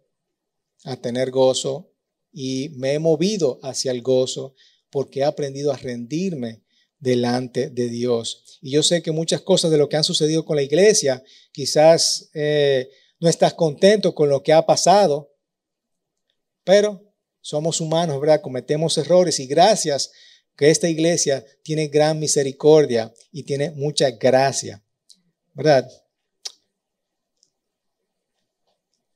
a 0.85 0.97
tener 0.97 1.31
gozo 1.31 1.93
y 2.33 2.71
me 2.77 2.95
he 2.95 2.99
movido 2.99 3.59
hacia 3.63 3.91
el 3.91 4.03
gozo 4.03 4.55
porque 4.91 5.21
he 5.21 5.25
aprendido 5.25 5.73
a 5.73 5.77
rendirme 5.77 6.63
delante 6.99 7.71
de 7.71 7.89
Dios. 7.89 8.59
Y 8.61 8.73
yo 8.73 8.83
sé 8.83 9.03
que 9.03 9.13
muchas 9.13 9.41
cosas 9.41 9.71
de 9.71 9.79
lo 9.79 9.89
que 9.89 9.97
han 9.97 10.05
sucedido 10.05 10.45
con 10.45 10.57
la 10.57 10.63
iglesia, 10.63 11.23
quizás 11.53 12.31
eh, 12.35 12.89
no 13.21 13.29
estás 13.29 13.55
contento 13.55 14.15
con 14.15 14.29
lo 14.29 14.43
que 14.43 14.53
ha 14.53 14.65
pasado, 14.65 15.35
pero 16.65 17.03
somos 17.41 17.81
humanos, 17.81 18.21
¿verdad? 18.21 18.41
Cometemos 18.41 18.99
errores 18.99 19.41
y 19.41 19.47
gracias 19.47 20.11
que 20.57 20.71
esta 20.71 20.89
iglesia 20.89 21.45
tiene 21.63 21.89
gran 21.89 22.19
misericordia 22.19 23.13
y 23.31 23.45
tiene 23.45 23.71
mucha 23.71 24.11
gracia, 24.11 24.83
¿verdad? 25.55 25.89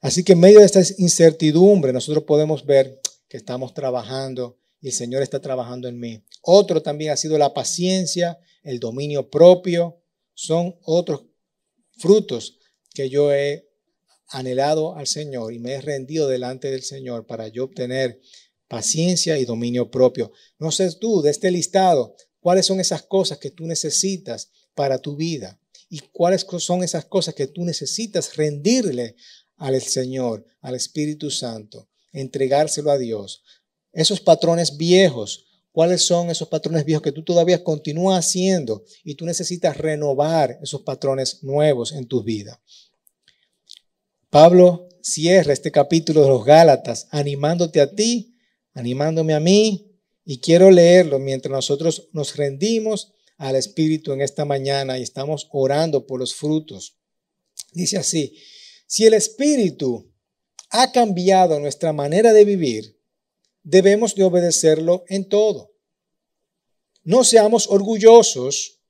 Así 0.02 0.24
que 0.24 0.32
en 0.32 0.40
medio 0.40 0.58
de 0.58 0.66
esta 0.66 0.82
incertidumbre 0.98 1.92
nosotros 1.92 2.24
podemos 2.24 2.66
ver 2.66 3.00
que 3.28 3.36
estamos 3.36 3.72
trabajando 3.72 4.58
y 4.80 4.88
el 4.88 4.92
Señor 4.92 5.22
está 5.22 5.40
trabajando 5.40 5.88
en 5.88 5.98
mí. 5.98 6.24
Otro 6.42 6.82
también 6.82 7.12
ha 7.12 7.16
sido 7.16 7.38
la 7.38 7.54
paciencia, 7.54 8.38
el 8.64 8.80
dominio 8.80 9.30
propio, 9.30 10.02
son 10.34 10.76
otros 10.82 11.22
frutos 11.98 12.58
que 12.92 13.08
yo 13.08 13.32
he 13.32 13.68
anhelado 14.28 14.96
al 14.96 15.06
Señor 15.06 15.52
y 15.52 15.60
me 15.60 15.74
he 15.74 15.80
rendido 15.80 16.26
delante 16.26 16.70
del 16.72 16.82
Señor 16.82 17.24
para 17.24 17.46
yo 17.46 17.64
obtener 17.64 18.20
paciencia 18.66 19.38
y 19.38 19.44
dominio 19.44 19.88
propio. 19.88 20.32
No 20.58 20.72
sé 20.72 20.90
tú 20.96 21.22
de 21.22 21.30
este 21.30 21.52
listado, 21.52 22.16
cuáles 22.40 22.66
son 22.66 22.80
esas 22.80 23.02
cosas 23.02 23.38
que 23.38 23.52
tú 23.52 23.66
necesitas 23.66 24.50
para 24.74 24.98
tu 24.98 25.14
vida 25.14 25.60
y 25.88 26.00
cuáles 26.10 26.44
son 26.58 26.82
esas 26.82 27.04
cosas 27.04 27.34
que 27.34 27.46
tú 27.46 27.64
necesitas 27.64 28.34
rendirle 28.34 29.14
al 29.62 29.80
Señor, 29.80 30.44
al 30.60 30.74
Espíritu 30.74 31.30
Santo, 31.30 31.88
entregárselo 32.12 32.90
a 32.90 32.98
Dios. 32.98 33.42
Esos 33.92 34.20
patrones 34.20 34.76
viejos, 34.76 35.46
¿Cuáles 35.72 36.02
son 36.02 36.28
esos 36.28 36.48
patrones 36.48 36.84
viejos 36.84 37.02
que 37.02 37.12
tú 37.12 37.24
todavía 37.24 37.64
continúas 37.64 38.26
haciendo 38.26 38.84
y 39.04 39.14
tú 39.14 39.24
necesitas 39.24 39.78
renovar 39.78 40.58
esos 40.62 40.82
patrones 40.82 41.42
nuevos 41.42 41.92
en 41.92 42.06
tu 42.06 42.22
vida? 42.22 42.60
Pablo 44.28 44.86
cierra 45.00 45.54
este 45.54 45.72
capítulo 45.72 46.22
de 46.22 46.28
los 46.28 46.44
Gálatas 46.44 47.08
animándote 47.10 47.80
a 47.80 47.90
ti, 47.90 48.36
animándome 48.74 49.32
a 49.32 49.40
mí, 49.40 49.92
y 50.26 50.40
quiero 50.40 50.70
leerlo 50.70 51.18
mientras 51.18 51.50
nosotros 51.50 52.10
nos 52.12 52.36
rendimos 52.36 53.14
al 53.38 53.56
Espíritu 53.56 54.12
en 54.12 54.20
esta 54.20 54.44
mañana 54.44 54.98
y 54.98 55.02
estamos 55.02 55.48
orando 55.52 56.06
por 56.06 56.20
los 56.20 56.34
frutos. 56.34 56.98
Dice 57.72 57.96
así, 57.96 58.36
si 58.92 59.06
el 59.06 59.14
Espíritu 59.14 60.12
ha 60.68 60.92
cambiado 60.92 61.58
nuestra 61.58 61.94
manera 61.94 62.34
de 62.34 62.44
vivir, 62.44 63.00
debemos 63.62 64.14
de 64.14 64.22
obedecerlo 64.22 65.04
en 65.08 65.30
todo. 65.30 65.72
No 67.02 67.24
seamos 67.24 67.68
orgullosos, 67.68 68.82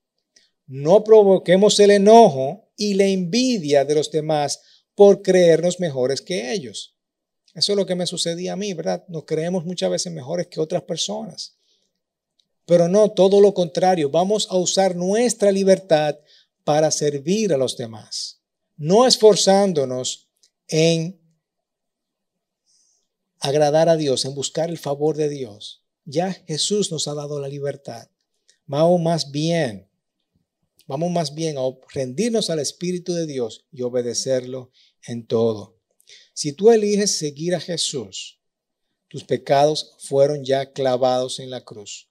no 0.66 1.04
provoquemos 1.04 1.78
el 1.78 1.92
enojo 1.92 2.72
y 2.76 2.94
la 2.94 3.06
envidia 3.06 3.84
de 3.84 3.94
los 3.94 4.10
demás 4.10 4.60
por 4.96 5.22
creernos 5.22 5.78
mejores 5.78 6.20
que 6.20 6.52
ellos. 6.52 6.96
Eso 7.54 7.70
es 7.70 7.76
lo 7.78 7.86
que 7.86 7.94
me 7.94 8.08
sucedía 8.08 8.54
a 8.54 8.56
mí, 8.56 8.74
¿verdad? 8.74 9.04
Nos 9.06 9.24
creemos 9.24 9.64
muchas 9.64 9.88
veces 9.88 10.12
mejores 10.12 10.48
que 10.48 10.58
otras 10.58 10.82
personas. 10.82 11.58
Pero 12.66 12.88
no, 12.88 13.12
todo 13.12 13.40
lo 13.40 13.54
contrario, 13.54 14.10
vamos 14.10 14.48
a 14.50 14.56
usar 14.56 14.96
nuestra 14.96 15.52
libertad 15.52 16.18
para 16.64 16.90
servir 16.90 17.52
a 17.52 17.56
los 17.56 17.76
demás, 17.76 18.41
no 18.76 19.06
esforzándonos 19.06 20.30
en 20.68 21.20
agradar 23.40 23.88
a 23.88 23.96
Dios, 23.96 24.24
en 24.24 24.34
buscar 24.34 24.70
el 24.70 24.78
favor 24.78 25.16
de 25.16 25.28
Dios. 25.28 25.84
Ya 26.04 26.32
Jesús 26.32 26.90
nos 26.90 27.08
ha 27.08 27.14
dado 27.14 27.40
la 27.40 27.48
libertad. 27.48 28.08
Vamos 28.66 29.00
más 29.00 29.30
bien, 29.30 29.90
vamos 30.86 31.10
más 31.10 31.34
bien 31.34 31.58
a 31.58 31.62
rendirnos 31.92 32.50
al 32.50 32.60
Espíritu 32.60 33.12
de 33.12 33.26
Dios 33.26 33.66
y 33.72 33.82
obedecerlo 33.82 34.70
en 35.06 35.26
todo. 35.26 35.80
Si 36.34 36.52
tú 36.52 36.70
eliges 36.70 37.18
seguir 37.18 37.54
a 37.54 37.60
Jesús, 37.60 38.40
tus 39.08 39.24
pecados 39.24 39.96
fueron 39.98 40.44
ya 40.44 40.72
clavados 40.72 41.38
en 41.38 41.50
la 41.50 41.62
cruz. 41.64 42.08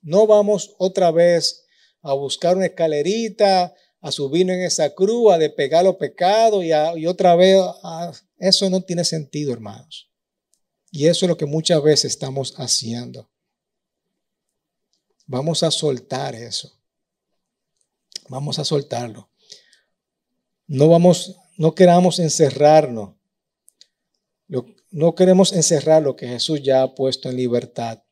No 0.00 0.26
vamos 0.26 0.74
otra 0.78 1.10
vez 1.10 1.64
a 2.02 2.12
buscar 2.12 2.56
una 2.56 2.66
escalerita, 2.66 3.74
a 4.04 4.12
subir 4.12 4.50
en 4.50 4.60
esa 4.60 4.94
cruz, 4.94 5.32
a 5.32 5.38
despegar 5.38 5.82
los 5.82 5.96
pecados 5.96 6.62
y, 6.62 6.68
y 6.68 7.06
otra 7.06 7.34
vez. 7.36 7.58
eso 8.38 8.68
no 8.68 8.82
tiene 8.82 9.02
sentido, 9.02 9.50
hermanos. 9.50 10.10
Y 10.90 11.06
eso 11.06 11.24
es 11.24 11.30
lo 11.30 11.38
que 11.38 11.46
muchas 11.46 11.82
veces 11.82 12.12
estamos 12.12 12.54
haciendo. 12.58 13.30
Vamos 15.26 15.62
a 15.62 15.70
soltar 15.70 16.34
eso. 16.34 16.78
Vamos 18.28 18.58
a 18.58 18.64
soltarlo. 18.66 19.30
No 20.66 20.88
vamos, 20.88 21.38
no 21.56 21.74
queramos 21.74 22.18
encerrarnos. 22.18 23.14
No 24.90 25.14
queremos 25.14 25.54
encerrar 25.54 26.02
lo 26.02 26.14
que 26.14 26.28
Jesús 26.28 26.62
ya 26.62 26.82
ha 26.82 26.94
puesto 26.94 27.30
en 27.30 27.36
libertad. 27.36 28.02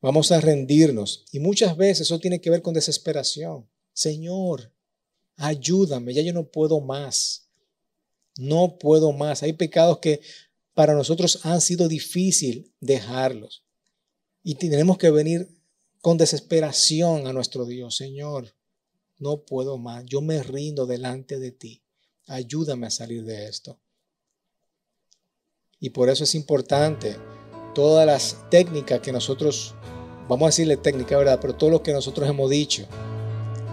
Vamos 0.00 0.30
a 0.30 0.40
rendirnos. 0.40 1.24
Y 1.32 1.40
muchas 1.40 1.76
veces 1.76 2.02
eso 2.02 2.20
tiene 2.20 2.40
que 2.40 2.50
ver 2.50 2.62
con 2.62 2.74
desesperación. 2.74 3.68
Señor, 3.98 4.72
ayúdame, 5.36 6.14
ya 6.14 6.22
yo 6.22 6.32
no 6.32 6.46
puedo 6.46 6.80
más. 6.80 7.48
No 8.36 8.78
puedo 8.78 9.10
más. 9.10 9.42
Hay 9.42 9.54
pecados 9.54 9.98
que 9.98 10.20
para 10.72 10.94
nosotros 10.94 11.44
han 11.44 11.60
sido 11.60 11.88
difícil 11.88 12.72
dejarlos. 12.78 13.64
Y 14.44 14.54
tenemos 14.54 14.98
que 14.98 15.10
venir 15.10 15.48
con 16.00 16.16
desesperación 16.16 17.26
a 17.26 17.32
nuestro 17.32 17.66
Dios. 17.66 17.96
Señor, 17.96 18.54
no 19.18 19.38
puedo 19.38 19.78
más. 19.78 20.04
Yo 20.04 20.20
me 20.20 20.44
rindo 20.44 20.86
delante 20.86 21.40
de 21.40 21.50
ti. 21.50 21.82
Ayúdame 22.28 22.86
a 22.86 22.90
salir 22.90 23.24
de 23.24 23.48
esto. 23.48 23.80
Y 25.80 25.90
por 25.90 26.08
eso 26.08 26.22
es 26.22 26.36
importante 26.36 27.16
todas 27.74 28.06
las 28.06 28.48
técnicas 28.48 29.00
que 29.00 29.10
nosotros 29.10 29.74
vamos 30.28 30.46
a 30.46 30.50
decirle 30.50 30.76
técnica, 30.76 31.18
¿verdad? 31.18 31.40
Pero 31.40 31.56
todo 31.56 31.70
lo 31.70 31.82
que 31.82 31.92
nosotros 31.92 32.28
hemos 32.28 32.48
dicho, 32.48 32.86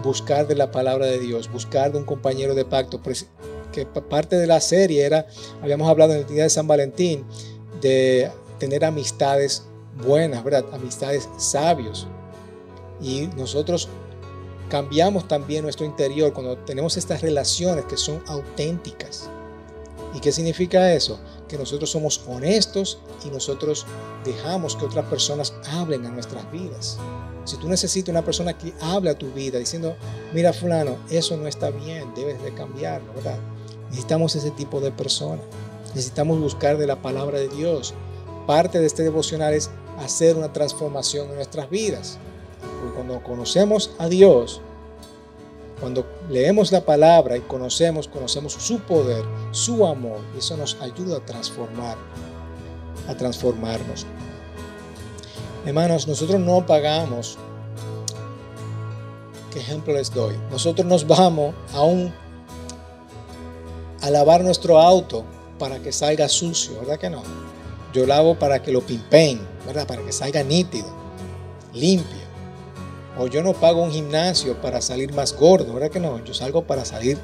buscar 0.02 0.46
de 0.46 0.54
la 0.54 0.70
palabra 0.70 1.06
de 1.06 1.18
Dios, 1.18 1.50
buscar 1.50 1.92
de 1.92 1.98
un 1.98 2.04
compañero 2.04 2.54
de 2.54 2.64
pacto, 2.64 3.00
pues, 3.02 3.26
que 3.72 3.86
parte 3.86 4.36
de 4.36 4.46
la 4.46 4.60
serie 4.60 5.04
era, 5.04 5.26
habíamos 5.62 5.88
hablado 5.88 6.12
en 6.12 6.20
el 6.20 6.26
día 6.26 6.44
de 6.44 6.50
San 6.50 6.66
Valentín, 6.66 7.24
de 7.80 8.30
tener 8.58 8.84
amistades 8.84 9.64
buenas, 10.04 10.42
¿verdad? 10.44 10.64
Amistades 10.72 11.28
sabios. 11.36 12.06
Y 13.00 13.26
nosotros 13.36 13.88
cambiamos 14.68 15.28
también 15.28 15.62
nuestro 15.62 15.86
interior 15.86 16.32
cuando 16.32 16.56
tenemos 16.58 16.96
estas 16.96 17.22
relaciones 17.22 17.84
que 17.84 17.96
son 17.96 18.22
auténticas. 18.26 19.28
¿Y 20.14 20.20
qué 20.20 20.32
significa 20.32 20.92
eso? 20.94 21.20
Que 21.48 21.58
nosotros 21.58 21.90
somos 21.90 22.22
honestos 22.26 22.98
y 23.24 23.28
nosotros 23.28 23.86
dejamos 24.24 24.76
que 24.76 24.84
otras 24.84 25.06
personas 25.06 25.54
hablen 25.72 26.06
a 26.06 26.10
nuestras 26.10 26.50
vidas. 26.50 26.98
Si 27.44 27.56
tú 27.58 27.68
necesitas 27.68 28.10
una 28.10 28.24
persona 28.24 28.58
que 28.58 28.74
hable 28.80 29.10
a 29.10 29.18
tu 29.18 29.30
vida 29.30 29.58
diciendo, 29.58 29.96
mira 30.34 30.52
fulano, 30.52 30.96
eso 31.10 31.36
no 31.36 31.46
está 31.46 31.70
bien, 31.70 32.12
debes 32.14 32.42
de 32.42 32.52
cambiarlo, 32.52 33.12
¿verdad? 33.14 33.38
Necesitamos 33.90 34.34
ese 34.34 34.50
tipo 34.50 34.80
de 34.80 34.90
personas. 34.90 35.44
Necesitamos 35.94 36.40
buscar 36.40 36.76
de 36.76 36.86
la 36.86 37.00
palabra 37.00 37.38
de 37.38 37.48
Dios. 37.48 37.94
Parte 38.46 38.80
de 38.80 38.86
este 38.86 39.02
devocional 39.02 39.54
es 39.54 39.70
hacer 39.98 40.36
una 40.36 40.52
transformación 40.52 41.28
en 41.30 41.36
nuestras 41.36 41.70
vidas. 41.70 42.18
Porque 42.60 42.94
cuando 42.94 43.22
conocemos 43.22 43.92
a 43.98 44.08
Dios, 44.08 44.60
cuando 45.80 46.06
leemos 46.30 46.72
la 46.72 46.84
palabra 46.84 47.36
y 47.36 47.40
conocemos, 47.40 48.08
conocemos 48.08 48.54
su 48.54 48.80
poder, 48.80 49.24
su 49.50 49.86
amor, 49.86 50.20
y 50.34 50.38
eso 50.38 50.56
nos 50.56 50.76
ayuda 50.80 51.18
a 51.18 51.24
transformar, 51.24 51.96
a 53.08 53.14
transformarnos. 53.14 54.06
Hermanos, 55.66 56.06
nosotros 56.06 56.40
no 56.40 56.64
pagamos. 56.64 57.36
¿Qué 59.52 59.60
ejemplo 59.60 59.94
les 59.94 60.12
doy? 60.12 60.36
Nosotros 60.50 60.86
nos 60.86 61.06
vamos 61.06 61.54
a 61.72 61.82
a 64.02 64.10
lavar 64.10 64.44
nuestro 64.44 64.78
auto 64.78 65.24
para 65.58 65.80
que 65.80 65.90
salga 65.92 66.28
sucio, 66.28 66.78
¿verdad 66.80 66.98
que 66.98 67.10
no? 67.10 67.22
Yo 67.92 68.06
lavo 68.06 68.38
para 68.38 68.62
que 68.62 68.70
lo 68.70 68.80
pimpen, 68.82 69.40
¿verdad? 69.66 69.86
Para 69.86 70.02
que 70.02 70.12
salga 70.12 70.42
nítido, 70.42 70.86
limpio. 71.72 72.25
O 73.18 73.26
yo 73.26 73.42
no 73.42 73.54
pago 73.54 73.82
un 73.82 73.90
gimnasio 73.90 74.60
para 74.60 74.80
salir 74.80 75.12
más 75.14 75.34
gordo, 75.34 75.72
¿verdad 75.72 75.90
que 75.90 76.00
no? 76.00 76.22
Yo 76.24 76.34
salgo 76.34 76.64
para 76.64 76.84
salir 76.84 77.18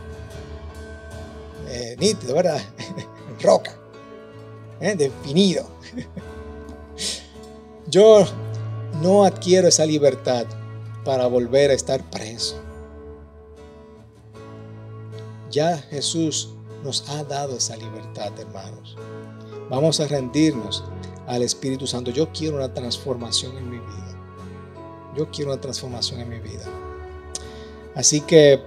eh, 1.68 1.97
nítido, 1.99 2.34
¿verdad? 2.34 2.61
Roca, 3.43 3.76
¿eh? 4.80 4.95
definido. 4.95 5.66
yo 7.86 8.24
no 9.03 9.24
adquiero 9.24 9.68
esa 9.68 9.84
libertad 9.84 10.47
para 11.05 11.26
volver 11.26 11.70
a 11.70 11.74
estar 11.74 12.03
preso. 12.11 12.57
Ya 15.51 15.76
Jesús 15.76 16.55
nos 16.82 17.09
ha 17.11 17.24
dado 17.24 17.57
esa 17.57 17.76
libertad, 17.76 18.32
hermanos. 18.38 18.97
Vamos 19.68 20.01
a 20.01 20.07
rendirnos 20.07 20.84
al 21.26 21.43
Espíritu 21.43 21.86
Santo. 21.86 22.11
Yo 22.11 22.32
quiero 22.32 22.57
una 22.57 22.72
transformación 22.72 23.57
en 23.59 23.70
mi 23.70 23.78
vida. 23.78 24.22
Yo 25.16 25.30
quiero 25.30 25.52
una 25.52 25.60
transformación 25.60 26.20
en 26.20 26.28
mi 26.28 26.38
vida. 26.38 26.64
Así 27.94 28.22
que 28.22 28.60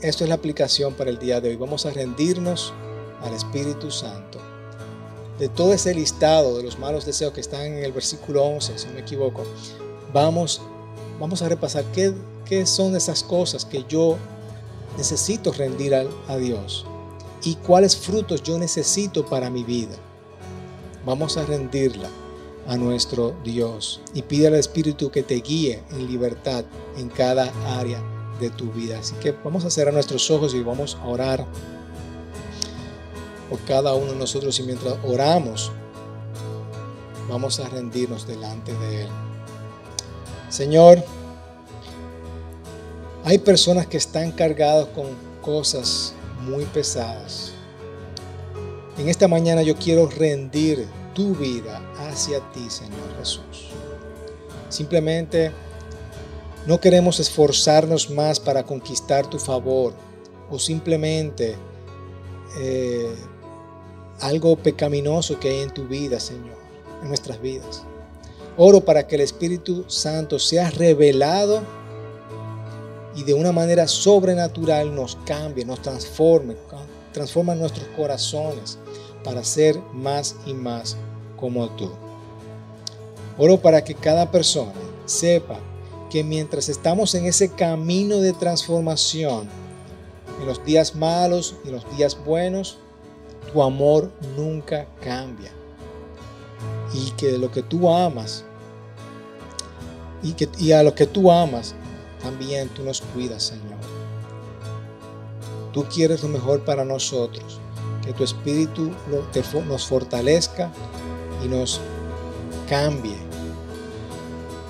esto 0.00 0.24
es 0.24 0.28
la 0.28 0.34
aplicación 0.34 0.94
para 0.94 1.10
el 1.10 1.18
día 1.18 1.40
de 1.40 1.50
hoy. 1.50 1.56
Vamos 1.56 1.84
a 1.84 1.90
rendirnos 1.90 2.72
al 3.22 3.34
Espíritu 3.34 3.90
Santo. 3.90 4.40
De 5.38 5.48
todo 5.48 5.72
ese 5.72 5.94
listado 5.94 6.56
de 6.56 6.62
los 6.62 6.78
malos 6.78 7.04
deseos 7.04 7.32
que 7.32 7.40
están 7.40 7.62
en 7.62 7.84
el 7.84 7.92
versículo 7.92 8.42
11, 8.44 8.78
si 8.78 8.86
no 8.86 8.94
me 8.94 9.00
equivoco, 9.00 9.44
vamos, 10.12 10.60
vamos 11.20 11.42
a 11.42 11.48
repasar 11.48 11.84
qué, 11.92 12.14
qué 12.44 12.64
son 12.64 12.96
esas 12.96 13.22
cosas 13.22 13.64
que 13.64 13.84
yo 13.88 14.16
necesito 14.96 15.52
rendir 15.52 15.94
a, 15.94 16.04
a 16.28 16.36
Dios 16.36 16.86
y 17.42 17.56
cuáles 17.56 17.96
frutos 17.96 18.42
yo 18.42 18.58
necesito 18.58 19.26
para 19.26 19.50
mi 19.50 19.64
vida. 19.64 19.96
Vamos 21.04 21.36
a 21.36 21.44
rendirla 21.44 22.08
a 22.66 22.76
nuestro 22.76 23.34
Dios 23.44 24.00
y 24.14 24.22
pide 24.22 24.46
al 24.46 24.54
Espíritu 24.54 25.10
que 25.10 25.22
te 25.22 25.34
guíe 25.36 25.82
en 25.90 26.06
libertad 26.06 26.64
en 26.96 27.08
cada 27.08 27.52
área 27.78 28.02
de 28.40 28.50
tu 28.50 28.70
vida. 28.72 28.98
Así 28.98 29.14
que 29.16 29.32
vamos 29.32 29.64
a 29.64 29.70
cerrar 29.70 29.94
nuestros 29.94 30.30
ojos 30.30 30.54
y 30.54 30.62
vamos 30.62 30.96
a 31.00 31.06
orar 31.06 31.46
por 33.48 33.58
cada 33.60 33.94
uno 33.94 34.12
de 34.12 34.18
nosotros 34.18 34.58
y 34.58 34.62
mientras 34.62 34.96
oramos 35.04 35.72
vamos 37.28 37.60
a 37.60 37.68
rendirnos 37.68 38.26
delante 38.26 38.72
de 38.74 39.02
Él. 39.02 39.08
Señor, 40.48 41.02
hay 43.24 43.38
personas 43.38 43.86
que 43.86 43.96
están 43.96 44.32
cargadas 44.32 44.86
con 44.88 45.06
cosas 45.40 46.14
muy 46.40 46.64
pesadas. 46.66 47.52
En 48.98 49.08
esta 49.08 49.28
mañana 49.28 49.62
yo 49.62 49.76
quiero 49.76 50.06
rendir 50.08 50.86
tu 51.14 51.34
vida 51.34 51.80
hacia 51.98 52.40
ti, 52.52 52.68
Señor 52.68 53.16
Jesús. 53.18 53.70
Simplemente 54.68 55.52
no 56.66 56.80
queremos 56.80 57.20
esforzarnos 57.20 58.10
más 58.10 58.40
para 58.40 58.64
conquistar 58.64 59.28
tu 59.28 59.38
favor 59.38 59.92
o 60.50 60.58
simplemente 60.58 61.56
eh, 62.58 63.14
algo 64.20 64.56
pecaminoso 64.56 65.38
que 65.40 65.50
hay 65.50 65.60
en 65.60 65.74
tu 65.74 65.86
vida, 65.86 66.20
Señor, 66.20 66.56
en 67.02 67.08
nuestras 67.08 67.40
vidas. 67.40 67.82
Oro 68.56 68.80
para 68.80 69.06
que 69.06 69.16
el 69.16 69.22
Espíritu 69.22 69.84
Santo 69.88 70.38
sea 70.38 70.70
revelado 70.70 71.62
y 73.16 73.24
de 73.24 73.34
una 73.34 73.52
manera 73.52 73.88
sobrenatural 73.88 74.94
nos 74.94 75.16
cambie, 75.26 75.64
nos 75.64 75.82
transforme, 75.82 76.56
transforma 77.12 77.54
nuestros 77.54 77.86
corazones 77.96 78.78
para 79.24 79.44
ser 79.44 79.80
más 79.92 80.36
y 80.46 80.54
más 80.54 80.96
como 81.36 81.68
tú. 81.70 81.90
Oro 83.38 83.58
para 83.60 83.82
que 83.82 83.94
cada 83.94 84.30
persona 84.30 84.72
sepa 85.06 85.58
que 86.10 86.22
mientras 86.22 86.68
estamos 86.68 87.14
en 87.14 87.26
ese 87.26 87.50
camino 87.50 88.18
de 88.18 88.32
transformación, 88.34 89.48
en 90.40 90.46
los 90.46 90.64
días 90.64 90.94
malos 90.94 91.56
y 91.64 91.68
en 91.68 91.74
los 91.74 91.96
días 91.96 92.18
buenos, 92.24 92.78
tu 93.52 93.62
amor 93.62 94.10
nunca 94.36 94.86
cambia. 95.02 95.50
Y 96.92 97.10
que 97.12 97.38
lo 97.38 97.50
que 97.50 97.62
tú 97.62 97.90
amas 97.90 98.44
y, 100.22 100.34
que, 100.34 100.48
y 100.58 100.72
a 100.72 100.82
los 100.82 100.92
que 100.92 101.06
tú 101.06 101.32
amas, 101.32 101.74
también 102.22 102.68
tú 102.68 102.84
nos 102.84 103.00
cuidas, 103.00 103.42
Señor. 103.44 103.78
Tú 105.72 105.84
quieres 105.84 106.22
lo 106.22 106.28
mejor 106.28 106.64
para 106.64 106.84
nosotros. 106.84 107.61
Que 108.04 108.12
tu 108.12 108.24
espíritu 108.24 108.90
nos 109.68 109.86
fortalezca 109.86 110.70
y 111.44 111.48
nos 111.48 111.80
cambie. 112.68 113.16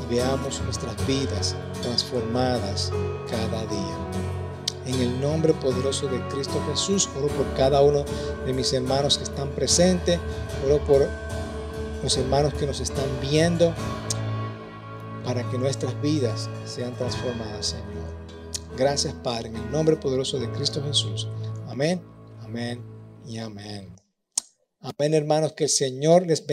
Y 0.03 0.14
veamos 0.14 0.61
nuestras 0.64 0.95
vidas 1.07 1.57
transformadas 1.83 2.93
cada 3.30 3.66
día. 3.66 3.97
En 4.87 5.01
el 5.01 5.20
nombre 5.20 5.55
poderoso 5.55 6.09
de 6.09 6.20
Cristo 6.28 6.61
Jesús, 6.70 7.09
oro 7.16 7.28
por 7.28 7.47
cada 7.55 7.80
uno 7.83 8.05
de 8.45 8.53
mis 8.53 8.72
hermanos 8.72 9.16
que 9.16 9.24
están 9.24 9.49
presentes. 9.51 10.18
Oro 10.66 10.78
por 10.85 11.07
los 12.03 12.16
hermanos 12.16 12.53
que 12.55 12.66
nos 12.66 12.80
están 12.80 13.07
viendo 13.20 13.72
para 15.24 15.49
que 15.49 15.59
nuestras 15.59 16.01
vidas 16.03 16.51
sean 16.64 16.95
transformadas, 16.95 17.66
Señor. 17.66 17.87
Gracias, 18.76 19.14
Padre, 19.14 19.51
en 19.51 19.57
el 19.57 19.70
nombre 19.70 19.97
poderoso 19.97 20.39
de 20.39 20.51
Cristo 20.51 20.83
Jesús. 20.83 21.28
Amén, 21.68 22.03
amén 22.43 22.91
y 23.27 23.39
amén. 23.39 23.95
Amén, 24.81 25.14
hermanos, 25.14 25.53
que 25.53 25.64
el 25.64 25.70
Señor 25.70 26.27
les 26.27 26.45
bendiga. 26.45 26.51